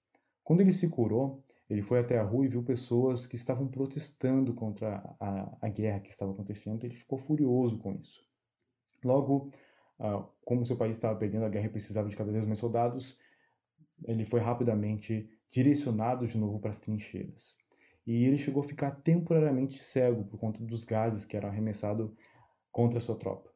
Quando 0.44 0.62
ele 0.62 0.72
se 0.72 0.88
curou, 0.88 1.44
ele 1.70 1.82
foi 1.82 2.00
até 2.00 2.18
a 2.18 2.24
rua 2.24 2.46
e 2.46 2.48
viu 2.48 2.64
pessoas 2.64 3.28
que 3.28 3.36
estavam 3.36 3.68
protestando 3.68 4.54
contra 4.54 5.16
a, 5.20 5.58
a 5.62 5.70
guerra 5.70 6.00
que 6.00 6.10
estava 6.10 6.32
acontecendo. 6.32 6.84
Ele 6.84 6.96
ficou 6.96 7.18
furioso 7.18 7.78
com 7.78 7.94
isso. 7.94 8.24
Logo, 9.04 9.52
uh, 10.00 10.26
como 10.46 10.66
seu 10.66 10.76
país 10.76 10.96
estava 10.96 11.18
perdendo 11.18 11.46
a 11.46 11.50
guerra 11.50 11.68
e 11.68 11.70
precisava 11.70 12.10
de 12.10 12.16
cada 12.16 12.32
vez 12.32 12.46
mais 12.46 12.58
soldados, 12.58 13.18
ele 14.06 14.26
foi 14.26 14.40
rapidamente 14.40 15.30
direcionado 15.52 16.28
de 16.28 16.38
novo 16.38 16.60
para 16.60 16.70
as 16.70 16.80
trincheiras. 16.80 17.56
E 18.06 18.26
ele 18.26 18.38
chegou 18.38 18.64
a 18.64 18.68
ficar 18.68 18.92
temporariamente 18.92 19.78
cego 19.78 20.24
por 20.24 20.40
conta 20.40 20.64
dos 20.64 20.84
gases 20.84 21.26
que 21.26 21.38
eram 21.38 21.50
arremessados 21.50 22.12
contra 22.72 23.00
sua 23.00 23.16
tropa. 23.16 23.52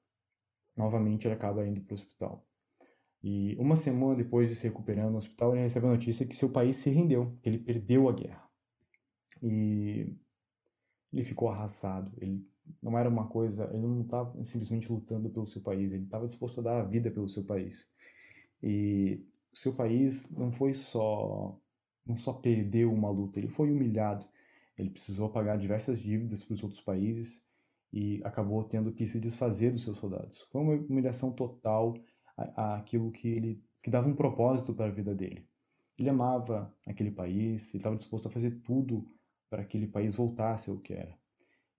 Novamente, 0.76 1.28
ele 1.28 1.36
acaba 1.36 1.66
indo 1.66 1.82
para 1.82 1.94
o 1.94 1.96
hospital. 1.96 2.46
E 3.24 3.56
uma 3.58 3.76
semana 3.76 4.16
depois 4.16 4.50
de 4.50 4.56
se 4.56 4.68
recuperando 4.68 5.12
no 5.12 5.18
hospital, 5.18 5.54
ele 5.54 5.62
recebe 5.62 5.88
a 5.88 5.92
notícia 5.92 6.26
que 6.26 6.36
seu 6.36 6.50
país 6.50 6.76
se 6.76 6.90
rendeu, 6.90 7.38
que 7.42 7.50
ele 7.50 7.58
perdeu 7.60 8.10
a 8.10 8.14
guerra. 8.14 8.50
E 9.42 10.14
ele 11.12 11.24
ficou 11.24 11.50
arrasado. 11.50 12.12
Ele 12.18 12.46
não 12.82 12.98
era 12.98 13.10
uma 13.10 13.28
coisa, 13.28 13.70
ele 13.72 13.88
não 13.88 14.02
estava 14.02 14.44
simplesmente 14.44 14.92
lutando 14.92 15.30
pelo 15.30 15.46
seu 15.46 15.62
país, 15.62 15.92
ele 15.92 16.04
estava 16.04 16.26
disposto 16.26 16.60
a 16.60 16.64
dar 16.64 16.82
a 16.82 16.84
vida 16.84 17.10
pelo 17.12 17.30
seu 17.30 17.44
país. 17.44 17.90
E 18.62 19.26
seu 19.58 19.74
país 19.74 20.30
não 20.30 20.52
foi 20.52 20.74
só 20.74 21.60
não 22.06 22.18
só 22.18 22.34
perdeu 22.34 22.92
uma 22.92 23.10
luta, 23.10 23.40
ele 23.40 23.48
foi 23.48 23.72
humilhado. 23.72 24.28
Ele 24.78 24.90
precisou 24.90 25.30
pagar 25.30 25.58
diversas 25.58 26.02
dívidas 26.02 26.44
para 26.44 26.54
os 26.54 26.64
outros 26.64 26.82
países 26.82 27.42
e 27.92 28.22
acabou 28.24 28.64
tendo 28.64 28.92
que 28.92 29.06
se 29.06 29.20
desfazer 29.20 29.72
dos 29.72 29.84
seus 29.84 29.98
soldados. 29.98 30.42
Foi 30.52 30.62
uma 30.62 30.74
humilhação 30.74 31.32
total 31.32 31.94
aquilo 32.36 33.12
que 33.12 33.28
ele 33.28 33.64
que 33.82 33.90
dava 33.90 34.08
um 34.08 34.16
propósito 34.16 34.74
para 34.74 34.88
a 34.88 34.94
vida 34.94 35.14
dele. 35.14 35.48
Ele 35.98 36.10
amava 36.10 36.74
aquele 36.88 37.12
país, 37.12 37.70
ele 37.74 37.80
estava 37.80 37.96
disposto 37.96 38.28
a 38.28 38.32
fazer 38.32 38.62
tudo 38.62 39.06
para 39.50 39.64
que 39.64 39.78
aquele 39.78 39.88
país 39.88 40.16
voltasse 40.16 40.70
ao 40.70 40.80
que 40.80 40.94
era. 40.94 41.16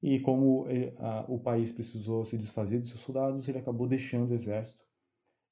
E 0.02 0.20
como 0.20 0.68
ele, 0.68 0.94
a, 0.98 1.24
o 1.28 1.40
país 1.40 1.72
precisou 1.72 2.24
se 2.24 2.36
desfazer 2.36 2.78
dos 2.78 2.90
seus 2.90 3.00
soldados, 3.00 3.48
ele 3.48 3.58
acabou 3.58 3.88
deixando 3.88 4.30
o 4.30 4.34
exército, 4.34 4.84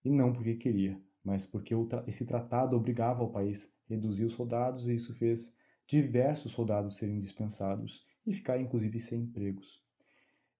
e 0.05 0.11
não 0.11 0.33
porque 0.33 0.55
queria, 0.57 1.01
mas 1.25 1.47
porque 1.47 1.75
esse 2.07 2.25
tratado 2.25 2.77
obrigava 2.77 3.23
o 3.23 3.31
país 3.31 3.70
a 3.89 3.95
reduzir 3.95 4.25
os 4.25 4.33
soldados, 4.33 4.89
e 4.89 4.95
isso 4.95 5.14
fez 5.14 5.55
diversos 5.87 6.53
soldados 6.53 6.97
serem 6.97 7.18
dispensados 7.18 8.05
e 8.27 8.33
ficarem 8.33 8.64
inclusive 8.64 8.99
sem 8.99 9.23
empregos. 9.23 9.83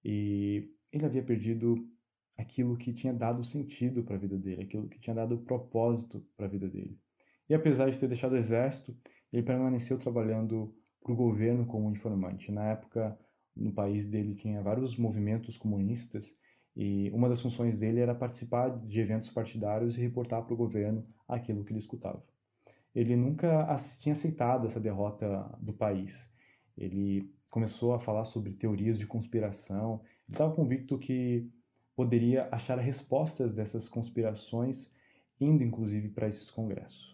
E 0.05 0.71
ele 0.93 1.07
havia 1.07 1.23
perdido 1.23 1.89
aquilo 2.37 2.77
que 2.77 2.93
tinha 2.93 3.13
dado 3.13 3.45
sentido 3.45 4.03
para 4.03 4.17
a 4.17 4.19
vida 4.19 4.37
dele, 4.37 4.63
aquilo 4.63 4.89
que 4.89 4.99
tinha 4.99 5.15
dado 5.15 5.39
propósito 5.39 6.27
para 6.37 6.47
a 6.47 6.49
vida 6.49 6.69
dele. 6.69 6.99
E 7.49 7.55
apesar 7.55 7.91
de 7.91 7.99
ter 7.99 8.09
deixado 8.09 8.33
o 8.33 8.37
exército, 8.37 8.97
ele 9.33 9.43
permaneceu 9.43 9.99
trabalhando 9.99 10.75
para 11.03 11.13
o 11.13 11.17
governo 11.17 11.67
como 11.67 11.91
informante. 11.91 12.53
Na 12.53 12.69
época, 12.69 13.19
no 13.55 13.73
país 13.73 14.07
dele 14.07 14.35
tinha 14.35 14.63
vários 14.63 14.97
movimentos 14.97 15.57
comunistas 15.57 16.37
e 16.77 17.11
uma 17.11 17.29
das 17.29 17.41
funções 17.41 17.81
dele 17.81 18.01
era 18.01 18.15
participar 18.15 18.71
de 18.71 19.01
eventos 19.01 19.31
partidários 19.31 19.99
e 19.99 20.01
reportar 20.01 20.43
para 20.43 20.55
o 20.55 20.57
governo 20.57 21.07
aquilo 21.29 21.65
que 21.65 21.73
ele 21.73 21.79
escutava. 21.79 22.23
Ele 22.95 23.17
nunca 23.17 23.75
tinha 24.01 24.13
aceitado 24.13 24.67
essa 24.67 24.81
derrota 24.81 25.51
do 25.61 25.73
país. 25.73 26.33
Ele 26.77 27.31
começou 27.49 27.95
a 27.95 27.99
falar 27.99 28.25
sobre 28.25 28.53
teorias 28.53 28.99
de 28.99 29.07
conspiração. 29.07 30.01
Ele 30.29 30.35
estava 30.35 30.55
convicto 30.55 30.99
que 30.99 31.51
poderia 31.95 32.49
achar 32.51 32.79
respostas 32.79 33.53
dessas 33.53 33.89
conspirações, 33.89 34.91
indo 35.41 35.63
inclusive 35.63 36.09
para 36.09 36.29
esses 36.29 36.51
congressos. 36.51 37.13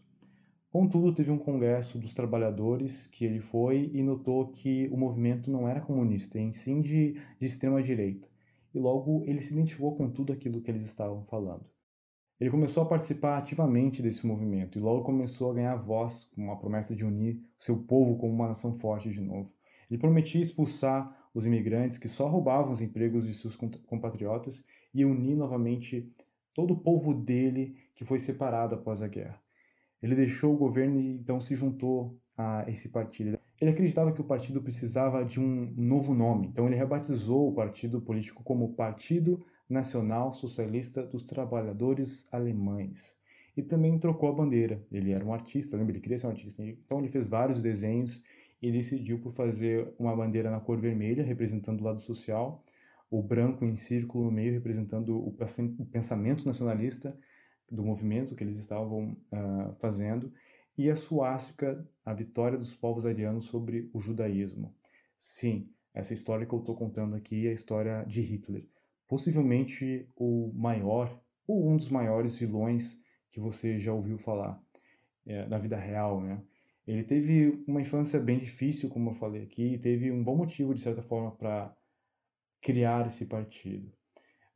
Contudo, 0.70 1.14
teve 1.14 1.30
um 1.30 1.38
congresso 1.38 1.98
dos 1.98 2.12
trabalhadores 2.12 3.06
que 3.06 3.24
ele 3.24 3.40
foi 3.40 3.90
e 3.92 4.02
notou 4.02 4.48
que 4.48 4.86
o 4.88 4.96
movimento 4.96 5.50
não 5.50 5.66
era 5.66 5.80
comunista, 5.80 6.38
em 6.38 6.52
sim 6.52 6.80
de, 6.80 7.14
de 7.40 7.46
extrema 7.46 7.82
direita. 7.82 8.28
E 8.74 8.78
logo 8.78 9.24
ele 9.26 9.40
se 9.40 9.52
identificou 9.52 9.96
com 9.96 10.10
tudo 10.10 10.32
aquilo 10.32 10.60
que 10.60 10.70
eles 10.70 10.84
estavam 10.84 11.22
falando. 11.22 11.64
Ele 12.40 12.50
começou 12.50 12.84
a 12.84 12.86
participar 12.86 13.38
ativamente 13.38 14.00
desse 14.00 14.24
movimento 14.24 14.78
e 14.78 14.80
logo 14.80 15.02
começou 15.02 15.50
a 15.50 15.54
ganhar 15.54 15.74
voz 15.74 16.28
com 16.34 16.42
uma 16.42 16.56
promessa 16.56 16.94
de 16.94 17.04
unir 17.04 17.42
seu 17.58 17.76
povo 17.76 18.16
como 18.16 18.32
uma 18.32 18.48
nação 18.48 18.78
forte 18.78 19.10
de 19.10 19.20
novo. 19.20 19.52
Ele 19.90 19.98
prometia 19.98 20.40
expulsar 20.40 21.28
os 21.34 21.46
imigrantes 21.46 21.98
que 21.98 22.06
só 22.06 22.28
roubavam 22.28 22.70
os 22.70 22.80
empregos 22.80 23.26
de 23.26 23.32
seus 23.32 23.56
compatriotas 23.56 24.64
e 24.94 25.04
unir 25.04 25.34
novamente 25.36 26.12
todo 26.54 26.74
o 26.74 26.78
povo 26.78 27.12
dele 27.12 27.76
que 27.94 28.04
foi 28.04 28.18
separado 28.18 28.74
após 28.74 29.02
a 29.02 29.08
guerra. 29.08 29.40
Ele 30.00 30.14
deixou 30.14 30.54
o 30.54 30.58
governo 30.58 31.00
e 31.00 31.14
então 31.14 31.40
se 31.40 31.56
juntou 31.56 32.16
a 32.36 32.64
esse 32.68 32.88
partido. 32.88 33.38
Ele 33.60 33.70
acreditava 33.72 34.12
que 34.12 34.20
o 34.20 34.24
partido 34.24 34.62
precisava 34.62 35.24
de 35.24 35.40
um 35.40 35.66
novo 35.76 36.14
nome, 36.14 36.46
então 36.46 36.66
ele 36.66 36.76
rebatizou 36.76 37.48
o 37.48 37.54
partido 37.54 38.00
político 38.00 38.42
como 38.44 38.74
Partido 38.74 39.44
Nacional 39.68 40.32
Socialista 40.32 41.02
dos 41.02 41.22
Trabalhadores 41.22 42.24
Alemães. 42.32 43.18
E 43.56 43.62
também 43.62 43.98
trocou 43.98 44.28
a 44.28 44.32
bandeira. 44.32 44.80
Ele 44.92 45.10
era 45.10 45.24
um 45.24 45.34
artista, 45.34 45.76
lembra? 45.76 45.92
Ele 45.92 46.00
queria 46.00 46.16
ser 46.16 46.28
um 46.28 46.30
artista. 46.30 46.62
Então 46.64 47.00
ele 47.00 47.08
fez 47.08 47.26
vários 47.26 47.60
desenhos 47.60 48.22
e 48.62 48.70
decidiu 48.70 49.18
por 49.18 49.32
fazer 49.32 49.92
uma 49.98 50.14
bandeira 50.14 50.48
na 50.48 50.60
cor 50.60 50.78
vermelha, 50.78 51.24
representando 51.24 51.80
o 51.80 51.84
lado 51.84 52.00
social, 52.00 52.64
o 53.10 53.20
branco 53.20 53.64
em 53.64 53.74
círculo 53.74 54.26
no 54.26 54.30
meio, 54.30 54.52
representando 54.52 55.16
o 55.16 55.34
pensamento 55.90 56.46
nacionalista 56.46 57.18
do 57.70 57.82
movimento 57.82 58.34
que 58.34 58.44
eles 58.44 58.56
estavam 58.56 59.16
uh, 59.32 59.74
fazendo, 59.80 60.32
e 60.78 60.88
a 60.88 60.94
suástica, 60.94 61.84
a 62.04 62.14
vitória 62.14 62.56
dos 62.56 62.72
povos 62.72 63.04
arianos 63.04 63.46
sobre 63.46 63.90
o 63.92 63.98
judaísmo. 63.98 64.72
Sim, 65.16 65.68
essa 65.92 66.14
história 66.14 66.46
que 66.46 66.54
eu 66.54 66.60
estou 66.60 66.76
contando 66.76 67.16
aqui 67.16 67.48
é 67.48 67.50
a 67.50 67.54
história 67.54 68.04
de 68.04 68.22
Hitler. 68.22 68.64
Possivelmente 69.08 70.08
o 70.14 70.52
maior, 70.54 71.20
ou 71.48 71.68
um 71.68 71.76
dos 71.76 71.88
maiores 71.88 72.38
vilões 72.38 72.96
que 73.32 73.40
você 73.40 73.76
já 73.76 73.92
ouviu 73.92 74.18
falar 74.18 74.62
é, 75.26 75.46
na 75.46 75.58
vida 75.58 75.76
real, 75.76 76.20
né? 76.20 76.40
Ele 76.86 77.02
teve 77.02 77.62
uma 77.66 77.82
infância 77.82 78.18
bem 78.20 78.38
difícil, 78.38 78.88
como 78.88 79.10
eu 79.10 79.14
falei 79.14 79.42
aqui, 79.42 79.74
e 79.74 79.78
teve 79.78 80.10
um 80.10 80.22
bom 80.22 80.36
motivo, 80.36 80.72
de 80.72 80.80
certa 80.80 81.02
forma, 81.02 81.32
para 81.32 81.76
criar 82.62 83.06
esse 83.06 83.26
partido. 83.26 83.92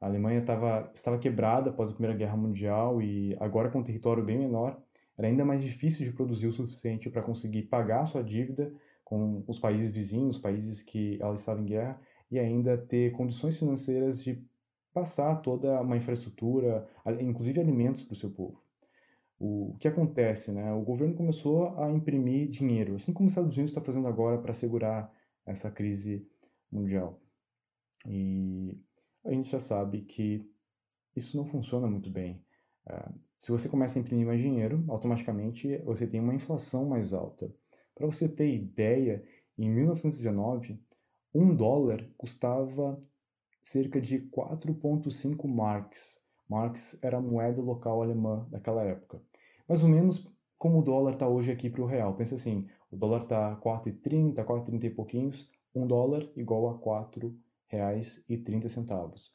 A 0.00 0.06
Alemanha 0.06 0.42
tava, 0.42 0.90
estava 0.94 1.18
quebrada 1.18 1.70
após 1.70 1.90
a 1.90 1.92
Primeira 1.92 2.16
Guerra 2.16 2.36
Mundial 2.36 3.02
e 3.02 3.36
agora 3.38 3.70
com 3.70 3.80
um 3.80 3.84
território 3.84 4.24
bem 4.24 4.38
menor, 4.38 4.82
era 5.22 5.30
ainda 5.30 5.44
mais 5.44 5.62
difícil 5.62 6.04
de 6.04 6.12
produzir 6.12 6.48
o 6.48 6.52
suficiente 6.52 7.08
para 7.08 7.22
conseguir 7.22 7.62
pagar 7.62 8.06
sua 8.06 8.24
dívida 8.24 8.74
com 9.04 9.44
os 9.46 9.56
países 9.56 9.90
vizinhos, 9.90 10.36
países 10.36 10.82
que 10.82 11.16
ela 11.20 11.34
estava 11.34 11.60
em 11.60 11.64
guerra, 11.64 12.00
e 12.28 12.40
ainda 12.40 12.76
ter 12.76 13.12
condições 13.12 13.56
financeiras 13.56 14.22
de 14.22 14.44
passar 14.92 15.36
toda 15.36 15.80
uma 15.80 15.96
infraestrutura, 15.96 16.88
inclusive 17.20 17.60
alimentos 17.60 18.02
para 18.02 18.14
o 18.14 18.16
seu 18.16 18.30
povo. 18.30 18.60
O 19.38 19.76
que 19.78 19.86
acontece, 19.86 20.50
né? 20.50 20.72
O 20.72 20.82
governo 20.82 21.14
começou 21.14 21.78
a 21.78 21.90
imprimir 21.90 22.48
dinheiro, 22.48 22.96
assim 22.96 23.12
como 23.12 23.26
os 23.26 23.32
Estados 23.32 23.56
Unidos 23.56 23.70
está 23.70 23.80
fazendo 23.80 24.08
agora 24.08 24.38
para 24.38 24.52
segurar 24.52 25.12
essa 25.46 25.70
crise 25.70 26.26
mundial. 26.70 27.20
E 28.06 28.76
a 29.24 29.30
gente 29.30 29.48
já 29.50 29.60
sabe 29.60 30.02
que 30.02 30.44
isso 31.14 31.36
não 31.36 31.44
funciona 31.44 31.86
muito 31.86 32.10
bem. 32.10 32.42
Uh, 32.86 33.12
se 33.42 33.50
você 33.50 33.68
começa 33.68 33.98
a 33.98 34.00
imprimir 34.00 34.24
mais 34.24 34.40
dinheiro, 34.40 34.84
automaticamente 34.86 35.76
você 35.78 36.06
tem 36.06 36.20
uma 36.20 36.32
inflação 36.32 36.84
mais 36.84 37.12
alta. 37.12 37.52
Para 37.92 38.06
você 38.06 38.28
ter 38.28 38.54
ideia, 38.54 39.20
em 39.58 39.68
1919, 39.68 40.80
um 41.34 41.52
dólar 41.52 42.08
custava 42.16 43.02
cerca 43.60 44.00
de 44.00 44.20
4,5 44.30 45.48
marks. 45.48 46.20
Marks 46.48 46.96
era 47.02 47.16
a 47.16 47.20
moeda 47.20 47.60
local 47.60 48.00
alemã 48.00 48.46
daquela 48.48 48.84
época. 48.84 49.20
Mais 49.68 49.82
ou 49.82 49.88
menos 49.88 50.24
como 50.56 50.78
o 50.78 50.82
dólar 50.82 51.14
está 51.14 51.26
hoje 51.26 51.50
aqui 51.50 51.68
para 51.68 51.82
o 51.82 51.86
real. 51.86 52.14
Pensa 52.14 52.36
assim, 52.36 52.68
o 52.92 52.96
dólar 52.96 53.24
está 53.24 53.56
4,30, 53.56 54.36
4,30 54.44 54.84
e 54.84 54.90
pouquinhos, 54.90 55.50
um 55.74 55.84
dólar 55.84 56.30
igual 56.36 56.68
a 56.68 56.78
4 56.78 57.36
reais 57.66 58.24
e 58.28 58.38
30 58.38 58.68
centavos. 58.68 59.34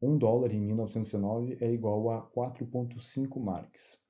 Um 0.00 0.16
dólar 0.16 0.52
em 0.52 0.60
1919 0.60 1.58
é 1.60 1.72
igual 1.72 2.10
a 2.10 2.22
4,5 2.22 3.40
marks. 3.40 4.00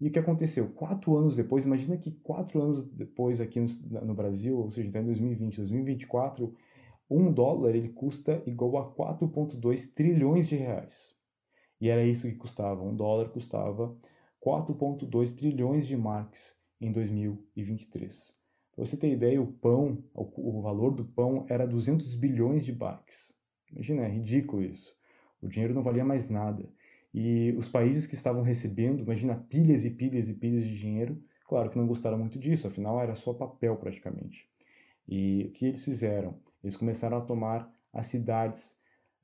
E 0.00 0.08
o 0.08 0.10
que 0.10 0.18
aconteceu? 0.18 0.70
Quatro 0.70 1.16
anos 1.16 1.36
depois, 1.36 1.64
imagina 1.64 1.96
que 1.96 2.10
quatro 2.10 2.62
anos 2.62 2.84
depois 2.84 3.40
aqui 3.40 3.60
no, 3.60 3.66
no 4.06 4.14
Brasil, 4.14 4.58
ou 4.58 4.70
seja, 4.70 4.88
está 4.88 5.00
em 5.00 5.04
2020, 5.04 5.58
2024, 5.58 6.54
um 7.10 7.30
dólar 7.30 7.74
ele 7.74 7.90
custa 7.90 8.42
igual 8.46 8.78
a 8.78 8.90
4,2 8.90 9.92
trilhões 9.92 10.48
de 10.48 10.56
reais. 10.56 11.14
E 11.78 11.88
era 11.88 12.02
isso 12.04 12.26
que 12.26 12.34
custava. 12.34 12.82
Um 12.82 12.96
dólar 12.96 13.28
custava 13.28 13.94
4,2 14.44 15.36
trilhões 15.36 15.86
de 15.86 15.96
marks 15.96 16.58
em 16.80 16.90
2023. 16.90 18.34
Para 18.74 18.86
você 18.86 18.96
ter 18.96 19.12
ideia, 19.12 19.42
o 19.42 19.46
pão, 19.46 20.02
o, 20.14 20.58
o 20.58 20.62
valor 20.62 20.92
do 20.92 21.04
pão 21.04 21.44
era 21.48 21.66
200 21.66 22.14
bilhões 22.14 22.64
de 22.64 22.74
marks. 22.74 23.34
Imagina, 23.70 24.02
é 24.02 24.08
ridículo 24.08 24.62
isso. 24.62 24.96
O 25.42 25.48
dinheiro 25.48 25.74
não 25.74 25.82
valia 25.82 26.04
mais 26.04 26.28
nada. 26.28 26.68
E 27.12 27.52
os 27.58 27.68
países 27.68 28.06
que 28.06 28.14
estavam 28.14 28.42
recebendo, 28.42 29.00
imagina, 29.00 29.34
pilhas 29.34 29.84
e 29.84 29.90
pilhas 29.90 30.28
e 30.28 30.34
pilhas 30.34 30.64
de 30.64 30.78
dinheiro, 30.78 31.22
claro 31.46 31.68
que 31.68 31.76
não 31.76 31.86
gostaram 31.86 32.18
muito 32.18 32.38
disso, 32.38 32.66
afinal 32.66 33.00
era 33.00 33.14
só 33.14 33.34
papel 33.34 33.76
praticamente. 33.76 34.48
E 35.06 35.46
o 35.48 35.52
que 35.52 35.66
eles 35.66 35.84
fizeram? 35.84 36.38
Eles 36.62 36.76
começaram 36.76 37.18
a 37.18 37.20
tomar 37.20 37.70
as 37.92 38.06
cidades 38.06 38.72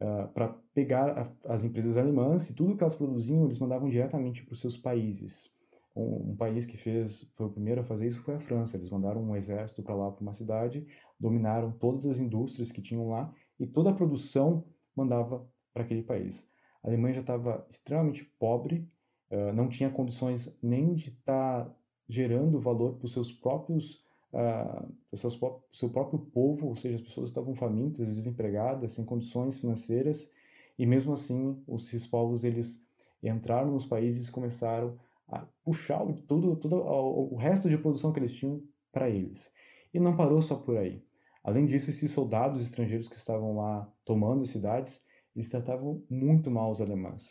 uh, 0.00 0.04
ah, 0.04 0.30
para 0.34 0.48
pegar 0.74 1.18
a, 1.18 1.52
as 1.52 1.64
empresas 1.64 1.96
alemãs 1.96 2.50
e 2.50 2.54
tudo 2.54 2.76
que 2.76 2.82
elas 2.82 2.94
produziam 2.94 3.44
eles 3.44 3.58
mandavam 3.58 3.88
diretamente 3.88 4.44
para 4.44 4.52
os 4.52 4.60
seus 4.60 4.76
países. 4.76 5.50
Um, 5.96 6.32
um, 6.32 6.36
país 6.36 6.66
que 6.66 6.76
fez 6.76 7.26
foi 7.34 7.46
o 7.46 7.50
primeiro 7.50 7.80
a 7.80 7.84
fazer 7.84 8.06
isso 8.06 8.20
foi 8.20 8.34
a 8.34 8.40
França. 8.40 8.76
Eles 8.76 8.90
mandaram 8.90 9.22
um 9.22 9.34
exército 9.34 9.82
para 9.82 9.94
lá 9.94 10.10
para 10.10 10.22
uma 10.22 10.34
cidade, 10.34 10.86
dominaram 11.18 11.72
todas 11.72 12.04
as 12.04 12.18
indústrias 12.18 12.70
que 12.70 12.82
tinham 12.82 13.08
lá 13.08 13.32
e 13.58 13.66
toda 13.66 13.90
a 13.90 13.94
produção 13.94 14.64
mandava 14.94 15.48
para 15.78 15.84
aquele 15.84 16.02
país. 16.02 16.48
A 16.82 16.88
Alemanha 16.88 17.14
já 17.14 17.20
estava 17.20 17.64
extremamente 17.70 18.24
pobre, 18.24 18.88
uh, 19.30 19.52
não 19.52 19.68
tinha 19.68 19.88
condições 19.88 20.52
nem 20.60 20.92
de 20.94 21.10
estar 21.10 21.64
tá 21.64 21.74
gerando 22.08 22.58
valor 22.58 22.94
para 22.94 23.04
os 23.04 23.12
seus 23.12 23.30
próprios 23.30 24.04
uh, 24.32 25.16
seus, 25.16 25.38
seu 25.72 25.90
próprio 25.90 26.18
povo, 26.18 26.66
ou 26.66 26.74
seja, 26.74 26.96
as 26.96 27.02
pessoas 27.02 27.28
estavam 27.28 27.54
famintas, 27.54 28.12
desempregadas, 28.12 28.92
sem 28.92 29.04
condições 29.04 29.58
financeiras, 29.58 30.30
e 30.76 30.84
mesmo 30.84 31.12
assim, 31.12 31.62
esses 31.68 32.06
povos 32.06 32.42
eles 32.42 32.82
entraram 33.22 33.70
nos 33.70 33.84
países 33.84 34.28
e 34.28 34.32
começaram 34.32 34.98
a 35.28 35.46
puxar 35.64 36.04
todo, 36.26 36.56
todo 36.56 36.76
o 36.76 37.36
resto 37.36 37.68
de 37.68 37.76
produção 37.76 38.12
que 38.12 38.18
eles 38.18 38.32
tinham 38.32 38.62
para 38.90 39.10
eles. 39.10 39.52
E 39.92 40.00
não 40.00 40.16
parou 40.16 40.40
só 40.40 40.56
por 40.56 40.76
aí. 40.76 41.04
Além 41.42 41.66
disso, 41.66 41.90
esses 41.90 42.10
soldados 42.10 42.62
estrangeiros 42.62 43.08
que 43.08 43.16
estavam 43.16 43.56
lá 43.56 43.90
tomando 44.04 44.42
as 44.42 44.50
cidades, 44.50 45.00
eles 45.38 45.48
tratavam 45.48 46.02
muito 46.10 46.50
mal 46.50 46.72
os 46.72 46.80
alemães. 46.80 47.30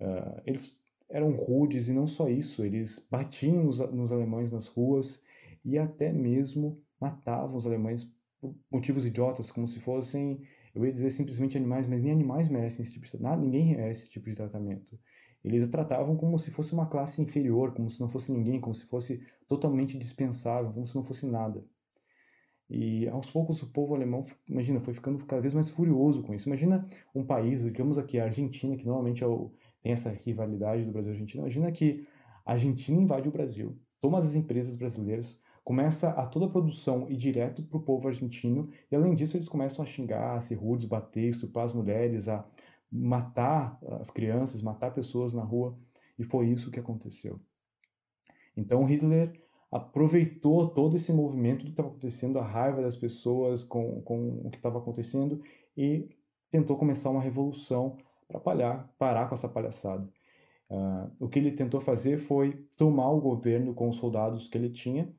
Uh, 0.00 0.42
eles 0.44 0.76
eram 1.08 1.30
rudes 1.30 1.86
e 1.86 1.92
não 1.92 2.08
só 2.08 2.28
isso, 2.28 2.64
eles 2.64 3.06
batiam 3.08 3.62
nos, 3.62 3.80
alemães 4.10 4.50
nas 4.50 4.66
ruas 4.66 5.22
e 5.64 5.78
até 5.78 6.12
mesmo 6.12 6.82
matavam 7.00 7.56
os 7.56 7.64
alemães 7.64 8.10
por 8.40 8.56
motivos 8.68 9.06
idiotas, 9.06 9.52
como 9.52 9.68
se 9.68 9.78
fossem, 9.78 10.40
eu 10.74 10.84
ia 10.84 10.92
dizer 10.92 11.10
simplesmente 11.10 11.56
animais, 11.56 11.86
mas 11.86 12.02
nem 12.02 12.10
animais 12.10 12.48
merecem 12.48 12.82
esse 12.82 12.92
tipo 12.92 13.06
de 13.06 13.22
nada, 13.22 13.40
ninguém 13.40 13.68
merece 13.68 14.02
esse 14.02 14.10
tipo 14.10 14.28
de 14.28 14.34
tratamento. 14.34 14.98
Eles 15.44 15.62
a 15.62 15.68
tratavam 15.68 16.16
como 16.16 16.36
se 16.36 16.50
fosse 16.50 16.72
uma 16.72 16.86
classe 16.86 17.22
inferior, 17.22 17.72
como 17.72 17.88
se 17.88 18.00
não 18.00 18.08
fosse 18.08 18.32
ninguém, 18.32 18.60
como 18.60 18.74
se 18.74 18.86
fosse 18.86 19.22
totalmente 19.46 19.96
dispensável, 19.96 20.72
como 20.72 20.86
se 20.86 20.96
não 20.96 21.04
fosse 21.04 21.24
nada. 21.24 21.64
E 22.68 23.06
aos 23.08 23.30
poucos 23.30 23.62
o 23.62 23.70
povo 23.70 23.94
alemão, 23.94 24.24
imagina, 24.48 24.80
foi 24.80 24.94
ficando 24.94 25.24
cada 25.26 25.42
vez 25.42 25.52
mais 25.52 25.68
furioso 25.70 26.22
com 26.22 26.34
isso. 26.34 26.48
Imagina 26.48 26.88
um 27.14 27.24
país, 27.24 27.62
digamos 27.62 27.98
aqui 27.98 28.18
a 28.18 28.24
Argentina, 28.24 28.76
que 28.76 28.86
normalmente 28.86 29.22
é 29.22 29.26
o, 29.26 29.52
tem 29.82 29.92
essa 29.92 30.10
rivalidade 30.10 30.84
do 30.84 30.92
Brasil 30.92 31.12
e 31.12 31.14
Argentina. 31.14 31.42
Imagina 31.42 31.70
que 31.70 32.06
a 32.44 32.52
Argentina 32.52 33.00
invade 33.00 33.28
o 33.28 33.32
Brasil, 33.32 33.78
toma 34.00 34.18
as 34.18 34.34
empresas 34.34 34.76
brasileiras, 34.76 35.40
começa 35.62 36.10
a 36.10 36.26
toda 36.26 36.46
a 36.46 36.50
produção 36.50 37.08
ir 37.10 37.16
direto 37.16 37.62
para 37.62 37.78
o 37.78 37.82
povo 37.82 38.08
argentino, 38.08 38.68
e 38.90 38.96
além 38.96 39.14
disso 39.14 39.36
eles 39.36 39.48
começam 39.48 39.82
a 39.82 39.86
xingar, 39.86 40.36
a 40.36 40.40
ser 40.40 40.56
rudes, 40.56 40.84
bater, 40.84 41.28
estuprar 41.28 41.64
as 41.64 41.72
mulheres, 41.72 42.28
a 42.28 42.46
matar 42.90 43.78
as 44.00 44.10
crianças, 44.10 44.62
matar 44.62 44.92
pessoas 44.92 45.32
na 45.32 45.42
rua, 45.42 45.78
e 46.18 46.24
foi 46.24 46.48
isso 46.48 46.70
que 46.70 46.78
aconteceu. 46.78 47.40
Então 48.56 48.84
Hitler 48.84 49.32
aproveitou 49.74 50.68
todo 50.68 50.94
esse 50.94 51.12
movimento 51.12 51.64
que 51.64 51.72
estava 51.72 51.88
acontecendo, 51.88 52.38
a 52.38 52.44
raiva 52.44 52.80
das 52.80 52.94
pessoas 52.94 53.64
com, 53.64 54.00
com 54.02 54.42
o 54.44 54.48
que 54.48 54.56
estava 54.56 54.78
acontecendo 54.78 55.42
e 55.76 56.08
tentou 56.48 56.76
começar 56.76 57.10
uma 57.10 57.20
revolução 57.20 57.96
para 58.28 58.38
parar 58.96 59.28
com 59.28 59.34
essa 59.34 59.48
palhaçada. 59.48 60.08
Uh, 60.70 61.10
o 61.18 61.28
que 61.28 61.40
ele 61.40 61.50
tentou 61.50 61.80
fazer 61.80 62.18
foi 62.18 62.52
tomar 62.76 63.10
o 63.10 63.20
governo 63.20 63.74
com 63.74 63.88
os 63.88 63.96
soldados 63.96 64.48
que 64.48 64.56
ele 64.56 64.70
tinha, 64.70 65.12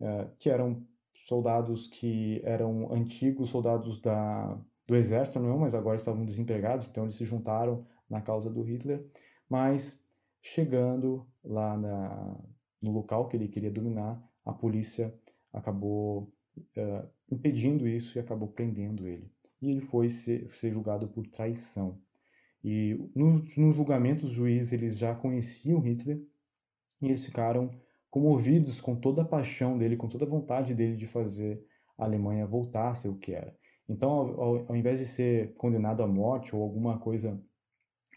uh, 0.00 0.28
que 0.40 0.50
eram 0.50 0.84
soldados 1.28 1.86
que 1.86 2.40
eram 2.42 2.92
antigos 2.92 3.48
soldados 3.48 4.00
da, 4.00 4.58
do 4.88 4.96
exército, 4.96 5.38
não, 5.38 5.56
mas 5.56 5.72
agora 5.72 5.94
estavam 5.94 6.24
desempregados, 6.24 6.88
então 6.88 7.04
eles 7.04 7.14
se 7.14 7.24
juntaram 7.24 7.86
na 8.08 8.20
causa 8.20 8.50
do 8.50 8.60
Hitler, 8.62 9.06
mas 9.48 10.04
chegando 10.42 11.24
lá 11.44 11.76
na, 11.76 12.36
no 12.80 12.92
local 12.92 13.28
que 13.28 13.36
ele 13.36 13.48
queria 13.48 13.70
dominar, 13.70 14.22
a 14.44 14.52
polícia 14.52 15.14
acabou 15.52 16.32
uh, 16.76 17.08
impedindo 17.30 17.86
isso 17.86 18.18
e 18.18 18.20
acabou 18.20 18.48
prendendo 18.48 19.06
ele. 19.06 19.30
E 19.60 19.70
ele 19.70 19.80
foi 19.80 20.08
ser, 20.08 20.48
ser 20.54 20.70
julgado 20.70 21.08
por 21.08 21.26
traição. 21.26 22.00
E 22.62 22.94
no, 23.14 23.42
no 23.56 23.72
julgamento, 23.72 24.26
os 24.26 24.32
juízes 24.32 24.72
eles 24.72 24.98
já 24.98 25.14
conheciam 25.14 25.80
Hitler 25.80 26.22
e 27.00 27.06
eles 27.06 27.24
ficaram 27.24 27.70
comovidos 28.10 28.80
com 28.80 28.96
toda 28.96 29.22
a 29.22 29.24
paixão 29.24 29.78
dele, 29.78 29.96
com 29.96 30.08
toda 30.08 30.24
a 30.24 30.28
vontade 30.28 30.74
dele 30.74 30.96
de 30.96 31.06
fazer 31.06 31.64
a 31.96 32.04
Alemanha 32.04 32.46
voltar 32.46 32.90
a 32.90 32.94
ser 32.94 33.08
o 33.08 33.16
que 33.16 33.32
era. 33.32 33.56
Então, 33.88 34.10
ao, 34.10 34.40
ao, 34.40 34.68
ao 34.68 34.76
invés 34.76 34.98
de 34.98 35.06
ser 35.06 35.54
condenado 35.54 36.02
à 36.02 36.06
morte 36.06 36.54
ou 36.54 36.62
alguma 36.62 36.98
coisa 36.98 37.40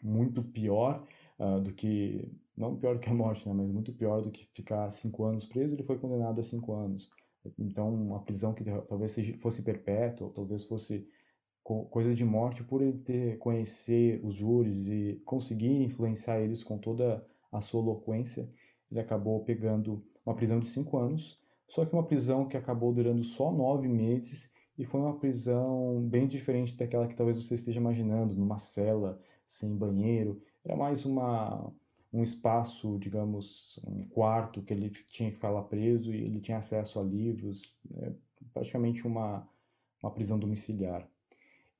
muito 0.01 0.43
pior 0.43 1.05
uh, 1.39 1.61
do 1.61 1.73
que 1.73 2.29
não 2.55 2.75
pior 2.75 2.95
do 2.95 2.99
que 2.99 3.09
a 3.09 3.13
morte, 3.13 3.47
né, 3.47 3.53
mas 3.53 3.71
muito 3.71 3.93
pior 3.93 4.21
do 4.21 4.31
que 4.31 4.45
ficar 4.53 4.89
cinco 4.89 5.23
anos 5.23 5.45
preso, 5.45 5.75
ele 5.75 5.83
foi 5.83 5.97
condenado 5.97 6.39
a 6.39 6.43
cinco 6.43 6.73
anos. 6.73 7.11
Então, 7.59 7.93
uma 7.93 8.21
prisão 8.21 8.53
que 8.53 8.63
talvez 8.63 9.15
fosse 9.41 9.61
perpétua, 9.61 10.27
ou 10.27 10.33
talvez 10.33 10.63
fosse 10.63 11.07
coisa 11.63 12.13
de 12.13 12.25
morte 12.25 12.63
por 12.63 12.81
ele 12.81 12.99
ter 12.99 13.37
conhecer 13.37 14.19
os 14.23 14.33
júris 14.33 14.87
e 14.87 15.21
conseguir 15.25 15.83
influenciar 15.83 16.39
eles 16.39 16.63
com 16.63 16.77
toda 16.77 17.25
a 17.51 17.61
sua 17.61 17.81
eloquência, 17.81 18.49
ele 18.91 18.99
acabou 18.99 19.43
pegando 19.43 20.05
uma 20.25 20.35
prisão 20.35 20.59
de 20.59 20.67
cinco 20.67 20.97
anos, 20.97 21.39
só 21.67 21.85
que 21.85 21.93
uma 21.93 22.05
prisão 22.05 22.47
que 22.47 22.57
acabou 22.57 22.93
durando 22.93 23.23
só 23.23 23.51
nove 23.51 23.87
meses 23.87 24.51
e 24.77 24.85
foi 24.85 24.99
uma 25.01 25.17
prisão 25.17 26.01
bem 26.07 26.27
diferente 26.27 26.75
daquela 26.75 27.07
que 27.07 27.15
talvez 27.15 27.37
você 27.37 27.55
esteja 27.55 27.79
imaginando, 27.79 28.35
numa 28.35 28.57
cela 28.57 29.19
sem 29.45 29.75
banheiro. 29.75 30.41
Era 30.63 30.75
mais 30.75 31.05
uma 31.05 31.73
um 32.13 32.21
espaço, 32.21 32.97
digamos, 32.99 33.79
um 33.83 34.07
quarto 34.07 34.61
que 34.61 34.71
ele 34.71 34.91
tinha 34.91 35.29
que 35.29 35.35
ficar 35.35 35.49
lá 35.49 35.63
preso 35.63 36.13
e 36.13 36.21
ele 36.23 36.39
tinha 36.39 36.59
acesso 36.59 36.99
a 36.99 37.03
livros, 37.03 37.75
é 37.95 38.13
praticamente 38.53 39.07
uma, 39.07 39.49
uma 40.01 40.11
prisão 40.11 40.37
domiciliar. 40.37 41.09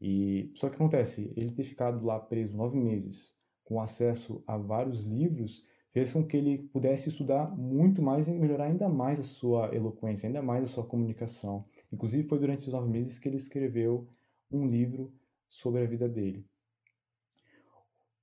E 0.02 0.52
só 0.56 0.70
que 0.70 0.76
acontece, 0.76 1.32
ele 1.38 1.52
ter 1.52 1.64
ficado 1.64 2.04
lá 2.04 2.20
preso 2.20 2.58
nove 2.58 2.80
meses, 2.80 3.34
com 3.64 3.80
acesso 3.80 4.44
a 4.48 4.58
vários 4.58 5.04
livros, 5.04 5.64
fez 5.92 6.12
com 6.12 6.26
que 6.26 6.36
ele 6.36 6.58
pudesse 6.58 7.10
estudar 7.10 7.56
muito 7.56 8.02
mais 8.02 8.28
e 8.28 8.32
melhorar 8.32 8.66
ainda 8.66 8.90
mais 8.90 9.20
a 9.20 9.24
sua 9.24 9.74
eloquência, 9.74 10.26
ainda 10.26 10.42
mais 10.42 10.64
a 10.64 10.66
sua 10.66 10.84
comunicação. 10.84 11.64
Inclusive 11.92 12.28
foi 12.28 12.40
durante 12.40 12.62
esses 12.62 12.74
nove 12.74 12.90
meses 12.90 13.20
que 13.20 13.30
ele 13.30 13.38
escreveu 13.38 14.10
um 14.52 14.68
livro 14.68 15.14
sobre 15.48 15.84
a 15.84 15.86
vida 15.86 16.10
dele. 16.10 16.44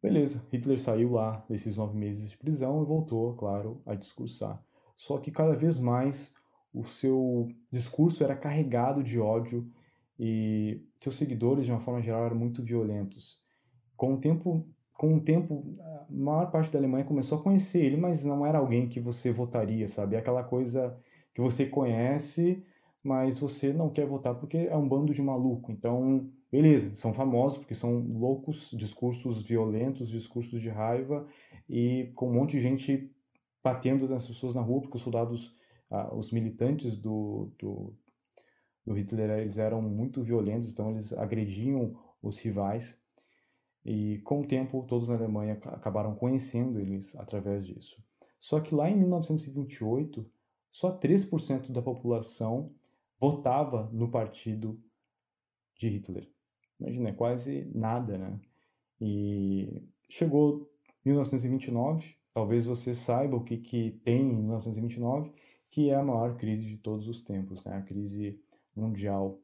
Beleza, 0.03 0.43
Hitler 0.51 0.79
saiu 0.79 1.13
lá 1.13 1.45
desses 1.49 1.77
nove 1.77 1.97
meses 1.97 2.31
de 2.31 2.39
prisão 2.39 2.83
e 2.83 2.87
voltou, 2.87 3.35
claro, 3.35 3.83
a 3.85 3.95
discursar. 3.95 4.63
Só 4.97 5.19
que 5.19 5.31
cada 5.31 5.55
vez 5.55 5.79
mais 5.79 6.35
o 6.73 6.85
seu 6.85 7.49
discurso 7.71 8.25
era 8.25 8.35
carregado 8.35 9.03
de 9.03 9.21
ódio 9.21 9.71
e 10.19 10.83
seus 11.01 11.17
seguidores, 11.17 11.65
de 11.65 11.71
uma 11.71 11.81
forma 11.81 12.01
geral, 12.01 12.25
eram 12.25 12.37
muito 12.37 12.63
violentos. 12.63 13.43
Com 13.97 14.15
o 14.15 14.19
tempo, 14.19 14.67
com 14.95 15.17
o 15.17 15.21
tempo, 15.21 15.77
a 15.81 16.07
maior 16.09 16.51
parte 16.51 16.71
da 16.71 16.79
Alemanha 16.79 17.05
começou 17.05 17.39
a 17.39 17.43
conhecer 17.43 17.85
ele, 17.85 17.97
mas 17.97 18.25
não 18.25 18.45
era 18.47 18.59
alguém 18.59 18.89
que 18.89 19.01
você 19.01 19.31
votaria, 19.31 19.87
sabe? 19.87 20.17
É 20.17 20.19
aquela 20.19 20.45
coisa 20.45 20.99
que 21.35 21.41
você 21.41 21.67
conhece, 21.67 22.63
mas 23.03 23.39
você 23.39 23.73
não 23.73 23.91
quer 23.91 24.07
votar 24.07 24.35
porque 24.35 24.57
é 24.57 24.77
um 24.77 24.89
bando 24.89 25.13
de 25.13 25.23
maluco. 25.23 25.73
Então, 25.73 26.31
beleza, 26.51 26.95
são 26.95 27.15
famosos 27.15 27.59
porque 27.59 27.75
são 27.75 28.01
loucos, 28.01 28.71
discursos 28.73 29.43
violentos, 29.43 30.09
discursos 30.09 30.61
de 30.61 30.69
raiva 30.69 31.27
e 31.69 32.11
com 32.15 32.29
um 32.29 32.35
monte 32.35 32.53
de 32.53 32.61
gente 32.61 33.15
batendo 33.63 34.09
nas 34.09 34.27
pessoas 34.27 34.55
na 34.55 34.61
rua, 34.61 34.81
porque 34.81 34.97
os 34.97 35.03
soldados, 35.03 35.55
ah, 35.91 36.15
os 36.15 36.33
militantes 36.33 36.97
do, 36.97 37.53
do, 37.59 37.95
do 38.85 38.95
Hitler, 38.95 39.31
eles 39.39 39.59
eram 39.59 39.83
muito 39.83 40.23
violentos, 40.23 40.73
então 40.73 40.91
eles 40.91 41.13
agrediam 41.13 41.97
os 42.23 42.39
rivais. 42.39 42.99
E 43.85 44.19
com 44.19 44.41
o 44.41 44.47
tempo, 44.47 44.85
todos 44.87 45.09
na 45.09 45.15
Alemanha 45.15 45.59
acabaram 45.67 46.15
conhecendo 46.15 46.79
eles 46.81 47.17
através 47.17 47.67
disso. 47.67 48.03
Só 48.39 48.61
que 48.61 48.75
lá 48.75 48.91
em 48.91 48.97
1928, 48.97 50.31
só 50.71 50.99
3% 50.99 51.73
da 51.73 51.83
população 51.83 52.75
votava 53.19 53.91
no 53.93 54.11
partido 54.11 54.83
de 55.79 55.89
Hitler. 55.89 56.31
Imagina, 56.81 57.11
é 57.11 57.13
quase 57.13 57.71
nada, 57.75 58.17
né? 58.17 58.41
E 59.01 59.83
chegou 60.09 60.71
1929, 61.05 62.17
talvez 62.33 62.67
você 62.67 62.95
saiba 62.95 63.37
o 63.37 63.45
que, 63.45 63.59
que 63.59 63.93
tem 64.05 64.23
em 64.23 64.37
1929, 64.37 65.33
que 65.71 65.91
é 65.91 65.95
a 65.95 66.03
maior 66.03 66.37
crise 66.37 66.67
de 66.67 66.79
todos 66.79 67.07
os 67.07 67.23
tempos, 67.23 67.65
né? 67.65 67.77
A 67.77 67.83
crise 67.83 68.41
mundial. 68.75 69.41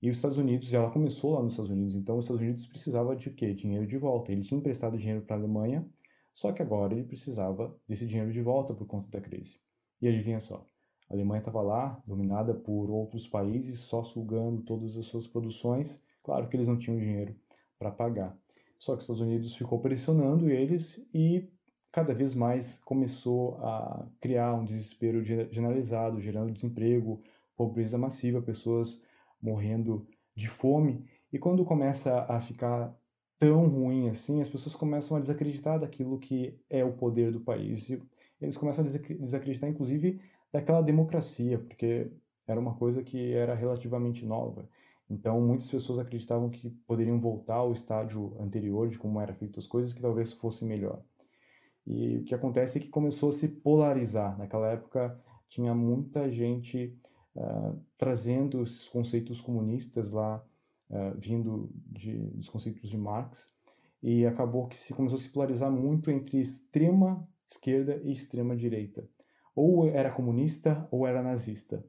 E 0.00 0.08
os 0.08 0.16
Estados 0.16 0.38
Unidos, 0.38 0.72
ela 0.72 0.90
começou 0.90 1.34
lá 1.34 1.42
nos 1.42 1.52
Estados 1.52 1.70
Unidos, 1.70 1.94
então 1.94 2.18
os 2.18 2.24
Estados 2.24 2.42
Unidos 2.42 2.66
precisava 2.66 3.16
de 3.16 3.30
quê? 3.30 3.52
Dinheiro 3.52 3.86
de 3.86 3.98
volta. 3.98 4.32
Ele 4.32 4.42
tinha 4.42 4.58
emprestado 4.58 4.96
dinheiro 4.96 5.22
para 5.22 5.36
a 5.36 5.38
Alemanha, 5.38 5.86
só 6.32 6.52
que 6.52 6.62
agora 6.62 6.94
ele 6.94 7.04
precisava 7.04 7.76
desse 7.86 8.06
dinheiro 8.06 8.32
de 8.32 8.40
volta 8.40 8.72
por 8.72 8.86
conta 8.86 9.08
da 9.08 9.20
crise. 9.20 9.60
E 10.00 10.06
adivinha 10.06 10.38
só, 10.38 10.64
a 11.10 11.14
Alemanha 11.14 11.40
estava 11.40 11.60
lá, 11.60 12.00
dominada 12.06 12.54
por 12.54 12.90
outros 12.90 13.26
países, 13.26 13.80
só 13.80 14.02
sugando 14.02 14.62
todas 14.62 14.96
as 14.96 15.06
suas 15.06 15.26
produções, 15.26 16.00
Claro 16.28 16.46
que 16.46 16.56
eles 16.56 16.68
não 16.68 16.76
tinham 16.76 16.98
dinheiro 16.98 17.34
para 17.78 17.90
pagar. 17.90 18.36
Só 18.78 18.92
que 18.92 18.98
os 18.98 19.04
Estados 19.04 19.22
Unidos 19.22 19.54
ficou 19.54 19.80
pressionando 19.80 20.50
eles 20.50 21.02
e 21.14 21.48
cada 21.90 22.12
vez 22.12 22.34
mais 22.34 22.76
começou 22.84 23.56
a 23.64 24.06
criar 24.20 24.52
um 24.52 24.62
desespero 24.62 25.24
generalizado, 25.24 26.20
gerando 26.20 26.52
desemprego, 26.52 27.22
pobreza 27.56 27.96
massiva, 27.96 28.42
pessoas 28.42 29.00
morrendo 29.40 30.06
de 30.36 30.50
fome. 30.50 31.02
E 31.32 31.38
quando 31.38 31.64
começa 31.64 32.26
a 32.28 32.38
ficar 32.42 32.94
tão 33.38 33.64
ruim 33.64 34.10
assim, 34.10 34.42
as 34.42 34.50
pessoas 34.50 34.76
começam 34.76 35.16
a 35.16 35.20
desacreditar 35.20 35.80
daquilo 35.80 36.18
que 36.18 36.60
é 36.68 36.84
o 36.84 36.92
poder 36.92 37.32
do 37.32 37.40
país. 37.40 37.88
E 37.88 38.02
eles 38.38 38.58
começam 38.58 38.84
a 38.84 38.86
desacreditar, 38.86 39.70
inclusive, 39.70 40.20
daquela 40.52 40.82
democracia, 40.82 41.58
porque 41.58 42.12
era 42.46 42.60
uma 42.60 42.74
coisa 42.74 43.02
que 43.02 43.32
era 43.32 43.54
relativamente 43.54 44.26
nova. 44.26 44.68
Então, 45.10 45.40
muitas 45.40 45.70
pessoas 45.70 45.98
acreditavam 45.98 46.50
que 46.50 46.68
poderiam 46.86 47.18
voltar 47.18 47.56
ao 47.56 47.72
estádio 47.72 48.36
anterior 48.40 48.88
de 48.88 48.98
como 48.98 49.20
eram 49.20 49.34
feitas 49.34 49.64
as 49.64 49.66
coisas, 49.66 49.94
que 49.94 50.02
talvez 50.02 50.32
fosse 50.34 50.64
melhor. 50.64 51.02
E 51.86 52.18
o 52.18 52.24
que 52.24 52.34
acontece 52.34 52.78
é 52.78 52.80
que 52.82 52.88
começou 52.88 53.30
a 53.30 53.32
se 53.32 53.48
polarizar. 53.48 54.36
Naquela 54.38 54.68
época, 54.68 55.18
tinha 55.48 55.74
muita 55.74 56.30
gente 56.30 56.94
uh, 57.34 57.80
trazendo 57.96 58.62
esses 58.62 58.86
conceitos 58.86 59.40
comunistas 59.40 60.10
lá, 60.10 60.44
uh, 60.90 61.18
vindo 61.18 61.70
de, 61.86 62.18
dos 62.18 62.50
conceitos 62.50 62.90
de 62.90 62.98
Marx, 62.98 63.50
e 64.02 64.26
acabou 64.26 64.68
que 64.68 64.76
se 64.76 64.92
começou 64.92 65.18
a 65.18 65.22
se 65.22 65.30
polarizar 65.30 65.70
muito 65.70 66.10
entre 66.10 66.38
extrema 66.38 67.26
esquerda 67.48 68.00
e 68.04 68.12
extrema 68.12 68.54
direita. 68.54 69.08
Ou 69.54 69.88
era 69.88 70.10
comunista 70.10 70.86
ou 70.90 71.06
era 71.06 71.22
nazista. 71.22 71.82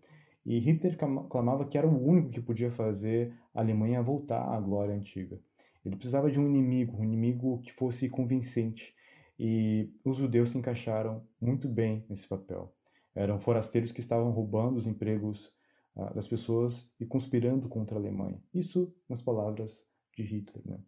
E 0.50 0.58
Hitler 0.58 0.98
clamava 1.30 1.64
que 1.64 1.78
era 1.78 1.88
o 1.88 2.04
único 2.04 2.32
que 2.32 2.42
podia 2.42 2.72
fazer 2.72 3.32
a 3.54 3.60
Alemanha 3.60 4.02
voltar 4.02 4.42
à 4.42 4.60
glória 4.60 4.96
antiga. 4.96 5.40
Ele 5.86 5.96
precisava 5.96 6.32
de 6.32 6.40
um 6.40 6.48
inimigo, 6.48 6.98
um 6.98 7.04
inimigo 7.04 7.62
que 7.62 7.72
fosse 7.72 8.10
convincente. 8.10 8.96
E 9.38 9.94
os 10.04 10.18
judeus 10.18 10.50
se 10.50 10.58
encaixaram 10.58 11.24
muito 11.40 11.70
bem 11.70 12.04
nesse 12.10 12.28
papel. 12.28 12.76
Eram 13.14 13.40
forasteiros 13.40 13.92
que 13.92 14.00
estavam 14.00 14.32
roubando 14.32 14.76
os 14.76 14.88
empregos 14.88 15.54
uh, 15.96 16.12
das 16.16 16.28
pessoas 16.28 16.90
e 17.00 17.06
conspirando 17.06 17.70
contra 17.70 17.96
a 17.96 18.00
Alemanha. 18.00 18.42
Isso 18.52 18.92
nas 19.08 19.22
palavras 19.22 19.86
de 20.18 20.24
Hitler. 20.24 20.64
Né? 20.66 20.80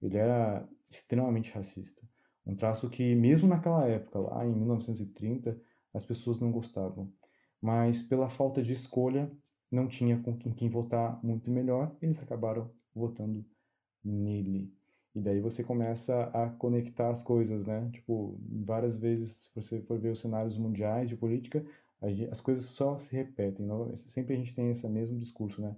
Ele 0.00 0.16
era 0.16 0.66
extremamente 0.88 1.52
racista. 1.52 2.02
Um 2.46 2.56
traço 2.56 2.88
que, 2.88 3.14
mesmo 3.14 3.46
naquela 3.46 3.86
época, 3.86 4.20
lá 4.20 4.46
em 4.46 4.54
1930, 4.54 5.60
as 5.92 6.02
pessoas 6.02 6.40
não 6.40 6.50
gostavam 6.50 7.12
mas 7.62 8.02
pela 8.02 8.28
falta 8.28 8.62
de 8.62 8.72
escolha, 8.72 9.30
não 9.70 9.88
tinha 9.88 10.20
com 10.22 10.36
quem 10.54 10.68
votar 10.68 11.24
muito 11.24 11.50
melhor, 11.50 11.96
eles 12.02 12.22
acabaram 12.22 12.70
votando 12.94 13.46
nele. 14.04 14.74
E 15.14 15.20
daí 15.20 15.40
você 15.40 15.62
começa 15.64 16.24
a 16.34 16.50
conectar 16.50 17.10
as 17.10 17.22
coisas, 17.22 17.66
né? 17.66 17.90
Tipo, 17.92 18.38
várias 18.64 18.96
vezes, 18.98 19.32
se 19.44 19.54
você 19.54 19.80
for 19.82 19.98
ver 19.98 20.10
os 20.10 20.20
cenários 20.20 20.58
mundiais 20.58 21.08
de 21.08 21.16
política, 21.16 21.64
as 22.30 22.40
coisas 22.40 22.64
só 22.66 22.98
se 22.98 23.14
repetem. 23.14 23.68
Sempre 23.96 24.34
a 24.34 24.36
gente 24.38 24.54
tem 24.54 24.70
esse 24.70 24.88
mesmo 24.88 25.18
discurso, 25.18 25.62
né? 25.62 25.76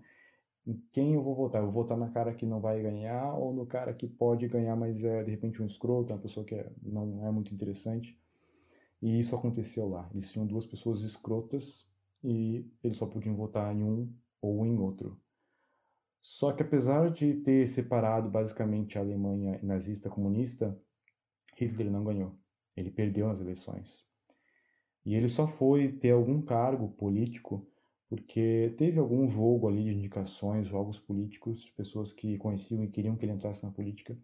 Em 0.66 0.74
quem 0.92 1.14
eu 1.14 1.22
vou 1.22 1.34
votar? 1.34 1.60
Eu 1.62 1.70
vou 1.70 1.82
votar 1.82 1.98
na 1.98 2.10
cara 2.10 2.34
que 2.34 2.46
não 2.46 2.60
vai 2.60 2.80
ganhar 2.82 3.34
ou 3.34 3.52
no 3.52 3.66
cara 3.66 3.92
que 3.94 4.08
pode 4.08 4.48
ganhar, 4.48 4.76
mas 4.76 5.04
é 5.04 5.22
de 5.22 5.30
repente 5.30 5.62
um 5.62 5.66
escroto, 5.66 6.12
uma 6.12 6.18
pessoa 6.18 6.46
que 6.46 6.54
é, 6.54 6.72
não 6.82 7.26
é 7.26 7.30
muito 7.30 7.52
interessante. 7.52 8.18
E 9.04 9.20
isso 9.20 9.36
aconteceu 9.36 9.86
lá. 9.86 10.08
Eles 10.14 10.32
tinham 10.32 10.46
duas 10.46 10.64
pessoas 10.64 11.02
escrotas 11.02 11.86
e 12.22 12.66
eles 12.82 12.96
só 12.96 13.04
podiam 13.04 13.36
votar 13.36 13.76
em 13.76 13.84
um 13.84 14.10
ou 14.40 14.64
em 14.64 14.78
outro. 14.78 15.20
Só 16.22 16.54
que 16.54 16.62
apesar 16.62 17.10
de 17.10 17.34
ter 17.34 17.68
separado 17.68 18.30
basicamente 18.30 18.96
a 18.96 19.02
Alemanha 19.02 19.60
nazista 19.62 20.08
comunista, 20.08 20.74
Hitler 21.54 21.90
não 21.90 22.02
ganhou. 22.02 22.34
Ele 22.74 22.90
perdeu 22.90 23.28
nas 23.28 23.40
eleições. 23.40 24.02
E 25.04 25.14
ele 25.14 25.28
só 25.28 25.46
foi 25.46 25.92
ter 25.92 26.12
algum 26.12 26.40
cargo 26.40 26.88
político 26.88 27.68
porque 28.08 28.74
teve 28.78 28.98
algum 28.98 29.28
jogo 29.28 29.68
ali 29.68 29.84
de 29.84 29.94
indicações, 29.94 30.66
jogos 30.66 30.98
políticos 30.98 31.66
de 31.66 31.72
pessoas 31.72 32.10
que 32.10 32.38
conheciam 32.38 32.82
e 32.82 32.88
queriam 32.88 33.16
que 33.16 33.26
ele 33.26 33.32
entrasse 33.32 33.66
na 33.66 33.70
política. 33.70 34.16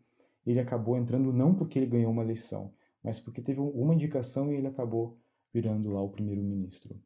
Ele 0.46 0.58
acabou 0.58 0.96
entrando 0.96 1.34
não 1.34 1.54
porque 1.54 1.78
ele 1.78 1.86
ganhou 1.86 2.10
uma 2.10 2.22
eleição, 2.22 2.72
mas 3.02 3.20
porque 3.20 3.40
teve 3.40 3.60
uma 3.60 3.94
indicação 3.94 4.52
e 4.52 4.56
ele 4.56 4.66
acabou 4.66 5.18
virando 5.52 5.90
lá 5.90 6.02
o 6.02 6.10
primeiro-ministro. 6.10 7.00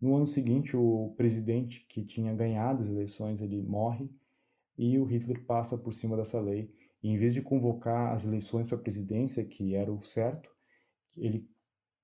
No 0.00 0.16
ano 0.16 0.26
seguinte, 0.26 0.76
o 0.76 1.14
presidente 1.16 1.86
que 1.88 2.04
tinha 2.04 2.34
ganhado 2.34 2.82
as 2.82 2.88
eleições, 2.88 3.40
ele 3.40 3.62
morre 3.62 4.10
e 4.76 4.98
o 4.98 5.04
Hitler 5.04 5.44
passa 5.44 5.78
por 5.78 5.92
cima 5.92 6.16
dessa 6.16 6.40
lei 6.40 6.72
e 7.02 7.08
em 7.08 7.18
vez 7.18 7.34
de 7.34 7.42
convocar 7.42 8.12
as 8.12 8.24
eleições 8.24 8.66
para 8.66 8.76
a 8.76 8.80
presidência, 8.80 9.44
que 9.44 9.74
era 9.74 9.92
o 9.92 10.02
certo, 10.02 10.50
ele 11.16 11.48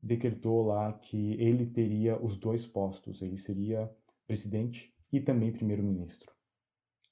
decretou 0.02 0.62
lá 0.62 0.92
que 0.92 1.32
ele 1.40 1.66
teria 1.66 2.20
os 2.22 2.36
dois 2.36 2.66
postos, 2.66 3.22
ele 3.22 3.36
seria 3.36 3.90
presidente 4.26 4.94
e 5.12 5.20
também 5.20 5.52
primeiro-ministro. 5.52 6.32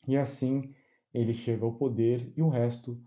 E 0.06 0.16
assim 0.16 0.74
ele 1.12 1.32
chega 1.32 1.64
ao 1.64 1.74
poder 1.74 2.32
e 2.36 2.42
o 2.42 2.48
resto 2.48 3.00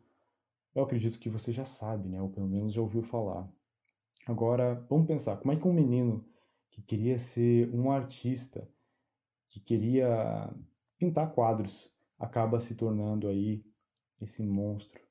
eu 0.75 0.83
acredito 0.83 1.19
que 1.19 1.29
você 1.29 1.51
já 1.51 1.65
sabe, 1.65 2.07
né? 2.07 2.21
Ou 2.21 2.29
pelo 2.29 2.47
menos 2.47 2.73
já 2.73 2.81
ouviu 2.81 3.01
falar. 3.01 3.51
Agora, 4.25 4.75
vamos 4.89 5.07
pensar, 5.07 5.37
como 5.37 5.51
é 5.51 5.55
que 5.55 5.67
um 5.67 5.73
menino 5.73 6.25
que 6.69 6.81
queria 6.81 7.17
ser 7.17 7.73
um 7.73 7.91
artista, 7.91 8.69
que 9.47 9.59
queria 9.59 10.53
pintar 10.97 11.33
quadros, 11.33 11.93
acaba 12.17 12.59
se 12.59 12.75
tornando 12.75 13.27
aí 13.27 13.65
esse 14.21 14.43
monstro, 14.43 15.01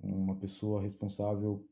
uma 0.00 0.36
pessoa 0.36 0.82
responsável 0.82 1.66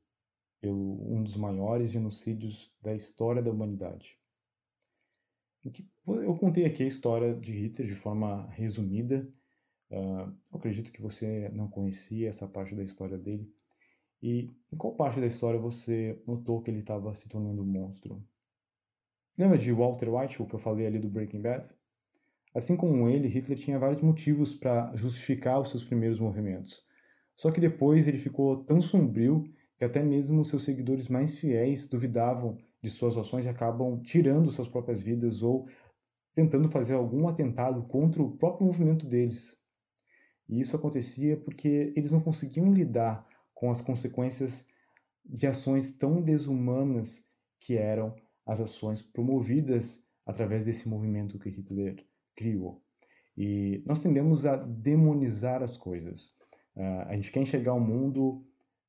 pelo 0.61 1.03
um 1.13 1.23
dos 1.23 1.37
maiores 1.37 1.91
genocídios 1.91 2.73
da 2.81 2.95
história 2.95 3.43
da 3.43 3.51
humanidade. 3.51 4.19
Eu 6.07 6.37
contei 6.37 6.65
aqui 6.65 6.85
a 6.85 6.87
história 6.87 7.35
de 7.35 7.53
Hitler 7.53 7.89
de 7.89 7.95
forma 7.95 8.47
resumida. 8.51 9.29
Uh, 9.91 10.33
acredito 10.53 10.91
que 10.91 11.01
você 11.01 11.49
não 11.51 11.69
conhecia 11.69 12.29
essa 12.29 12.47
parte 12.47 12.75
da 12.75 12.83
história 12.83 13.17
dele. 13.17 13.51
E 14.23 14.51
em 14.73 14.77
qual 14.77 14.95
parte 14.95 15.21
da 15.21 15.27
história 15.27 15.61
você 15.61 16.21
notou 16.27 16.63
que 16.63 16.71
ele 16.71 16.81
estava 16.81 17.15
se 17.15 17.29
tornando 17.29 17.63
um 17.63 17.67
monstro? 17.67 18.23
Lembra 19.39 19.59
de 19.59 19.71
Walter 19.73 20.09
White, 20.09 20.43
o 20.43 20.47
que 20.47 20.55
eu 20.55 20.59
falei 20.59 20.87
ali 20.87 20.99
do 20.99 21.09
Breaking 21.09 21.43
Bad? 21.43 21.69
Assim 22.55 22.75
como 22.75 23.09
ele, 23.09 23.29
Hitler 23.29 23.59
tinha 23.59 23.79
vários 23.79 24.01
motivos 24.01 24.55
para 24.55 24.91
justificar 24.97 25.61
os 25.61 25.69
seus 25.69 25.85
primeiros 25.85 26.19
movimentos. 26.19 26.83
Só 27.35 27.51
que 27.51 27.61
depois 27.61 28.09
ele 28.09 28.17
ficou 28.17 28.65
tão 28.65 28.81
sombrio 28.81 29.45
que 29.77 29.85
até 29.85 30.03
mesmo 30.03 30.43
seus 30.43 30.63
seguidores 30.63 31.09
mais 31.09 31.39
fiéis 31.39 31.87
duvidavam 31.87 32.57
de 32.83 32.89
suas 32.89 33.17
ações 33.19 33.45
e 33.45 33.49
acabam 33.51 34.01
tirando 34.01 34.51
suas 34.51 34.69
próprias 34.69 35.03
vidas 35.03 35.43
ou 35.43 35.69
tentando 36.35 36.71
fazer 36.71 36.95
algum 36.95 37.29
atentado 37.29 37.83
contra 37.83 38.23
o 38.23 38.37
próprio 38.39 38.67
movimento 38.67 39.07
deles. 39.07 39.59
E 40.49 40.61
isso 40.61 40.77
acontecia 40.77 41.37
porque 41.37 41.93
eles 41.97 42.13
não 42.13 42.21
conseguiam 42.21 42.73
lidar 42.73 43.27
com 43.55 43.71
as 43.71 43.81
consequências 43.81 44.67
de 45.25 45.47
ações 45.47 45.91
tão 45.91 46.23
desumanas 46.23 47.25
que 47.59 47.77
eram 47.77 48.15
as 48.45 48.61
ações 48.61 49.03
promovidas 49.03 50.05
através 50.25 50.67
desse 50.67 50.89
movimento 50.89 51.39
que 51.39 51.49
Hitler 51.49 52.05
criou. 52.35 52.83
E 53.37 53.83
nós 53.85 53.99
tendemos 53.99 54.47
a 54.47 54.57
demonizar 54.57 55.63
as 55.63 55.77
coisas. 55.77 56.35
Uh, 56.77 57.07
a 57.09 57.15
gente 57.15 57.33
quer 57.33 57.41
enxergar 57.41 57.75
o 57.75 57.81
mundo 57.81 58.45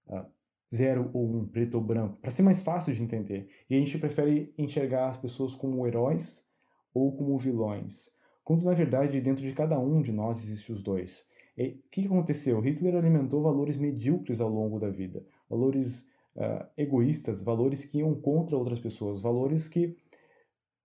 uh, 0.08 0.26
zero 0.74 1.10
ou 1.14 1.26
um, 1.26 1.48
preto 1.48 1.76
ou 1.76 1.82
branco, 1.82 2.18
para 2.18 2.32
ser 2.32 2.44
mais 2.44 2.62
fácil 2.62 2.94
de 2.94 3.04
entender. 3.04 3.50
E 3.70 3.76
a 3.76 3.80
gente 3.80 3.98
prefere 3.98 4.54
enxergar 4.58 5.08
as 5.08 5.18
pessoas 5.18 5.56
como 5.56 5.88
heróis 5.88 6.46
ou 6.94 7.16
como 7.16 7.38
vilões, 7.38 8.12
quando 8.44 8.66
na 8.66 8.74
verdade 8.74 9.22
dentro 9.22 9.44
de 9.44 9.54
cada 9.54 9.80
um 9.80 10.02
de 10.02 10.12
nós 10.12 10.44
existem 10.44 10.76
os 10.76 10.82
dois. 10.82 11.26
E 11.58 11.70
o 11.70 11.90
que 11.90 12.06
aconteceu? 12.06 12.60
Hitler 12.60 12.96
alimentou 12.96 13.42
valores 13.42 13.78
medíocres 13.78 14.40
ao 14.40 14.50
longo 14.50 14.80
da 14.80 14.90
vida, 14.90 15.26
valores 15.50 16.02
uh, 16.36 16.66
egoístas, 16.78 17.42
valores 17.42 17.84
que 17.84 18.00
iam 18.00 18.14
contra 18.14 18.56
outras 18.56 18.80
pessoas, 18.80 19.22
valores 19.22 19.68
que 19.68 19.98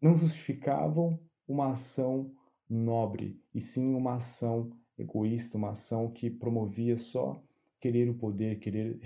não 0.01 0.17
justificavam 0.17 1.21
uma 1.47 1.73
ação 1.73 2.33
nobre, 2.69 3.39
e 3.55 3.61
sim 3.61 3.95
uma 3.95 4.15
ação 4.15 4.71
egoísta, 4.99 5.59
uma 5.59 5.71
ação 5.71 6.11
que 6.11 6.31
promovia 6.31 6.97
só 6.97 7.43
querer 7.79 8.09
o 8.09 8.15
poder, 8.15 8.59
querer 8.59 8.99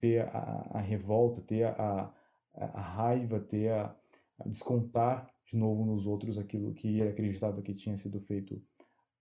ter 0.00 0.22
a, 0.22 0.70
a 0.72 0.80
revolta, 0.80 1.40
ter 1.40 1.64
a, 1.64 2.12
a, 2.54 2.80
raiva, 2.80 3.38
ter 3.38 3.70
a, 3.70 3.96
a, 4.38 4.48
descontar 4.48 5.30
de 5.44 5.56
novo 5.56 5.84
nos 5.84 6.06
outros 6.06 6.38
aquilo 6.38 6.74
que 6.74 7.00
ele 7.00 7.10
acreditava 7.10 7.62
que 7.62 7.72
tinha 7.72 7.96
sido 7.96 8.20
feito 8.20 8.60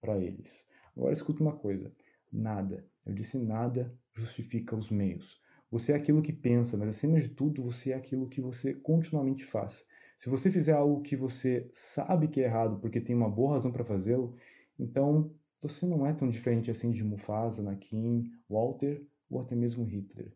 para 0.01 0.17
eles. 0.17 0.67
Agora 0.95 1.13
escuta 1.13 1.43
uma 1.43 1.55
coisa: 1.55 1.91
nada, 2.31 2.85
eu 3.05 3.13
disse 3.13 3.37
nada 3.37 3.93
justifica 4.13 4.75
os 4.75 4.89
meios. 4.89 5.41
Você 5.69 5.91
é 5.91 5.95
aquilo 5.95 6.21
que 6.21 6.31
pensa, 6.31 6.77
mas 6.77 6.89
acima 6.89 7.19
de 7.19 7.29
tudo, 7.29 7.63
você 7.63 7.91
é 7.91 7.95
aquilo 7.95 8.29
que 8.29 8.39
você 8.39 8.73
continuamente 8.73 9.43
faz. 9.43 9.85
Se 10.17 10.29
você 10.29 10.49
fizer 10.49 10.71
algo 10.71 11.01
que 11.01 11.15
você 11.15 11.69
sabe 11.73 12.29
que 12.29 12.39
é 12.39 12.45
errado 12.45 12.79
porque 12.79 13.01
tem 13.01 13.15
uma 13.15 13.29
boa 13.29 13.53
razão 13.53 13.71
para 13.71 13.83
fazê-lo, 13.83 14.35
então 14.79 15.31
você 15.61 15.85
não 15.85 16.05
é 16.05 16.13
tão 16.13 16.29
diferente 16.29 16.71
assim 16.71 16.91
de 16.91 17.03
Mufasa, 17.03 17.61
Anakin, 17.61 18.31
Walter 18.49 19.03
ou 19.29 19.41
até 19.41 19.55
mesmo 19.55 19.83
Hitler. 19.83 20.31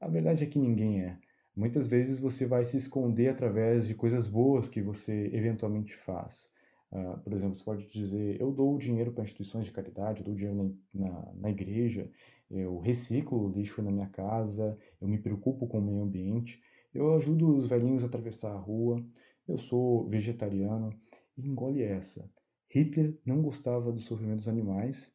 A 0.00 0.06
verdade 0.06 0.44
é 0.44 0.46
que 0.46 0.58
ninguém 0.58 1.02
é. 1.02 1.18
Muitas 1.56 1.86
vezes 1.88 2.20
você 2.20 2.46
vai 2.46 2.62
se 2.62 2.76
esconder 2.76 3.28
através 3.28 3.88
de 3.88 3.94
coisas 3.94 4.28
boas 4.28 4.68
que 4.68 4.82
você 4.82 5.30
eventualmente 5.32 5.96
faz. 5.96 6.50
Uh, 6.96 7.18
por 7.18 7.34
exemplo, 7.34 7.54
você 7.54 7.62
pode 7.62 7.86
dizer: 7.86 8.40
eu 8.40 8.50
dou 8.50 8.78
dinheiro 8.78 9.12
para 9.12 9.24
instituições 9.24 9.66
de 9.66 9.72
caridade, 9.72 10.20
eu 10.20 10.24
dou 10.24 10.34
dinheiro 10.34 10.78
na, 10.94 11.08
na, 11.10 11.32
na 11.34 11.50
igreja, 11.50 12.10
eu 12.50 12.78
reciclo 12.78 13.50
lixo 13.50 13.82
na 13.82 13.90
minha 13.90 14.08
casa, 14.08 14.78
eu 14.98 15.06
me 15.06 15.18
preocupo 15.18 15.66
com 15.66 15.78
o 15.78 15.82
meio 15.82 16.02
ambiente, 16.02 16.62
eu 16.94 17.14
ajudo 17.14 17.54
os 17.54 17.66
velhinhos 17.68 18.02
a 18.02 18.06
atravessar 18.06 18.52
a 18.52 18.58
rua, 18.58 19.04
eu 19.46 19.58
sou 19.58 20.08
vegetariano. 20.08 20.90
E 21.36 21.46
engole 21.46 21.82
essa. 21.82 22.30
Hitler 22.70 23.20
não 23.26 23.42
gostava 23.42 23.92
do 23.92 24.00
sofrimento 24.00 24.38
dos 24.38 24.48
animais 24.48 25.14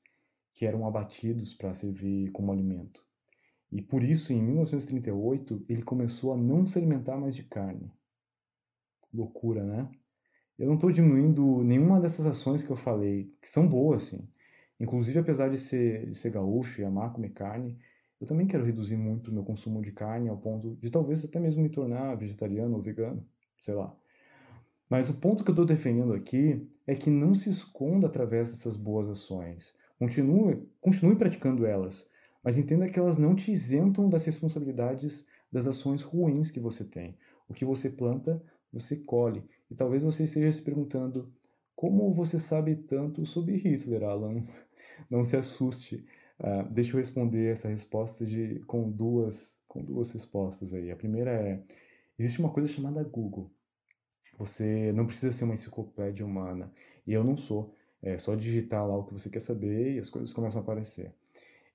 que 0.54 0.68
eram 0.68 0.86
abatidos 0.86 1.56
para 1.56 1.74
servir 1.74 2.32
como 2.32 2.52
alimento. 2.52 3.04
E 3.72 3.82
por 3.82 4.04
isso, 4.04 4.32
em 4.32 4.40
1938, 4.40 5.66
ele 5.68 5.82
começou 5.82 6.34
a 6.34 6.38
não 6.38 6.68
se 6.68 6.78
alimentar 6.78 7.18
mais 7.18 7.36
de 7.36 7.44
carne. 7.44 7.92
Loucura, 9.12 9.64
né? 9.64 9.90
Eu 10.62 10.68
não 10.68 10.76
estou 10.76 10.92
diminuindo 10.92 11.64
nenhuma 11.64 12.00
dessas 12.00 12.28
ações 12.28 12.64
que 12.64 12.70
eu 12.70 12.76
falei, 12.76 13.34
que 13.42 13.48
são 13.48 13.68
boas, 13.68 14.04
sim. 14.04 14.30
Inclusive, 14.80 15.18
apesar 15.18 15.50
de 15.50 15.58
ser, 15.58 16.08
de 16.08 16.14
ser 16.14 16.30
gaúcho 16.30 16.80
e 16.80 16.86
amar 16.86 17.12
comer 17.12 17.32
carne, 17.32 17.80
eu 18.20 18.28
também 18.28 18.46
quero 18.46 18.64
reduzir 18.64 18.96
muito 18.96 19.32
o 19.32 19.34
meu 19.34 19.44
consumo 19.44 19.82
de 19.82 19.92
carne 19.92 20.30
ao 20.30 20.38
ponto 20.38 20.78
de 20.80 20.92
talvez 20.92 21.26
até 21.26 21.40
mesmo 21.40 21.64
me 21.64 21.70
tornar 21.70 22.14
vegetariano 22.14 22.76
ou 22.76 22.82
vegano, 22.82 23.26
sei 23.60 23.74
lá. 23.74 23.92
Mas 24.88 25.10
o 25.10 25.16
ponto 25.16 25.44
que 25.44 25.50
eu 25.50 25.54
estou 25.54 25.66
defendendo 25.66 26.14
aqui 26.14 26.70
é 26.86 26.94
que 26.94 27.10
não 27.10 27.34
se 27.34 27.50
esconda 27.50 28.06
através 28.06 28.52
dessas 28.52 28.76
boas 28.76 29.10
ações. 29.10 29.76
Continue, 29.98 30.62
continue 30.80 31.16
praticando 31.16 31.66
elas, 31.66 32.08
mas 32.44 32.60
entenda 32.60 32.88
que 32.88 33.00
elas 33.00 33.18
não 33.18 33.34
te 33.34 33.52
isentam 33.52 34.08
das 34.08 34.26
responsabilidades 34.26 35.26
das 35.52 35.66
ações 35.66 36.04
ruins 36.04 36.52
que 36.52 36.60
você 36.60 36.84
tem. 36.86 37.18
O 37.50 37.54
que 37.56 37.66
você 37.66 37.90
planta, 37.90 38.40
você 38.72 38.96
colhe. 38.96 39.44
E 39.72 39.76
talvez 39.76 40.04
você 40.04 40.26
esteja 40.26 40.52
se 40.52 40.62
perguntando: 40.62 41.34
como 41.76 42.14
você 42.14 42.38
sabe 42.38 42.76
tanto 42.76 43.26
sobre 43.26 43.56
Hitler, 43.56 44.04
Alan? 44.04 44.44
Não 45.10 45.24
se 45.24 45.38
assuste. 45.38 46.06
Uh, 46.40 46.70
deixa 46.70 46.94
eu 46.94 46.98
responder 46.98 47.54
essa 47.54 47.70
resposta 47.70 48.26
de, 48.26 48.60
com, 48.68 48.92
duas, 48.92 49.58
com 49.68 49.82
duas 49.84 50.12
respostas 50.12 50.74
aí. 50.74 50.92
A 50.92 50.96
primeira 50.96 51.32
é: 51.32 51.64
existe 52.20 52.40
uma 52.40 52.52
coisa 52.52 52.68
chamada 52.68 53.02
Google. 53.04 53.50
Você 54.38 54.92
não 54.94 55.06
precisa 55.06 55.32
ser 55.32 55.44
uma 55.44 55.54
enciclopédia 55.54 56.26
humana. 56.26 56.72
E 57.06 57.14
eu 57.14 57.24
não 57.24 57.38
sou. 57.38 57.76
É 58.02 58.18
só 58.18 58.36
digitar 58.36 58.88
lá 58.88 58.98
o 58.98 59.06
que 59.06 59.14
você 59.14 59.30
quer 59.30 59.42
saber 59.42 59.96
e 59.96 60.00
as 60.00 60.10
coisas 60.10 60.34
começam 60.34 60.60
a 60.60 60.64
aparecer. 60.64 61.14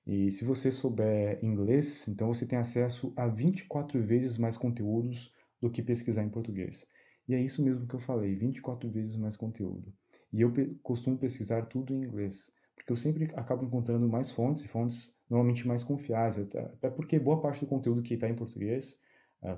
E 0.05 0.29
se 0.31 0.43
você 0.43 0.71
souber 0.71 1.39
inglês, 1.43 2.07
então 2.07 2.27
você 2.33 2.45
tem 2.45 2.59
acesso 2.59 3.13
a 3.15 3.27
24 3.27 4.01
vezes 4.03 4.37
mais 4.37 4.57
conteúdos 4.57 5.33
do 5.61 5.69
que 5.69 5.81
pesquisar 5.81 6.23
em 6.23 6.29
português. 6.29 6.85
E 7.27 7.35
é 7.35 7.41
isso 7.41 7.61
mesmo 7.61 7.87
que 7.87 7.95
eu 7.95 7.99
falei, 7.99 8.35
24 8.35 8.89
vezes 8.89 9.15
mais 9.17 9.35
conteúdo. 9.35 9.93
E 10.31 10.41
eu 10.41 10.51
pe 10.51 10.75
costumo 10.81 11.17
pesquisar 11.17 11.63
tudo 11.63 11.93
em 11.93 12.03
inglês, 12.03 12.51
porque 12.75 12.91
eu 12.91 12.95
sempre 12.95 13.31
acabo 13.35 13.65
encontrando 13.65 14.07
mais 14.07 14.31
fontes 14.31 14.63
e 14.63 14.67
fontes 14.67 15.13
normalmente 15.29 15.67
mais 15.67 15.83
confiáveis, 15.83 16.39
até, 16.39 16.59
até 16.59 16.89
porque 16.89 17.19
boa 17.19 17.41
parte 17.41 17.59
do 17.59 17.67
conteúdo 17.67 18.01
que 18.01 18.13
está 18.13 18.29
em 18.29 18.35
português, 18.35 18.97
uh, 19.43 19.57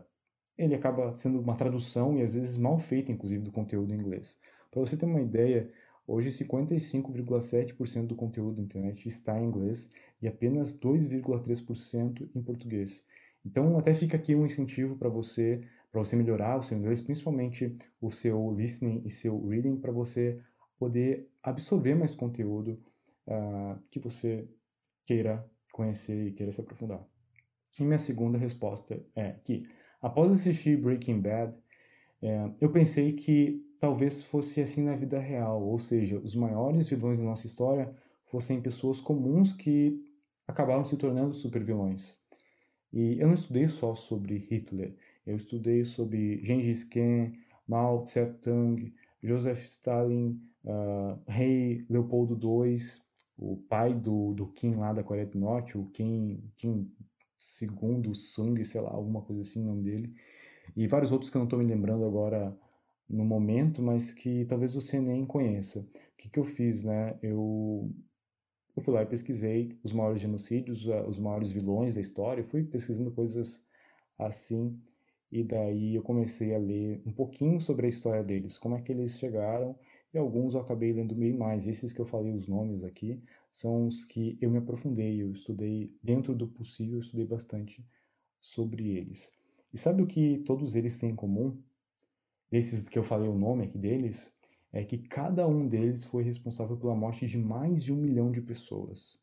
ele 0.57 0.75
acaba 0.75 1.15
sendo 1.17 1.39
uma 1.39 1.55
tradução 1.55 2.17
e 2.17 2.21
às 2.21 2.33
vezes 2.33 2.57
mal 2.57 2.77
feita, 2.79 3.11
inclusive, 3.11 3.43
do 3.43 3.51
conteúdo 3.51 3.93
em 3.93 3.97
inglês. 3.97 4.39
Para 4.71 4.81
você 4.81 4.97
ter 4.97 5.05
uma 5.05 5.21
ideia, 5.21 5.71
hoje 6.05 6.29
55,7% 6.29 8.07
do 8.07 8.15
conteúdo 8.15 8.57
da 8.57 8.63
internet 8.63 9.07
está 9.07 9.39
em 9.39 9.45
inglês 9.45 9.89
e 10.21 10.27
apenas 10.27 10.77
2,3% 10.77 12.29
em 12.35 12.41
português. 12.41 13.05
Então, 13.45 13.77
até 13.77 13.93
fica 13.93 14.17
aqui 14.17 14.35
um 14.35 14.45
incentivo 14.45 14.97
para 14.97 15.07
você, 15.07 15.61
para 15.91 16.03
você 16.03 16.15
melhorar 16.15 16.57
o 16.57 16.63
seu 16.63 16.77
inglês, 16.77 17.01
principalmente 17.01 17.77
o 17.99 18.11
seu 18.11 18.53
listening 18.55 19.01
e 19.05 19.09
seu 19.09 19.45
reading, 19.47 19.77
para 19.77 19.91
você 19.91 20.39
poder 20.77 21.29
absorver 21.43 21.95
mais 21.95 22.15
conteúdo 22.15 22.81
uh, 23.27 23.79
que 23.89 23.99
você 23.99 24.47
queira 25.05 25.45
conhecer 25.71 26.27
e 26.27 26.31
queira 26.31 26.51
se 26.51 26.61
aprofundar. 26.61 27.03
E 27.79 27.83
minha 27.83 27.99
segunda 27.99 28.37
resposta 28.37 29.01
é 29.15 29.33
que, 29.43 29.67
após 30.01 30.31
assistir 30.31 30.77
Breaking 30.77 31.21
Bad, 31.21 31.57
é, 32.21 32.51
eu 32.59 32.71
pensei 32.71 33.13
que 33.13 33.65
talvez 33.79 34.23
fosse 34.23 34.59
assim 34.61 34.83
na 34.83 34.95
vida 34.95 35.19
real, 35.19 35.63
ou 35.63 35.79
seja, 35.79 36.19
os 36.19 36.35
maiores 36.35 36.89
vilões 36.89 37.19
da 37.19 37.25
nossa 37.25 37.45
história 37.45 37.95
fossem 38.25 38.61
pessoas 38.61 38.99
comuns 38.99 39.53
que 39.53 40.03
acabaram 40.45 40.83
se 40.83 40.97
tornando 40.97 41.33
supervilões. 41.33 42.17
E 42.91 43.19
eu 43.19 43.27
não 43.27 43.35
estudei 43.35 43.67
só 43.67 43.93
sobre 43.93 44.37
Hitler, 44.49 44.95
eu 45.29 45.35
estudei 45.35 45.85
sobre 45.85 46.43
Gengis 46.43 46.83
Khan, 46.83 47.31
Mao 47.67 48.03
Tse-tung, 48.03 48.91
Joseph 49.21 49.63
Stalin, 49.63 50.41
uh, 50.63 51.19
rei 51.27 51.85
Leopoldo 51.87 52.33
II, 52.35 52.77
o 53.37 53.57
pai 53.69 53.93
do, 53.93 54.33
do 54.33 54.47
Kim 54.47 54.75
lá 54.75 54.91
da 54.91 55.03
Coreia 55.03 55.27
do 55.27 55.37
Norte, 55.37 55.77
o 55.77 55.85
Kim, 55.91 56.43
Kim 56.57 56.91
II 57.61 58.15
Sung, 58.15 58.63
sei 58.65 58.81
lá, 58.81 58.89
alguma 58.89 59.21
coisa 59.21 59.41
assim 59.41 59.61
o 59.61 59.67
nome 59.67 59.83
dele, 59.83 60.13
e 60.75 60.87
vários 60.87 61.11
outros 61.11 61.29
que 61.29 61.37
eu 61.37 61.39
não 61.39 61.45
estou 61.45 61.59
me 61.59 61.65
lembrando 61.65 62.05
agora 62.05 62.57
no 63.07 63.23
momento, 63.23 63.81
mas 63.83 64.11
que 64.11 64.45
talvez 64.45 64.73
você 64.73 64.99
nem 64.99 65.25
conheça. 65.25 65.79
O 65.79 66.17
que, 66.17 66.29
que 66.29 66.39
eu 66.39 66.43
fiz, 66.43 66.83
né? 66.83 67.17
Eu, 67.21 67.91
eu 68.75 68.81
fui 68.81 68.93
lá 68.93 69.03
e 69.03 69.05
pesquisei 69.05 69.77
os 69.83 69.91
maiores 69.93 70.21
genocídios, 70.21 70.85
os 71.07 71.19
maiores 71.19 71.49
vilões 71.49 71.95
da 71.95 72.01
história, 72.01 72.43
fui 72.43 72.63
pesquisando 72.63 73.11
coisas 73.11 73.63
assim, 74.17 74.79
e 75.31 75.43
daí 75.43 75.95
eu 75.95 76.01
comecei 76.01 76.55
a 76.55 76.57
ler 76.57 77.01
um 77.05 77.11
pouquinho 77.11 77.61
sobre 77.61 77.85
a 77.85 77.89
história 77.89 78.23
deles, 78.23 78.57
como 78.57 78.75
é 78.75 78.81
que 78.81 78.91
eles 78.91 79.17
chegaram, 79.19 79.77
e 80.13 80.17
alguns 80.17 80.55
eu 80.55 80.61
acabei 80.61 80.91
lendo 80.91 81.13
bem 81.13 81.33
mais. 81.33 81.67
Esses 81.67 81.93
que 81.93 82.01
eu 82.01 82.05
falei 82.05 82.33
os 82.33 82.47
nomes 82.47 82.83
aqui 82.83 83.21
são 83.51 83.85
os 83.85 84.03
que 84.05 84.37
eu 84.41 84.49
me 84.49 84.57
aprofundei, 84.57 85.21
eu 85.21 85.31
estudei 85.31 85.95
dentro 86.01 86.33
do 86.33 86.47
possível, 86.47 86.95
eu 86.95 87.01
estudei 87.01 87.25
bastante 87.25 87.85
sobre 88.39 88.89
eles. 88.89 89.31
E 89.71 89.77
sabe 89.77 90.01
o 90.01 90.07
que 90.07 90.39
todos 90.39 90.75
eles 90.75 90.97
têm 90.97 91.11
em 91.11 91.15
comum? 91.15 91.61
Desses 92.49 92.89
que 92.89 92.97
eu 92.97 93.03
falei 93.03 93.29
o 93.29 93.37
nome 93.37 93.65
aqui 93.65 93.77
deles, 93.77 94.33
é 94.71 94.83
que 94.83 94.97
cada 94.97 95.47
um 95.47 95.67
deles 95.67 96.05
foi 96.05 96.23
responsável 96.23 96.75
pela 96.77 96.95
morte 96.95 97.27
de 97.27 97.37
mais 97.37 97.83
de 97.83 97.93
um 97.93 97.97
milhão 97.97 98.31
de 98.31 98.41
pessoas. 98.41 99.19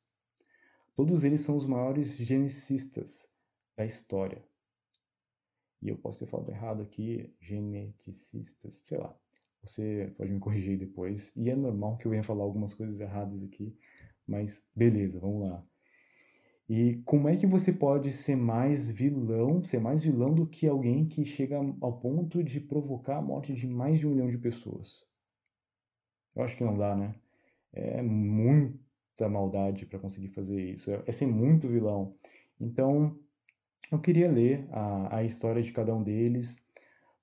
Todos 0.94 1.24
eles 1.24 1.40
são 1.40 1.56
os 1.56 1.66
maiores 1.66 2.16
geneticistas 2.16 3.28
da 3.76 3.84
história. 3.84 4.44
E 5.82 5.88
eu 5.88 5.96
posso 5.96 6.18
ter 6.18 6.26
falado 6.26 6.50
errado 6.50 6.82
aqui, 6.82 7.34
geneticistas, 7.40 8.82
sei 8.86 8.98
lá. 8.98 9.14
Você 9.62 10.12
pode 10.16 10.32
me 10.32 10.38
corrigir 10.38 10.78
depois. 10.78 11.32
E 11.36 11.50
é 11.50 11.56
normal 11.56 11.96
que 11.96 12.06
eu 12.06 12.10
venha 12.10 12.22
falar 12.22 12.44
algumas 12.44 12.72
coisas 12.72 13.00
erradas 13.00 13.42
aqui, 13.42 13.76
mas 14.26 14.68
beleza, 14.74 15.20
vamos 15.20 15.48
lá. 15.48 15.64
E 16.68 17.00
como 17.04 17.28
é 17.28 17.36
que 17.36 17.46
você 17.46 17.72
pode 17.72 18.12
ser 18.12 18.36
mais 18.36 18.90
vilão, 18.90 19.62
ser 19.62 19.80
mais 19.80 20.02
vilão 20.02 20.34
do 20.34 20.46
que 20.46 20.66
alguém 20.66 21.06
que 21.06 21.24
chega 21.24 21.58
ao 21.80 22.00
ponto 22.00 22.42
de 22.42 22.60
provocar 22.60 23.18
a 23.18 23.22
morte 23.22 23.54
de 23.54 23.68
mais 23.68 24.00
de 24.00 24.06
um 24.06 24.10
milhão 24.10 24.28
de 24.28 24.38
pessoas? 24.38 25.04
Eu 26.34 26.42
acho 26.42 26.56
que 26.56 26.64
não 26.64 26.76
dá, 26.76 26.94
né? 26.96 27.14
É 27.72 28.02
muita 28.02 29.28
maldade 29.28 29.86
para 29.86 29.98
conseguir 29.98 30.28
fazer 30.28 30.60
isso. 30.60 30.90
É, 30.90 31.02
é 31.06 31.12
ser 31.12 31.26
muito 31.26 31.68
vilão. 31.68 32.16
Então, 32.60 33.16
eu 33.90 34.00
queria 34.00 34.30
ler 34.30 34.66
a, 34.70 35.18
a 35.18 35.24
história 35.24 35.62
de 35.62 35.72
cada 35.72 35.94
um 35.94 36.02
deles 36.02 36.60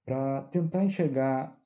para 0.05 0.43
tentar 0.43 0.83
enxergar 0.83 1.59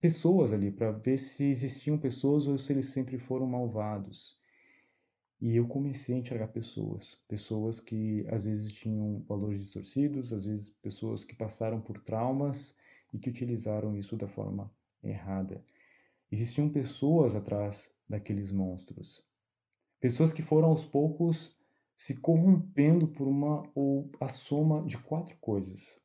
pessoas 0.00 0.52
ali, 0.52 0.70
para 0.70 0.90
ver 0.90 1.18
se 1.18 1.44
existiam 1.44 1.98
pessoas 1.98 2.46
ou 2.46 2.56
se 2.56 2.72
eles 2.72 2.86
sempre 2.86 3.18
foram 3.18 3.46
malvados. 3.46 4.38
E 5.40 5.56
eu 5.56 5.66
comecei 5.66 6.14
a 6.14 6.18
enxergar 6.18 6.48
pessoas, 6.48 7.14
pessoas 7.26 7.80
que 7.80 8.26
às 8.28 8.44
vezes 8.44 8.72
tinham 8.72 9.24
valores 9.26 9.60
distorcidos, 9.60 10.32
às 10.32 10.44
vezes 10.44 10.68
pessoas 10.82 11.24
que 11.24 11.34
passaram 11.34 11.80
por 11.80 11.98
traumas 11.98 12.74
e 13.12 13.18
que 13.18 13.30
utilizaram 13.30 13.96
isso 13.96 14.16
da 14.16 14.28
forma 14.28 14.70
errada. 15.02 15.64
Existiam 16.30 16.68
pessoas 16.68 17.34
atrás 17.34 17.90
daqueles 18.08 18.52
monstros. 18.52 19.24
Pessoas 19.98 20.32
que 20.32 20.42
foram 20.42 20.68
aos 20.68 20.84
poucos 20.84 21.56
se 22.00 22.16
corrompendo 22.16 23.06
por 23.08 23.28
uma 23.28 23.62
ou 23.74 24.10
a 24.18 24.26
soma 24.26 24.82
de 24.86 24.96
quatro 24.96 25.36
coisas. 25.36 26.00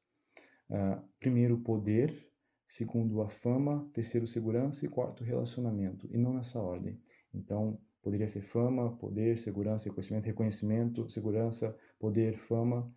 Uh, 0.69 1.01
primeiro, 1.19 1.57
poder. 1.59 2.29
Segundo, 2.67 3.21
a 3.21 3.29
fama. 3.29 3.89
Terceiro, 3.93 4.27
segurança. 4.27 4.85
E 4.85 4.89
quarto, 4.89 5.23
relacionamento. 5.23 6.05
E 6.11 6.17
não 6.17 6.33
nessa 6.33 6.59
ordem. 6.59 6.99
Então, 7.33 7.79
Poderia 8.05 8.27
ser 8.27 8.41
fama, 8.41 8.95
poder, 8.97 9.35
segurança, 9.39 9.89
reconhecimento, 9.89 10.25
reconhecimento, 10.25 11.09
segurança, 11.09 11.75
poder, 11.97 12.37
fama, 12.37 12.95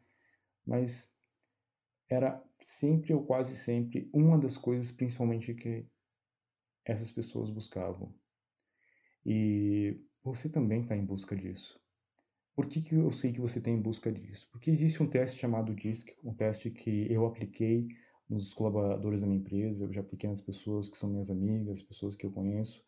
mas 0.66 1.10
era 2.10 2.44
sempre 2.60 3.14
ou 3.14 3.24
quase 3.24 3.56
sempre 3.56 4.10
uma 4.12 4.36
das 4.36 4.58
coisas 4.58 4.92
principalmente 4.92 5.54
que 5.54 5.86
essas 6.84 7.10
pessoas 7.10 7.48
buscavam. 7.48 8.14
E 9.24 9.98
você 10.22 10.46
também 10.46 10.82
está 10.82 10.94
em 10.94 11.06
busca 11.06 11.34
disso. 11.34 11.80
Por 12.58 12.66
que, 12.66 12.82
que 12.82 12.96
eu 12.96 13.12
sei 13.12 13.32
que 13.32 13.40
você 13.40 13.60
está 13.60 13.70
em 13.70 13.80
busca 13.80 14.10
disso? 14.10 14.48
Porque 14.50 14.68
existe 14.68 15.00
um 15.00 15.06
teste 15.06 15.38
chamado 15.38 15.72
DISC, 15.72 16.16
um 16.24 16.34
teste 16.34 16.72
que 16.72 17.06
eu 17.08 17.24
apliquei 17.24 17.86
nos 18.28 18.52
colaboradores 18.52 19.20
da 19.20 19.28
minha 19.28 19.38
empresa, 19.38 19.84
eu 19.84 19.92
já 19.92 20.00
apliquei 20.00 20.28
nas 20.28 20.40
pessoas 20.40 20.90
que 20.90 20.98
são 20.98 21.08
minhas 21.08 21.30
amigas, 21.30 21.80
pessoas 21.80 22.16
que 22.16 22.26
eu 22.26 22.32
conheço, 22.32 22.82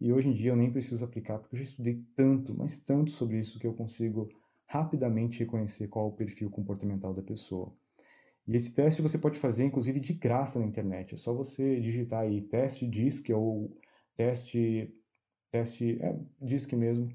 e 0.00 0.12
hoje 0.12 0.28
em 0.28 0.32
dia 0.32 0.52
eu 0.52 0.56
nem 0.56 0.70
preciso 0.70 1.04
aplicar, 1.04 1.40
porque 1.40 1.56
eu 1.56 1.58
já 1.58 1.64
estudei 1.64 2.04
tanto, 2.14 2.54
mas 2.56 2.78
tanto 2.78 3.10
sobre 3.10 3.40
isso 3.40 3.58
que 3.58 3.66
eu 3.66 3.74
consigo 3.74 4.28
rapidamente 4.64 5.40
reconhecer 5.40 5.88
qual 5.88 6.06
é 6.06 6.08
o 6.10 6.12
perfil 6.12 6.48
comportamental 6.48 7.12
da 7.12 7.20
pessoa. 7.20 7.76
E 8.46 8.54
esse 8.54 8.72
teste 8.72 9.02
você 9.02 9.18
pode 9.18 9.40
fazer, 9.40 9.64
inclusive, 9.64 9.98
de 9.98 10.14
graça 10.14 10.60
na 10.60 10.66
internet. 10.66 11.14
É 11.14 11.16
só 11.16 11.34
você 11.34 11.80
digitar 11.80 12.20
aí 12.20 12.42
teste 12.42 12.86
DISC 12.86 13.30
ou 13.32 13.76
teste, 14.16 14.94
teste, 15.50 15.98
é, 16.00 16.16
DISC 16.40 16.74
mesmo. 16.74 17.08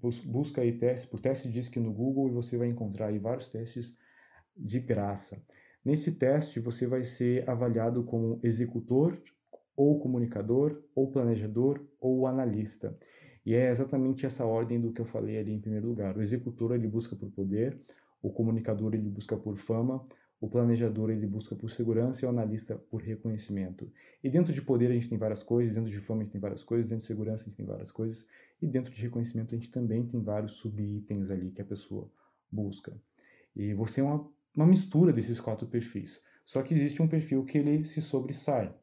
Busca 0.00 0.62
aí 0.62 0.72
teste, 0.72 1.06
por 1.06 1.20
teste 1.20 1.48
DISC 1.48 1.76
no 1.76 1.92
Google 1.92 2.28
e 2.28 2.32
você 2.32 2.56
vai 2.56 2.68
encontrar 2.68 3.06
aí 3.06 3.18
vários 3.18 3.48
testes 3.48 3.98
de 4.56 4.80
graça. 4.80 5.42
Nesse 5.84 6.12
teste 6.12 6.60
você 6.60 6.86
vai 6.86 7.02
ser 7.02 7.48
avaliado 7.48 8.02
como 8.04 8.40
executor 8.42 9.20
ou 9.76 9.98
comunicador, 9.98 10.82
ou 10.94 11.10
planejador, 11.10 11.80
ou 11.98 12.26
analista. 12.26 12.94
E 13.46 13.54
é 13.54 13.70
exatamente 13.70 14.26
essa 14.26 14.44
ordem 14.44 14.78
do 14.78 14.92
que 14.92 15.00
eu 15.00 15.06
falei 15.06 15.38
ali 15.38 15.52
em 15.52 15.58
primeiro 15.58 15.88
lugar. 15.88 16.16
O 16.18 16.20
executor 16.20 16.74
ele 16.74 16.86
busca 16.86 17.16
por 17.16 17.30
poder, 17.30 17.80
o 18.22 18.30
comunicador 18.30 18.92
ele 18.92 19.08
busca 19.08 19.38
por 19.38 19.56
fama, 19.56 20.06
o 20.38 20.48
planejador 20.48 21.10
ele 21.10 21.26
busca 21.26 21.56
por 21.56 21.70
segurança 21.70 22.24
e 22.24 22.26
o 22.26 22.28
analista 22.28 22.76
por 22.76 23.00
reconhecimento. 23.00 23.90
E 24.22 24.28
dentro 24.28 24.52
de 24.52 24.60
poder 24.60 24.90
a 24.90 24.94
gente 24.94 25.08
tem 25.08 25.16
várias 25.16 25.42
coisas, 25.42 25.74
dentro 25.74 25.90
de 25.90 25.98
fama 26.00 26.20
a 26.20 26.24
gente 26.24 26.32
tem 26.32 26.40
várias 26.40 26.62
coisas, 26.62 26.88
dentro 26.88 27.02
de 27.02 27.06
segurança 27.06 27.44
a 27.44 27.46
gente 27.46 27.56
tem 27.56 27.66
várias 27.66 27.90
coisas, 27.90 28.26
e 28.60 28.66
dentro 28.66 28.92
de 28.92 29.02
reconhecimento 29.02 29.54
a 29.54 29.58
gente 29.58 29.70
também 29.70 30.06
tem 30.06 30.22
vários 30.22 30.52
subitens 30.52 31.30
ali 31.30 31.50
que 31.50 31.62
a 31.62 31.64
pessoa 31.64 32.10
busca. 32.50 33.00
E 33.54 33.72
você 33.74 34.00
é 34.00 34.04
uma, 34.04 34.28
uma 34.54 34.66
mistura 34.66 35.12
desses 35.12 35.40
quatro 35.40 35.66
perfis. 35.66 36.22
Só 36.44 36.62
que 36.62 36.74
existe 36.74 37.00
um 37.00 37.08
perfil 37.08 37.44
que 37.44 37.58
ele 37.58 37.84
se 37.84 38.00
sobressai. 38.00 38.74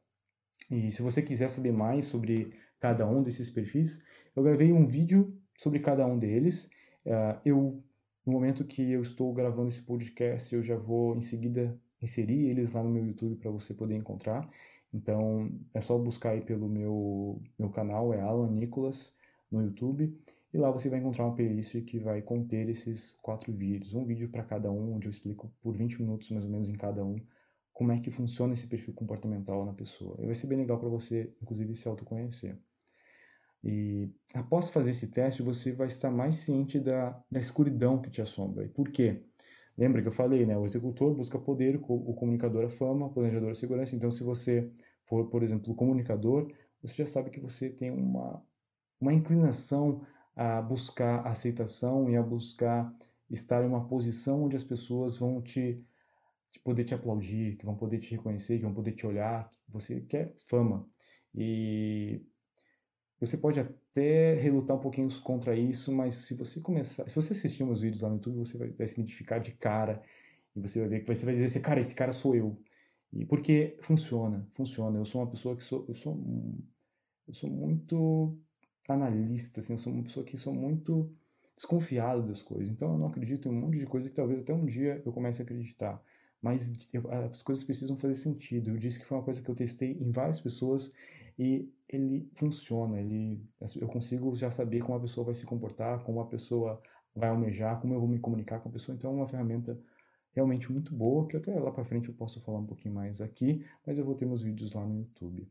E 0.70 0.92
se 0.92 1.02
você 1.02 1.22
quiser 1.22 1.50
saber 1.50 1.72
mais 1.72 2.06
sobre 2.06 2.54
cada 2.80 3.08
um 3.08 3.22
desses 3.22 3.50
perfis, 3.50 4.04
eu 4.36 4.44
gravei 4.44 4.72
um 4.72 4.86
vídeo 4.86 5.38
sobre 5.58 5.80
cada 5.80 6.06
um 6.06 6.18
deles. 6.18 6.70
Uh, 7.06 7.40
eu, 7.46 7.84
no 8.26 8.34
momento 8.34 8.66
que 8.66 8.92
eu 8.92 9.02
estou 9.02 9.34
gravando 9.34 9.70
esse 9.70 9.82
podcast, 9.82 10.54
eu 10.54 10.62
já 10.62 10.76
vou 10.76 11.16
em 11.16 11.22
seguida 11.22 11.80
inserir 12.02 12.50
eles 12.50 12.74
lá 12.74 12.84
no 12.84 12.90
meu 12.90 13.06
YouTube 13.06 13.36
para 13.38 13.52
você 13.52 13.74
poder 13.74 13.96
encontrar. 13.96 14.50
Então 14.94 15.52
é 15.74 15.82
só 15.82 15.98
buscar 15.98 16.32
aí 16.32 16.42
pelo 16.42 16.68
meu, 16.68 17.42
meu 17.58 17.70
canal, 17.70 18.14
é 18.14 18.22
Alan 18.22 18.52
Nicolas 18.52 19.17
no 19.52 19.62
YouTube. 19.62 20.16
E 20.54 20.58
lá 20.58 20.72
você 20.72 20.90
vai 20.90 21.00
encontrar 21.00 21.26
uma 21.26 21.36
playlist 21.36 21.82
que 21.84 22.00
vai 22.00 22.22
conter 22.22 22.70
esses 22.70 23.18
quatro 23.22 23.52
vídeos. 23.54 23.94
Um 23.94 24.06
vídeo 24.06 24.30
para 24.30 24.44
cada 24.44 24.72
um, 24.72 24.96
onde 24.96 25.08
eu 25.08 25.12
explico 25.12 25.54
por 25.62 25.76
20 25.76 26.02
minutos 26.02 26.30
mais 26.32 26.46
ou 26.46 26.52
menos 26.52 26.70
em 26.70 26.76
cada 26.76 27.04
um 27.04 27.20
como 27.78 27.92
é 27.92 28.00
que 28.00 28.10
funciona 28.10 28.56
esse 28.56 28.66
perfil 28.66 28.92
comportamental 28.92 29.64
na 29.64 29.72
pessoa. 29.72 30.16
E 30.20 30.26
vai 30.26 30.34
ser 30.34 30.48
bem 30.48 30.58
legal 30.58 30.80
para 30.80 30.90
você, 30.90 31.32
inclusive, 31.40 31.76
se 31.76 31.88
autoconhecer. 31.88 32.58
E 33.64 34.10
após 34.34 34.70
fazer 34.70 34.92
esse 34.92 35.08
teste, 35.08 35.44
você 35.44 35.72
vai 35.72 35.86
estar 35.86 36.10
mais 36.10 36.38
ciente 36.38 36.80
da, 36.80 37.24
da 37.30 37.40
escuridão 37.40 38.02
que 38.02 38.10
te 38.10 38.20
assombra. 38.20 38.66
E 38.66 38.68
por 38.68 38.90
quê? 38.90 39.22
Lembra 39.78 40.02
que 40.02 40.08
eu 40.08 40.12
falei, 40.12 40.44
né? 40.44 40.58
O 40.58 40.66
executor 40.66 41.14
busca 41.14 41.38
poder, 41.38 41.76
o 41.76 42.14
comunicador 42.16 42.66
a 42.66 42.70
fama, 42.70 43.06
o 43.06 43.14
planejador 43.14 43.52
a 43.52 43.54
segurança. 43.54 43.96
Então, 43.96 44.10
se 44.10 44.24
você 44.24 44.72
for, 45.04 45.30
por 45.30 45.44
exemplo, 45.44 45.76
comunicador, 45.76 46.52
você 46.82 46.96
já 46.96 47.06
sabe 47.06 47.30
que 47.30 47.40
você 47.40 47.70
tem 47.70 47.92
uma, 47.92 48.44
uma 49.00 49.14
inclinação 49.14 50.06
a 50.36 50.62
buscar 50.62 51.26
aceitação 51.26 52.10
e 52.10 52.16
a 52.16 52.22
buscar 52.22 52.94
estar 53.30 53.64
em 53.64 53.68
uma 53.68 53.88
posição 53.88 54.44
onde 54.44 54.56
as 54.56 54.64
pessoas 54.64 55.18
vão 55.18 55.42
te 55.42 55.84
de 56.50 56.60
poder 56.60 56.86
te 56.86 56.94
aplaudir, 56.94 57.58
que 57.58 57.66
vão 57.66 57.76
poder 57.76 58.00
te 58.00 58.12
reconhecer, 58.12 58.58
que 58.58 58.64
vão 58.64 58.74
poder 58.74 58.94
te 58.94 59.06
olhar. 59.06 59.52
Você 59.68 60.02
quer 60.02 60.34
fama. 60.40 60.88
E 61.36 62.22
você 63.20 63.38
pode 63.38 63.60
até 63.60 64.36
relutar 64.36 64.78
um 64.78 64.80
pouquinho 64.80 65.10
contra 65.22 65.56
isso, 65.56 65.92
mas 65.92 66.16
se 66.16 66.34
você 66.36 66.62
começar, 66.62 67.08
se 67.08 67.16
você 67.16 67.34
assistir 67.34 67.64
meus 67.64 67.82
vídeos 67.82 68.02
lá 68.02 68.10
no 68.10 68.16
YouTube, 68.16 68.38
você 68.38 68.58
vai, 68.58 68.70
vai 68.70 68.88
se 68.88 68.94
identificar 68.94 69.40
de 69.40 69.52
cara 69.52 70.02
e 70.56 70.60
você 70.62 70.80
vai 70.80 70.90
ver 70.90 71.00
que 71.02 71.16
você 71.16 71.26
vai 71.26 71.34
dizer 71.34 71.46
assim, 71.46 71.62
cara, 71.62 71.80
esse 71.80 71.96
cara 71.96 72.12
sou 72.12 72.36
eu. 72.36 72.58
E 73.12 73.26
porque 73.26 73.78
funciona, 73.82 74.48
funciona. 74.54 75.00
Eu 75.00 75.06
sou 75.06 75.22
uma 75.22 75.30
pessoa 75.30 75.56
que 75.56 75.64
sou, 75.64 75.86
eu 75.88 75.96
sou, 75.96 76.18
eu 77.28 77.34
sou 77.34 77.50
muito 77.50 78.38
analista, 78.88 79.60
assim, 79.60 79.74
eu 79.74 79.78
sou 79.78 79.94
uma 79.94 80.04
pessoa 80.04 80.26
que 80.26 80.38
sou 80.38 80.54
muito 80.54 81.12
desconfiado 81.56 82.28
das 82.28 82.42
coisas. 82.42 82.70
Então 82.70 82.94
eu 82.94 82.98
não 82.98 83.08
acredito 83.08 83.48
em 83.48 83.52
um 83.52 83.62
monte 83.62 83.80
de 83.80 83.86
coisa 83.86 84.10
que 84.10 84.16
talvez 84.16 84.42
até 84.42 84.54
um 84.54 84.66
dia 84.66 85.02
eu 85.06 85.12
comece 85.12 85.42
a 85.42 85.46
acreditar 85.46 86.02
mas 86.42 86.72
as 87.32 87.44
coisas 87.44 87.64
precisam 87.64 87.98
fazer 87.98 88.16
sentido. 88.16 88.70
Eu 88.70 88.78
disse 88.78 89.00
que 89.00 89.06
foi 89.06 89.18
uma 89.18 89.24
coisa 89.24 89.42
que 89.42 89.50
eu 89.50 89.56
testei 89.56 89.92
em 89.94 90.12
várias 90.12 90.40
pessoas 90.40 90.92
e 91.38 91.72
ele 91.90 92.30
funciona, 92.36 93.00
ele 93.00 93.44
eu 93.80 93.88
consigo 93.88 94.36
já 94.36 94.50
saber 94.50 94.82
como 94.82 94.98
a 94.98 95.02
pessoa 95.02 95.26
vai 95.26 95.36
se 95.36 95.46
comportar, 95.46 96.04
como 96.04 96.20
a 96.20 96.26
pessoa 96.26 96.82
vai 97.16 97.30
almejar, 97.30 97.80
como 97.80 97.94
eu 97.94 98.00
vou 98.00 98.10
me 98.10 98.20
comunicar 98.20 98.60
com 98.60 98.70
a 98.70 98.72
pessoa. 98.72 98.96
Então 98.96 99.12
é 99.12 99.14
uma 99.16 99.28
ferramenta 99.28 99.80
realmente 100.32 100.72
muito 100.72 100.94
boa, 100.96 101.28
que 101.28 101.38
até 101.38 101.54
lá 101.60 101.72
para 101.72 101.86
frente 101.86 102.10
eu 102.10 102.16
posso 102.16 102.40
falar 102.42 102.60
um 102.60 102.66
pouquinho 102.66 102.94
mais 102.94 103.22
aqui, 103.22 103.66
mas 103.86 103.98
eu 103.98 104.06
vou 104.06 104.16
ter 104.16 104.26
meus 104.26 104.44
vídeos 104.44 104.74
lá 104.74 104.86
no 104.86 105.00
YouTube. 105.00 105.50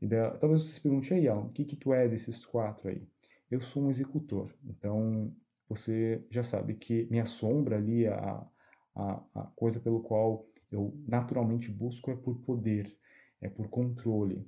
E 0.00 0.06
da, 0.06 0.30
talvez 0.38 0.62
você 0.62 0.72
se 0.74 0.80
pergunte 0.80 1.12
aí, 1.12 1.28
Alan, 1.28 1.46
o 1.46 1.52
que 1.52 1.64
que 1.64 1.76
tu 1.76 1.92
é 1.92 2.08
desses 2.08 2.44
quatro 2.46 2.88
aí? 2.88 3.06
Eu 3.50 3.60
sou 3.60 3.82
um 3.82 3.90
executor, 3.90 4.54
então 4.64 5.34
você 5.68 6.24
já 6.30 6.42
sabe 6.42 6.74
que 6.74 7.06
minha 7.10 7.24
sombra 7.24 7.76
ali, 7.76 8.06
a, 8.06 8.46
a, 8.94 9.22
a 9.34 9.42
coisa 9.56 9.80
pelo 9.80 10.00
qual 10.00 10.46
eu 10.70 10.94
naturalmente 11.06 11.70
busco 11.70 12.10
é 12.10 12.16
por 12.16 12.38
poder, 12.40 12.96
é 13.40 13.48
por 13.48 13.68
controle. 13.68 14.46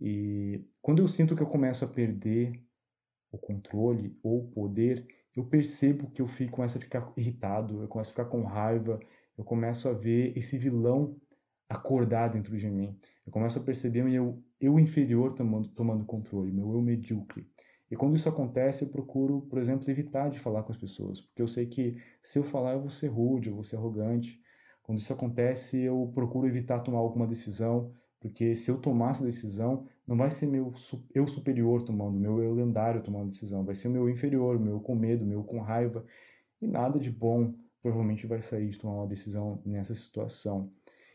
E 0.00 0.64
quando 0.82 1.00
eu 1.00 1.08
sinto 1.08 1.34
que 1.34 1.42
eu 1.42 1.46
começo 1.46 1.84
a 1.84 1.88
perder 1.88 2.60
o 3.30 3.38
controle 3.38 4.18
ou 4.22 4.44
o 4.44 4.50
poder, 4.50 5.06
eu 5.34 5.44
percebo 5.44 6.10
que 6.10 6.22
eu 6.22 6.26
fico, 6.26 6.52
começo 6.52 6.78
a 6.78 6.80
ficar 6.80 7.12
irritado, 7.16 7.82
eu 7.82 7.88
começo 7.88 8.10
a 8.10 8.12
ficar 8.12 8.26
com 8.26 8.42
raiva, 8.42 9.00
eu 9.36 9.44
começo 9.44 9.88
a 9.88 9.92
ver 9.92 10.36
esse 10.36 10.56
vilão 10.56 11.16
acordar 11.68 12.28
dentro 12.28 12.56
de 12.56 12.68
mim. 12.68 12.96
Eu 13.26 13.32
começo 13.32 13.58
a 13.58 13.62
perceber 13.62 14.02
o 14.02 14.08
meu 14.08 14.42
eu 14.60 14.78
inferior 14.78 15.34
tomando, 15.34 15.68
tomando 15.68 16.04
controle, 16.04 16.52
meu 16.52 16.72
eu 16.72 16.82
medíocre. 16.82 17.46
E 17.90 17.96
quando 17.96 18.16
isso 18.16 18.28
acontece, 18.28 18.82
eu 18.82 18.88
procuro, 18.88 19.42
por 19.42 19.58
exemplo, 19.58 19.88
evitar 19.90 20.28
de 20.28 20.38
falar 20.38 20.62
com 20.62 20.72
as 20.72 20.78
pessoas, 20.78 21.20
porque 21.20 21.42
eu 21.42 21.48
sei 21.48 21.66
que 21.66 21.96
se 22.22 22.38
eu 22.38 22.42
falar 22.42 22.72
eu 22.72 22.80
vou 22.80 22.90
ser 22.90 23.08
rude, 23.08 23.48
eu 23.48 23.54
vou 23.54 23.62
ser 23.62 23.76
arrogante. 23.76 24.40
Quando 24.82 24.98
isso 24.98 25.12
acontece, 25.12 25.80
eu 25.80 26.10
procuro 26.14 26.46
evitar 26.46 26.80
tomar 26.80 26.98
alguma 26.98 27.26
decisão, 27.26 27.92
porque 28.20 28.54
se 28.54 28.70
eu 28.70 28.78
tomar 28.78 29.10
essa 29.10 29.24
decisão, 29.24 29.86
não 30.06 30.16
vai 30.16 30.30
ser 30.30 30.46
meu 30.46 30.72
eu 31.14 31.26
superior 31.26 31.82
tomando, 31.82 32.18
meu 32.18 32.42
eu 32.42 32.54
lendário 32.54 33.02
tomando 33.02 33.28
decisão, 33.28 33.64
vai 33.64 33.74
ser 33.74 33.88
meu 33.88 34.08
inferior, 34.08 34.58
meu 34.58 34.80
com 34.80 34.94
medo, 34.94 35.24
meu 35.24 35.44
com 35.44 35.60
raiva, 35.60 36.04
e 36.60 36.66
nada 36.66 36.98
de 36.98 37.10
bom 37.10 37.54
provavelmente 37.82 38.26
vai 38.26 38.40
sair 38.40 38.68
de 38.68 38.78
tomar 38.78 38.94
uma 38.94 39.06
decisão 39.06 39.60
nessa 39.64 39.94
situação. 39.94 40.72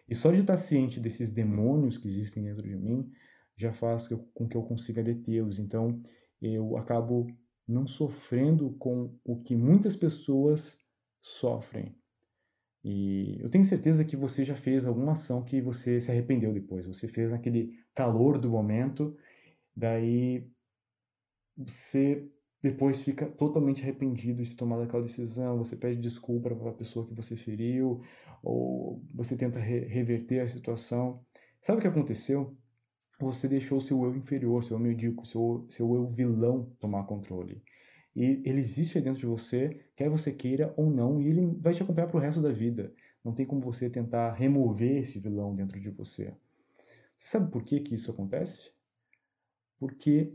E 0.10 0.16
só 0.16 0.32
de 0.32 0.42
estar 0.42 0.58
ciente 0.58 1.00
desses 1.00 1.30
demônios 1.30 1.98
que 1.98 2.08
existem 2.08 2.44
dentro 2.44 2.68
de 2.68 2.76
mim 2.76 3.12
já 3.56 3.72
faz 3.72 4.08
com 4.34 4.48
que 4.48 4.58
eu 4.58 4.64
consiga 4.64 5.04
detê-los. 5.04 5.60
Então, 5.60 6.02
eu 6.42 6.78
acabo 6.78 7.28
não 7.68 7.86
sofrendo 7.86 8.72
com 8.80 9.16
o 9.24 9.42
que 9.42 9.56
muitas 9.56 9.96
pessoas 9.96 10.78
sofrem. 11.22 11.96
E 12.84 13.38
eu 13.42 13.50
tenho 13.50 13.64
certeza 13.64 14.06
que 14.06 14.16
você 14.16 14.44
já 14.46 14.56
fez 14.56 14.86
alguma 14.86 15.12
ação 15.12 15.44
que 15.44 15.62
você 15.62 16.00
se 16.00 16.10
arrependeu 16.10 16.54
depois. 16.54 16.88
Você 16.88 17.08
fez 17.08 17.32
naquele 17.32 17.78
calor 17.94 18.40
do 18.40 18.50
momento, 18.50 19.16
daí 19.76 20.50
você 21.58 22.26
depois 22.62 23.02
fica 23.02 23.26
totalmente 23.26 23.82
arrependido 23.82 24.44
de 24.44 24.50
ter 24.50 24.58
tomado 24.58 24.84
aquela 24.84 25.04
decisão, 25.04 25.58
você 25.58 25.76
pede 25.76 26.00
desculpa 26.00 26.54
para 26.54 26.70
a 26.70 26.74
pessoa 26.74 27.08
que 27.08 27.14
você 27.14 27.36
feriu, 27.36 28.02
ou 28.44 29.02
você 29.14 29.36
tenta 29.38 29.60
re 29.60 29.86
reverter 29.86 30.42
a 30.42 30.48
situação. 30.48 31.24
Sabe 31.62 31.80
o 31.80 31.82
que 31.82 31.88
aconteceu? 31.88 32.58
Você 33.20 33.48
deixou 33.48 33.80
seu 33.80 34.04
eu 34.04 34.16
inferior, 34.16 34.64
seu 34.64 34.78
eu 34.78 34.84
medíocre, 34.84 35.28
seu, 35.28 35.66
seu 35.70 35.94
eu 35.96 36.08
vilão 36.08 36.72
tomar 36.80 37.06
controle. 37.06 37.62
E 38.16 38.42
ele 38.46 38.60
existe 38.60 38.98
aí 38.98 39.04
dentro 39.04 39.20
de 39.20 39.26
você, 39.26 39.92
quer 39.96 40.10
você 40.10 40.32
queira 40.32 40.74
ou 40.76 40.90
não, 40.90 41.22
e 41.22 41.28
ele 41.28 41.46
vai 41.60 41.74
te 41.74 41.84
acompanhar 41.84 42.08
para 42.08 42.18
o 42.18 42.20
resto 42.20 42.42
da 42.42 42.52
vida. 42.52 42.94
Não 43.24 43.34
tem 43.34 43.46
como 43.46 43.62
você 43.62 43.90
tentar 43.90 44.34
remover 44.34 44.98
esse 44.98 45.20
vilão 45.20 45.56
dentro 45.56 45.80
de 45.80 45.90
você. 45.90 46.34
Você 47.18 47.30
sabe 47.30 47.52
por 47.52 47.64
que, 47.64 47.80
que 47.82 47.96
isso 47.96 48.12
acontece? 48.12 48.72
Porque 49.78 50.34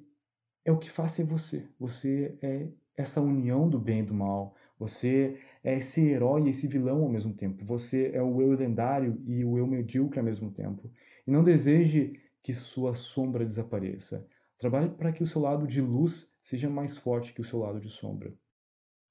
é 0.65 0.73
o 0.73 0.79
que 0.79 0.91
faz 0.91 1.13
ser 1.13 1.25
você. 1.25 1.67
Você 1.79 2.37
é 2.41 2.67
essa 2.97 3.21
união 3.21 3.69
do 3.69 3.79
bem 3.79 4.01
e 4.01 4.05
do 4.05 4.15
mal. 4.15 4.55
Você 4.79 5.39
é 5.63 5.77
esse 5.77 6.01
herói 6.01 6.45
e 6.45 6.51
esse 6.51 6.67
vilão 6.67 7.03
ao 7.03 7.09
mesmo 7.09 7.35
tempo. 7.35 7.65
Você 7.65 8.11
é 8.15 8.23
o 8.23 8.41
eu 8.41 8.53
lendário 8.53 9.21
e 9.27 9.45
o 9.45 9.59
eu 9.59 9.67
medíocre 9.67 10.19
ao 10.19 10.25
mesmo 10.25 10.51
tempo. 10.51 10.91
E 11.27 11.31
não 11.31 11.43
deseje 11.43 12.19
que 12.43 12.55
sua 12.55 12.95
sombra 12.95 13.45
desapareça. 13.45 14.27
Trabalhe 14.59 14.91
para 14.91 15.13
que 15.13 15.23
o 15.23 15.27
seu 15.27 15.41
lado 15.41 15.67
de 15.67 15.81
luz 15.81 16.31
seja 16.41 16.71
mais 16.71 16.97
forte 16.97 17.33
que 17.33 17.41
o 17.41 17.45
seu 17.45 17.59
lado 17.59 17.81
de 17.81 17.89
sombra. 17.89 18.33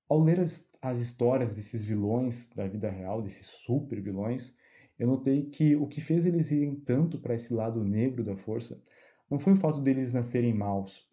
Ao 0.10 0.20
ler 0.20 0.40
as, 0.40 0.68
as 0.82 1.00
histórias 1.00 1.56
desses 1.56 1.84
vilões 1.86 2.50
da 2.56 2.68
vida 2.68 2.90
real, 2.90 3.22
desses 3.22 3.48
super 3.48 4.02
vilões, 4.02 4.56
eu 4.98 5.08
notei 5.08 5.46
que 5.46 5.76
o 5.76 5.88
que 5.88 6.02
fez 6.02 6.26
eles 6.26 6.52
irem 6.52 6.76
tanto 6.76 7.20
para 7.20 7.34
esse 7.36 7.54
lado 7.54 7.84
negro 7.84 8.24
da 8.24 8.36
força 8.36 8.82
não 9.30 9.40
foi 9.40 9.54
o 9.54 9.58
fato 9.58 9.82
deles 9.82 10.14
nascerem 10.14 10.54
maus 10.54 11.12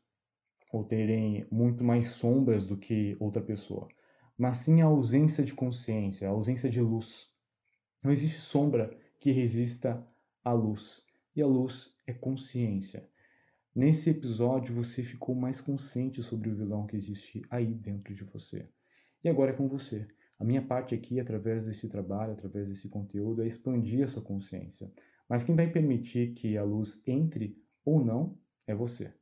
ou 0.73 0.85
terem 0.85 1.47
muito 1.51 1.83
mais 1.83 2.07
sombras 2.07 2.65
do 2.65 2.77
que 2.77 3.17
outra 3.19 3.43
pessoa, 3.43 3.89
mas 4.37 4.59
sim 4.59 4.81
a 4.81 4.87
ausência 4.87 5.45
de 5.45 5.53
consciência, 5.53 6.29
a 6.29 6.33
ausência 6.33 6.71
de 6.71 6.81
luz. 6.81 7.29
Não 8.03 8.11
existe 8.11 8.39
sombra 8.39 8.97
que 9.19 9.33
resista 9.33 10.07
à 10.45 10.53
luz, 10.53 11.05
e 11.35 11.43
a 11.43 11.47
luz 11.47 11.93
é 12.07 12.13
consciência. 12.13 13.09
Nesse 13.75 14.11
episódio 14.11 14.75
você 14.75 15.03
ficou 15.03 15.35
mais 15.35 15.61
consciente 15.61 16.23
sobre 16.23 16.49
o 16.49 16.57
vilão 16.57 16.87
que 16.87 16.97
existe 16.97 17.43
aí 17.51 17.73
dentro 17.73 18.15
de 18.15 18.25
você. 18.25 18.69
E 19.23 19.29
agora 19.29 19.53
é 19.53 19.55
com 19.55 19.69
você. 19.69 20.09
A 20.39 20.45
minha 20.45 20.63
parte 20.63 20.95
aqui, 20.95 21.21
através 21.21 21.67
desse 21.67 21.89
trabalho, 21.89 22.33
através 22.33 22.69
desse 22.69 22.89
conteúdo, 22.89 23.43
é 23.43 23.47
expandir 23.47 24.03
a 24.03 24.09
sua 24.09 24.23
consciência. 24.23 24.91
Mas 25.29 25.45
quem 25.45 25.55
vai 25.55 25.71
permitir 25.71 26.33
que 26.33 26.57
a 26.57 26.65
luz 26.65 27.03
entre 27.07 27.63
ou 27.85 28.03
não 28.03 28.39
é 28.67 28.75
você. 28.75 29.13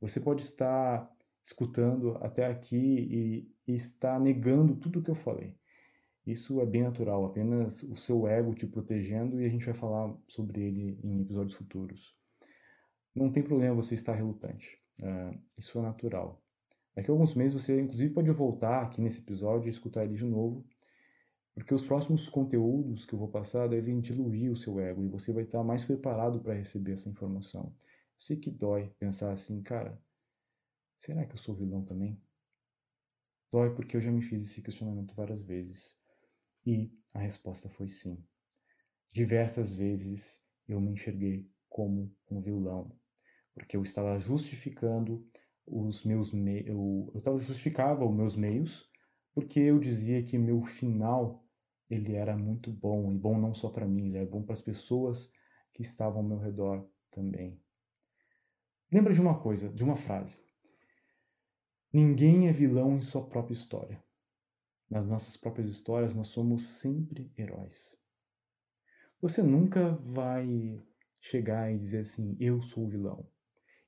Você 0.00 0.20
pode 0.20 0.42
estar 0.42 1.10
escutando 1.42 2.16
até 2.22 2.46
aqui 2.46 2.76
e, 2.76 3.52
e 3.66 3.74
estar 3.74 4.20
negando 4.20 4.76
tudo 4.76 5.00
o 5.00 5.02
que 5.02 5.10
eu 5.10 5.14
falei. 5.14 5.56
Isso 6.26 6.60
é 6.60 6.66
bem 6.66 6.82
natural, 6.82 7.24
apenas 7.24 7.82
o 7.82 7.96
seu 7.96 8.28
ego 8.28 8.54
te 8.54 8.66
protegendo 8.66 9.40
e 9.40 9.46
a 9.46 9.48
gente 9.48 9.64
vai 9.64 9.74
falar 9.74 10.14
sobre 10.26 10.62
ele 10.62 11.00
em 11.02 11.22
episódios 11.22 11.54
futuros 11.54 12.18
não 13.18 13.30
tem 13.30 13.42
problema 13.42 13.74
você 13.74 13.94
estar 13.94 14.14
relutante. 14.14 14.78
Uh, 15.02 15.38
isso 15.56 15.78
é 15.78 15.82
natural. 15.82 16.42
Daqui 16.94 17.10
a 17.10 17.14
alguns 17.14 17.34
meses 17.34 17.60
você, 17.60 17.80
inclusive, 17.80 18.12
pode 18.12 18.30
voltar 18.30 18.82
aqui 18.82 19.00
nesse 19.00 19.20
episódio 19.20 19.66
e 19.66 19.70
escutar 19.70 20.04
ele 20.04 20.14
de 20.14 20.24
novo, 20.24 20.64
porque 21.54 21.74
os 21.74 21.82
próximos 21.82 22.28
conteúdos 22.28 23.04
que 23.04 23.14
eu 23.14 23.18
vou 23.18 23.28
passar 23.28 23.68
devem 23.68 24.00
diluir 24.00 24.50
o 24.50 24.56
seu 24.56 24.80
ego 24.80 25.04
e 25.04 25.08
você 25.08 25.32
vai 25.32 25.42
estar 25.42 25.62
mais 25.62 25.84
preparado 25.84 26.40
para 26.40 26.54
receber 26.54 26.92
essa 26.92 27.08
informação. 27.08 27.72
Sei 28.18 28.36
que 28.36 28.50
dói 28.50 28.90
pensar 28.98 29.30
assim, 29.30 29.62
cara, 29.62 30.02
será 30.96 31.24
que 31.24 31.34
eu 31.34 31.38
sou 31.38 31.54
vilão 31.54 31.84
também? 31.84 32.20
Dói 33.52 33.72
porque 33.74 33.96
eu 33.96 34.00
já 34.00 34.10
me 34.10 34.20
fiz 34.20 34.44
esse 34.44 34.60
questionamento 34.60 35.14
várias 35.14 35.40
vezes. 35.40 35.96
E 36.66 36.92
a 37.14 37.20
resposta 37.20 37.68
foi 37.68 37.88
sim. 37.88 38.26
Diversas 39.12 39.72
vezes 39.72 40.44
eu 40.66 40.80
me 40.80 40.90
enxerguei 40.90 41.48
como 41.68 42.12
um 42.28 42.40
vilão, 42.40 43.00
porque 43.54 43.76
eu 43.76 43.82
estava 43.82 44.18
justificando 44.18 45.30
os 45.64 46.04
meus 46.04 46.32
meios, 46.32 46.66
eu, 46.68 47.12
eu 47.14 47.22
tava, 47.22 47.38
justificava 47.38 48.04
os 48.04 48.14
meus 48.14 48.34
meios, 48.34 48.90
porque 49.32 49.60
eu 49.60 49.78
dizia 49.78 50.22
que 50.24 50.36
meu 50.36 50.62
final 50.64 51.46
ele 51.88 52.14
era 52.14 52.36
muito 52.36 52.72
bom, 52.72 53.12
e 53.12 53.16
bom 53.16 53.38
não 53.38 53.54
só 53.54 53.70
para 53.70 53.86
mim, 53.86 54.08
ele 54.08 54.18
era 54.18 54.26
bom 54.28 54.42
para 54.42 54.54
as 54.54 54.60
pessoas 54.60 55.30
que 55.72 55.82
estavam 55.82 56.18
ao 56.22 56.28
meu 56.28 56.38
redor 56.38 56.90
também. 57.10 57.62
Lembra 58.90 59.12
de 59.12 59.20
uma 59.20 59.38
coisa, 59.38 59.68
de 59.68 59.84
uma 59.84 59.96
frase. 59.96 60.38
Ninguém 61.92 62.48
é 62.48 62.52
vilão 62.52 62.96
em 62.96 63.02
sua 63.02 63.26
própria 63.26 63.52
história. 63.52 64.02
Nas 64.88 65.04
nossas 65.04 65.36
próprias 65.36 65.68
histórias, 65.68 66.14
nós 66.14 66.28
somos 66.28 66.62
sempre 66.62 67.30
heróis. 67.36 67.94
Você 69.20 69.42
nunca 69.42 69.90
vai 70.02 70.82
chegar 71.20 71.70
e 71.70 71.78
dizer 71.78 71.98
assim: 71.98 72.34
eu 72.40 72.62
sou 72.62 72.86
o 72.86 72.88
vilão. 72.88 73.28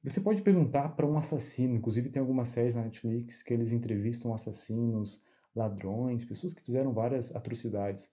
Você 0.02 0.20
pode 0.20 0.42
perguntar 0.42 0.90
para 0.90 1.06
um 1.06 1.16
assassino, 1.16 1.76
inclusive 1.76 2.10
tem 2.10 2.20
algumas 2.20 2.48
séries 2.48 2.74
na 2.74 2.82
Netflix 2.82 3.42
que 3.42 3.54
eles 3.54 3.72
entrevistam 3.72 4.34
assassinos, 4.34 5.22
ladrões, 5.54 6.24
pessoas 6.24 6.52
que 6.52 6.62
fizeram 6.62 6.92
várias 6.92 7.34
atrocidades. 7.34 8.12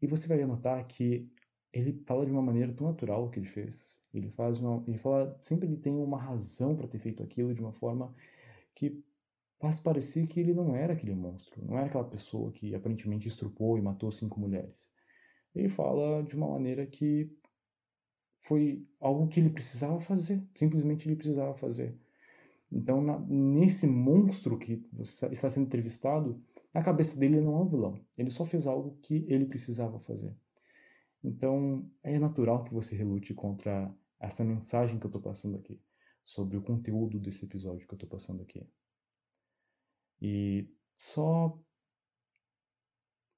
E 0.00 0.06
você 0.06 0.26
vai 0.26 0.44
notar 0.44 0.84
que 0.86 1.30
ele 1.72 2.02
fala 2.06 2.24
de 2.24 2.30
uma 2.30 2.42
maneira 2.42 2.72
tão 2.72 2.86
natural 2.86 3.24
o 3.24 3.30
que 3.30 3.38
ele 3.38 3.46
fez. 3.46 4.00
Ele 4.12 4.28
faz 4.30 4.58
uma, 4.58 4.84
ele 4.86 4.98
fala, 4.98 5.36
sempre 5.40 5.66
ele 5.66 5.76
tem 5.76 5.94
uma 5.94 6.20
razão 6.20 6.76
para 6.76 6.86
ter 6.86 6.98
feito 6.98 7.22
aquilo 7.22 7.54
de 7.54 7.60
uma 7.60 7.72
forma 7.72 8.14
que 8.74 9.02
faz 9.58 9.78
parecer 9.78 10.26
que 10.26 10.40
ele 10.40 10.52
não 10.52 10.74
era 10.74 10.92
aquele 10.92 11.14
monstro, 11.14 11.64
não 11.64 11.76
era 11.78 11.86
aquela 11.86 12.04
pessoa 12.04 12.50
que 12.52 12.74
aparentemente 12.74 13.28
estrupou 13.28 13.78
e 13.78 13.82
matou 13.82 14.10
cinco 14.10 14.38
mulheres. 14.38 14.90
Ele 15.54 15.68
fala 15.68 16.22
de 16.22 16.36
uma 16.36 16.48
maneira 16.48 16.86
que 16.86 17.30
foi 18.36 18.84
algo 19.00 19.28
que 19.28 19.40
ele 19.40 19.50
precisava 19.50 20.00
fazer, 20.00 20.42
simplesmente 20.54 21.08
ele 21.08 21.16
precisava 21.16 21.54
fazer. 21.54 21.96
Então, 22.70 23.00
na, 23.00 23.18
nesse 23.20 23.86
monstro 23.86 24.58
que 24.58 24.84
está 25.30 25.48
sendo 25.48 25.66
entrevistado, 25.66 26.42
na 26.74 26.82
cabeça 26.82 27.18
dele 27.18 27.36
ele 27.36 27.46
não 27.46 27.56
é 27.56 27.60
um 27.62 27.68
vilão. 27.68 28.00
Ele 28.18 28.30
só 28.30 28.44
fez 28.44 28.66
algo 28.66 28.98
que 29.02 29.26
ele 29.28 29.44
precisava 29.46 30.00
fazer. 30.00 30.34
Então, 31.22 31.90
é 32.02 32.18
natural 32.18 32.64
que 32.64 32.72
você 32.72 32.96
relute 32.96 33.34
contra 33.34 33.94
essa 34.18 34.44
mensagem 34.44 34.98
que 34.98 35.06
eu 35.06 35.08
estou 35.08 35.22
passando 35.22 35.56
aqui. 35.56 35.80
sobre 36.24 36.56
o 36.56 36.62
conteúdo 36.62 37.18
desse 37.18 37.44
episódio 37.44 37.86
que 37.86 37.94
eu 37.94 37.96
estou 37.96 38.08
passando 38.08 38.42
aqui. 38.42 38.64
E 40.20 40.68
só 40.96 41.58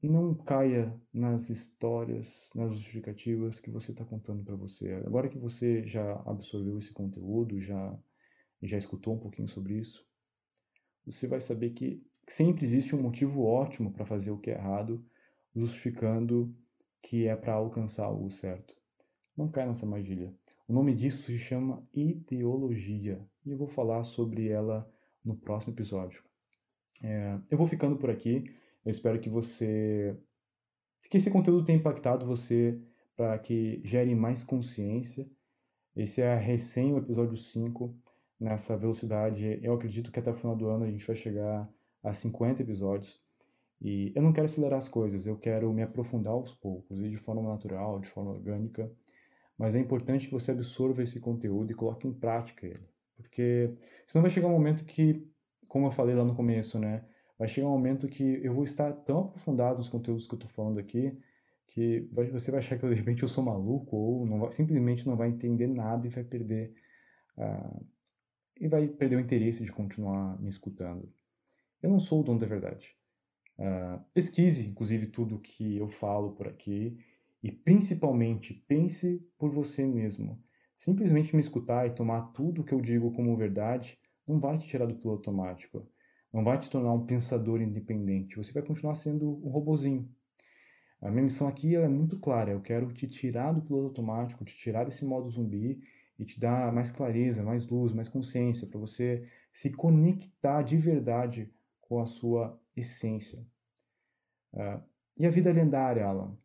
não 0.03 0.35
caia 0.35 0.95
nas 1.12 1.49
histórias, 1.49 2.51
nas 2.55 2.72
justificativas 2.74 3.59
que 3.61 3.70
você 3.70 3.93
está 3.93 4.05
contando 4.05 4.45
para 4.45 4.55
você. 4.55 4.93
Agora 5.07 5.28
que 5.28 5.39
você 5.39 5.87
já 5.87 6.12
absorveu 6.26 6.78
esse 6.78 6.93
conteúdo, 6.93 7.61
já 7.61 7.99
já 8.62 8.78
escutou 8.78 9.14
um 9.14 9.18
pouquinho 9.18 9.49
sobre 9.49 9.78
isso, 9.78 10.07
você 11.05 11.26
vai 11.26 11.41
saber 11.41 11.70
que 11.70 12.03
sempre 12.26 12.64
existe 12.64 12.97
um 12.97 13.03
motivo 13.03 13.43
ótimo 13.45 13.93
para 13.93 14.07
fazer 14.07 14.30
o 14.30 14.39
que 14.39 14.51
é 14.51 14.55
errado, 14.55 15.05
justificando 15.55 16.55
que 17.05 17.28
é 17.28 17.36
para 17.36 17.52
alcançar 17.52 18.07
algo 18.07 18.30
certo. 18.30 18.74
Não 19.36 19.48
cai 19.48 19.66
nessa 19.66 19.84
armadilha. 19.84 20.34
O 20.66 20.72
nome 20.72 20.94
disso 20.94 21.24
se 21.24 21.38
chama 21.38 21.86
ideologia 21.92 23.20
e 23.44 23.50
eu 23.50 23.59
vou 23.59 23.68
falar 23.68 24.02
sobre 24.05 24.48
ela 24.48 24.90
no 25.22 25.36
próximo 25.36 25.74
episódio. 25.74 26.24
É, 27.02 27.38
eu 27.50 27.59
vou 27.59 27.66
ficando 27.66 27.96
por 27.96 28.09
aqui. 28.09 28.44
Eu 28.82 28.90
espero 28.90 29.20
que 29.20 29.28
você. 29.28 30.16
esse 31.12 31.30
conteúdo 31.30 31.64
tenha 31.64 31.78
impactado 31.78 32.24
você 32.24 32.80
para 33.14 33.38
que 33.38 33.82
gere 33.84 34.14
mais 34.14 34.42
consciência. 34.42 35.28
Esse 35.94 36.22
é 36.22 36.34
recém 36.34 36.94
o 36.94 36.98
episódio 36.98 37.36
5. 37.36 37.94
Nessa 38.40 38.76
velocidade, 38.76 39.61
eu 39.62 39.74
acredito 39.74 40.11
que 40.11 40.18
até 40.18 40.30
o 40.30 40.34
final 40.34 40.57
do 40.57 40.68
ano 40.68 40.84
a 40.84 40.90
gente 40.90 41.07
vai 41.07 41.14
chegar 41.14 41.70
a 42.02 42.12
50 42.14 42.62
episódios. 42.62 43.22
E 43.85 44.12
eu 44.16 44.22
não 44.22 44.32
quero 44.32 44.47
acelerar 44.47 44.78
as 44.78 44.89
coisas, 44.89 45.26
eu 45.26 45.37
quero 45.37 45.72
me 45.72 45.82
aprofundar 45.82 46.32
aos 46.32 46.55
poucos, 46.55 46.99
e 47.01 47.09
de 47.09 47.16
forma 47.18 47.43
natural, 47.43 48.01
de 48.01 48.09
forma 48.09 48.30
orgânica. 48.30 48.91
Mas 49.59 49.76
é 49.76 49.78
importante 49.78 50.26
que 50.26 50.32
você 50.32 50.51
absorva 50.51 51.03
esse 51.03 51.20
conteúdo 51.20 51.70
e 51.70 51.74
coloque 51.74 52.09
em 52.09 52.12
prática 52.12 52.66
ele. 52.66 52.89
Porque 53.16 53.72
senão 54.07 54.22
vai 54.22 54.30
chegar 54.30 54.49
um 54.49 54.53
momento 54.53 54.85
que, 54.85 55.24
como 55.68 55.87
eu 55.87 55.93
falei 55.93 56.14
lá 56.14 56.24
no 56.24 56.35
começo, 56.35 56.78
né? 56.78 57.05
vai 57.39 57.49
chegar 57.49 57.66
um 57.66 57.72
momento 57.72 58.09
que 58.09 58.41
eu 58.43 58.55
vou 58.55 58.64
estar 58.64 58.93
tão 58.93 59.20
aprofundado 59.20 59.78
nos 59.78 59.89
conteúdos 59.89 60.26
que 60.26 60.35
eu 60.35 60.39
estou 60.39 60.51
falando 60.51 60.78
aqui 60.78 61.16
que 61.68 62.09
você 62.12 62.51
vai 62.51 62.59
achar 62.59 62.78
que 62.78 62.89
de 62.89 62.95
repente 62.95 63.22
eu 63.22 63.28
sou 63.28 63.43
maluco 63.43 63.97
ou 63.97 64.26
não 64.26 64.39
vai, 64.39 64.53
simplesmente 64.53 65.07
não 65.07 65.16
vai 65.16 65.28
entender 65.28 65.66
nada 65.66 66.07
e 66.07 66.11
vai 66.11 66.22
perder 66.22 66.72
uh, 67.37 67.85
e 68.61 68.68
vai 68.68 68.87
perder 68.87 69.16
o 69.16 69.20
interesse 69.20 69.64
de 69.64 69.72
continuar 69.72 70.41
me 70.41 70.49
escutando. 70.49 71.12
Eu 71.82 71.91
não 71.91 71.99
sou 71.99 72.20
o 72.20 72.22
dono 72.22 72.39
da 72.39 72.47
verdade. 72.47 72.97
Pesquise, 74.12 74.68
inclusive, 74.68 75.07
tudo 75.07 75.38
que 75.38 75.76
eu 75.76 75.88
falo 75.88 76.32
por 76.32 76.48
aqui 76.48 76.98
e 77.42 77.52
principalmente 77.52 78.55
pense 78.66 79.24
por 79.38 79.50
você 79.50 79.86
mesmo. 79.86 80.42
Simplesmente 80.76 81.34
me 81.34 81.40
escutar 81.40 81.86
e 81.86 81.94
tomar 81.94 82.32
tudo 82.32 82.64
que 82.64 82.72
eu 82.72 82.80
digo 82.80 83.12
como 83.12 83.36
verdade 83.36 83.98
não 84.26 84.40
vai 84.40 84.59
te 84.59 84.66
tirar 84.66 84.86
do 84.86 84.94
piloto 84.94 85.30
automático 85.30 85.88
não 86.34 86.42
vai 86.42 86.59
te 86.59 86.68
tornar 86.68 86.92
um 86.92 87.07
pensador 87.07 87.62
independente. 87.62 88.36
Você 88.36 88.52
vai 88.52 88.61
continuar 88.64 88.96
sendo 88.96 89.40
um 89.46 89.50
robozinho. 89.50 90.12
A 91.00 91.09
minha 91.09 91.22
missão 91.22 91.46
aqui 91.46 91.76
é 91.76 91.86
muito 91.86 92.18
clara. 92.18 92.50
Eu 92.50 92.61
quero 92.61 92.92
te 92.92 93.07
tirar 93.07 93.52
do 93.52 93.62
piloto 93.62 93.86
automático, 93.86 94.44
te 94.44 94.57
tirar 94.57 94.82
desse 94.82 95.05
modo 95.05 95.30
zumbi 95.30 95.80
e 96.18 96.24
te 96.24 96.40
dar 96.40 96.72
mais 96.72 96.90
clareza, 96.90 97.40
mais 97.44 97.68
luz, 97.68 97.92
mais 97.92 98.09
consciência 98.09 98.66
para 98.66 98.80
você 98.80 99.28
se 99.52 99.70
conectar 99.70 100.62
de 100.62 100.76
verdade 100.76 101.55
com 101.80 102.00
a 102.00 102.07
sua 102.07 102.61
essência. 102.76 103.46
Uh, 104.52 104.82
e 105.16 105.26
a 105.26 105.30
vida 105.30 105.52
lendária, 105.52 106.04
Alan? 106.04 106.36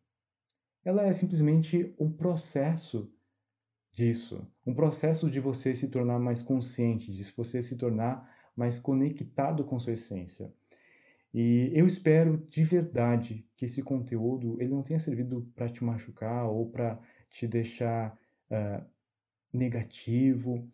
Ela 0.84 1.06
é 1.06 1.12
simplesmente 1.12 1.94
um 1.98 2.10
processo 2.10 3.12
disso, 3.92 4.46
um 4.66 4.74
processo 4.74 5.30
de 5.30 5.40
você 5.40 5.74
se 5.74 5.88
tornar 5.88 6.18
mais 6.18 6.42
consciente, 6.42 7.12
de 7.12 7.22
você 7.36 7.60
se 7.60 7.76
tornar 7.76 8.28
mais 8.56 8.78
conectado 8.78 9.64
com 9.64 9.78
sua 9.78 9.92
essência. 9.92 10.52
E 11.32 11.70
eu 11.72 11.86
espero 11.86 12.38
de 12.48 12.62
verdade 12.64 13.46
que 13.56 13.64
esse 13.64 13.82
conteúdo 13.82 14.56
ele 14.60 14.70
não 14.70 14.82
tenha 14.82 14.98
servido 14.98 15.50
para 15.54 15.68
te 15.68 15.84
machucar 15.84 16.46
ou 16.46 16.68
para 16.68 16.98
te 17.28 17.46
deixar 17.46 18.18
uh, 18.50 18.84
negativo. 19.52 20.68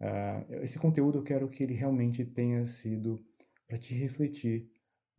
Uh, 0.00 0.54
esse 0.62 0.78
conteúdo 0.78 1.18
eu 1.18 1.22
quero 1.22 1.48
que 1.48 1.62
ele 1.62 1.74
realmente 1.74 2.24
tenha 2.24 2.64
sido 2.66 3.24
para 3.68 3.78
te 3.78 3.94
refletir. 3.94 4.68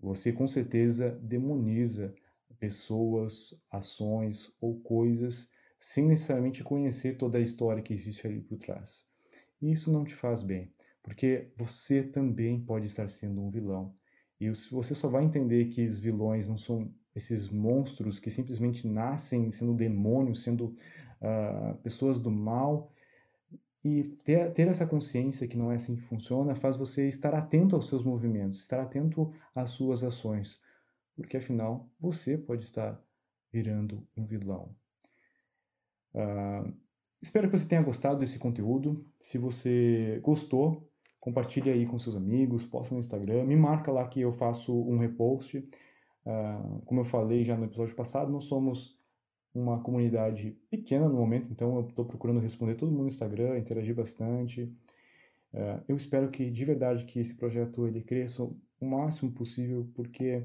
Você 0.01 0.31
com 0.31 0.47
certeza 0.47 1.11
demoniza 1.21 2.13
pessoas, 2.59 3.53
ações 3.69 4.51
ou 4.59 4.79
coisas 4.81 5.49
sem 5.79 6.05
necessariamente 6.05 6.63
conhecer 6.63 7.17
toda 7.17 7.37
a 7.37 7.41
história 7.41 7.81
que 7.81 7.93
existe 7.93 8.27
ali 8.27 8.39
por 8.41 8.57
trás. 8.57 9.05
E 9.61 9.71
isso 9.71 9.91
não 9.91 10.03
te 10.03 10.15
faz 10.15 10.43
bem. 10.43 10.71
Porque 11.03 11.47
você 11.57 12.03
também 12.03 12.59
pode 12.59 12.85
estar 12.85 13.07
sendo 13.07 13.41
um 13.41 13.49
vilão. 13.49 13.95
E 14.39 14.49
você 14.71 14.93
só 14.93 15.07
vai 15.07 15.23
entender 15.23 15.65
que 15.65 15.83
os 15.83 15.99
vilões 15.99 16.47
não 16.47 16.57
são 16.57 16.93
esses 17.15 17.49
monstros 17.49 18.19
que 18.19 18.29
simplesmente 18.29 18.87
nascem 18.87 19.51
sendo 19.51 19.73
demônios, 19.73 20.43
sendo 20.43 20.75
uh, 21.19 21.75
pessoas 21.83 22.19
do 22.19 22.31
mal. 22.31 22.91
E 23.83 24.03
ter, 24.23 24.53
ter 24.53 24.67
essa 24.67 24.85
consciência 24.85 25.47
que 25.47 25.57
não 25.57 25.71
é 25.71 25.75
assim 25.75 25.95
que 25.95 26.03
funciona 26.03 26.55
faz 26.55 26.75
você 26.75 27.07
estar 27.07 27.33
atento 27.33 27.75
aos 27.75 27.87
seus 27.87 28.03
movimentos, 28.03 28.59
estar 28.59 28.79
atento 28.79 29.33
às 29.55 29.71
suas 29.71 30.03
ações. 30.03 30.61
Porque 31.15 31.37
afinal, 31.37 31.89
você 31.99 32.37
pode 32.37 32.63
estar 32.63 33.01
virando 33.51 34.07
um 34.15 34.25
vilão. 34.25 34.75
Uh, 36.13 36.71
espero 37.21 37.49
que 37.49 37.57
você 37.57 37.67
tenha 37.67 37.81
gostado 37.81 38.19
desse 38.19 38.37
conteúdo. 38.37 39.05
Se 39.19 39.37
você 39.37 40.19
gostou, 40.23 40.87
compartilhe 41.19 41.69
aí 41.69 41.85
com 41.85 41.99
seus 41.99 42.15
amigos, 42.15 42.65
posta 42.65 42.93
no 42.93 42.99
Instagram, 42.99 43.45
me 43.45 43.55
marca 43.55 43.91
lá 43.91 44.07
que 44.07 44.21
eu 44.21 44.31
faço 44.31 44.73
um 44.73 44.97
repost. 44.97 45.57
Uh, 45.57 46.81
como 46.85 47.01
eu 47.01 47.05
falei 47.05 47.43
já 47.43 47.57
no 47.57 47.65
episódio 47.65 47.95
passado, 47.95 48.31
nós 48.31 48.43
somos 48.43 49.00
uma 49.53 49.81
comunidade 49.81 50.57
pequena 50.69 51.07
no 51.07 51.15
momento, 51.15 51.51
então 51.51 51.75
eu 51.75 51.87
estou 51.87 52.05
procurando 52.05 52.39
responder 52.39 52.75
todo 52.75 52.91
mundo 52.91 53.03
no 53.03 53.07
Instagram, 53.07 53.57
interagir 53.57 53.93
bastante. 53.93 54.63
Uh, 55.53 55.83
eu 55.87 55.95
espero 55.95 56.29
que 56.29 56.49
de 56.49 56.65
verdade 56.65 57.05
que 57.05 57.19
esse 57.19 57.35
projeto 57.35 57.85
ele 57.85 58.01
cresça 58.01 58.43
o 58.43 58.85
máximo 58.85 59.31
possível, 59.31 59.89
porque 59.93 60.43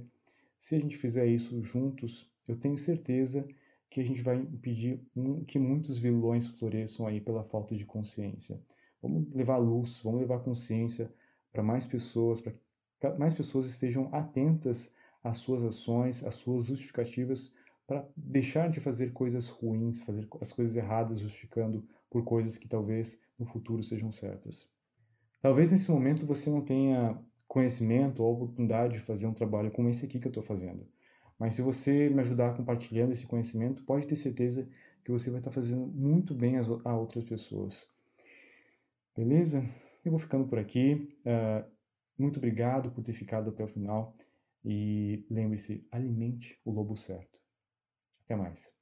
se 0.59 0.75
a 0.75 0.79
gente 0.79 0.97
fizer 0.97 1.27
isso 1.27 1.63
juntos, 1.63 2.31
eu 2.49 2.57
tenho 2.57 2.77
certeza 2.77 3.47
que 3.89 4.01
a 4.01 4.05
gente 4.05 4.23
vai 4.23 4.37
impedir 4.37 5.01
que 5.47 5.59
muitos 5.59 5.99
vilões 5.99 6.49
floresçam 6.49 7.07
aí 7.07 7.21
pela 7.21 7.45
falta 7.45 7.75
de 7.77 7.85
consciência. 7.85 8.61
Vamos 9.01 9.33
levar 9.33 9.59
luz, 9.59 10.01
vamos 10.03 10.21
levar 10.21 10.41
consciência 10.41 11.13
para 11.53 11.63
mais 11.63 11.87
pessoas, 11.87 12.41
para 12.41 12.53
que 13.01 13.19
mais 13.19 13.33
pessoas 13.33 13.67
estejam 13.67 14.09
atentas 14.13 14.93
às 15.23 15.39
suas 15.39 15.63
ações, 15.63 16.25
às 16.25 16.35
suas 16.35 16.67
justificativas, 16.67 17.53
para 17.87 18.09
deixar 18.17 18.69
de 18.69 18.81
fazer 18.81 19.13
coisas 19.13 19.49
ruins, 19.49 20.03
fazer 20.03 20.27
as 20.41 20.53
coisas 20.53 20.77
erradas, 20.77 21.21
justificando 21.21 21.87
por 22.11 22.25
coisas 22.25 22.59
que 22.59 22.69
talvez 22.69 23.21
no 23.39 23.47
futuro 23.47 23.83
sejam 23.83 24.11
certas. 24.11 24.69
Talvez 25.41 25.71
nesse 25.71 25.91
momento 25.91 26.27
você 26.27 26.51
não 26.51 26.63
tenha 26.63 27.19
conhecimento 27.47 28.23
ou 28.23 28.35
oportunidade 28.35 28.95
de 28.95 28.99
fazer 28.99 29.27
um 29.27 29.35
trabalho 29.35 29.71
como 29.71 29.89
esse 29.89 30.05
aqui 30.05 30.19
que 30.19 30.27
eu 30.27 30.31
estou 30.31 30.43
fazendo. 30.43 30.87
Mas 31.39 31.55
se 31.55 31.63
você 31.63 32.09
me 32.09 32.21
ajudar 32.21 32.57
compartilhando 32.57 33.13
esse 33.13 33.27
conhecimento, 33.27 33.85
pode 33.85 34.07
ter 34.07 34.17
certeza 34.17 34.69
que 35.05 35.13
você 35.13 35.31
vai 35.31 35.39
estar 35.39 35.53
fazendo 35.53 35.87
muito 35.87 36.35
bem 36.35 36.57
a 36.57 36.97
outras 36.97 37.23
pessoas. 37.25 37.89
Beleza? 39.17 39.63
Eu 40.05 40.11
vou 40.11 40.19
ficando 40.19 40.47
por 40.47 40.59
aqui. 40.59 41.17
Uh, 41.21 41.71
muito 42.19 42.39
obrigado 42.39 42.91
por 42.91 43.05
ter 43.05 43.13
ficado 43.13 43.51
até 43.51 43.63
o 43.63 43.69
final. 43.69 44.15
E 44.65 45.25
lembre-se, 45.31 45.87
alimente 45.93 46.59
o 46.65 46.73
lobo 46.73 46.97
certo. 46.97 47.39
Até 48.27 48.37
mais. 48.37 48.76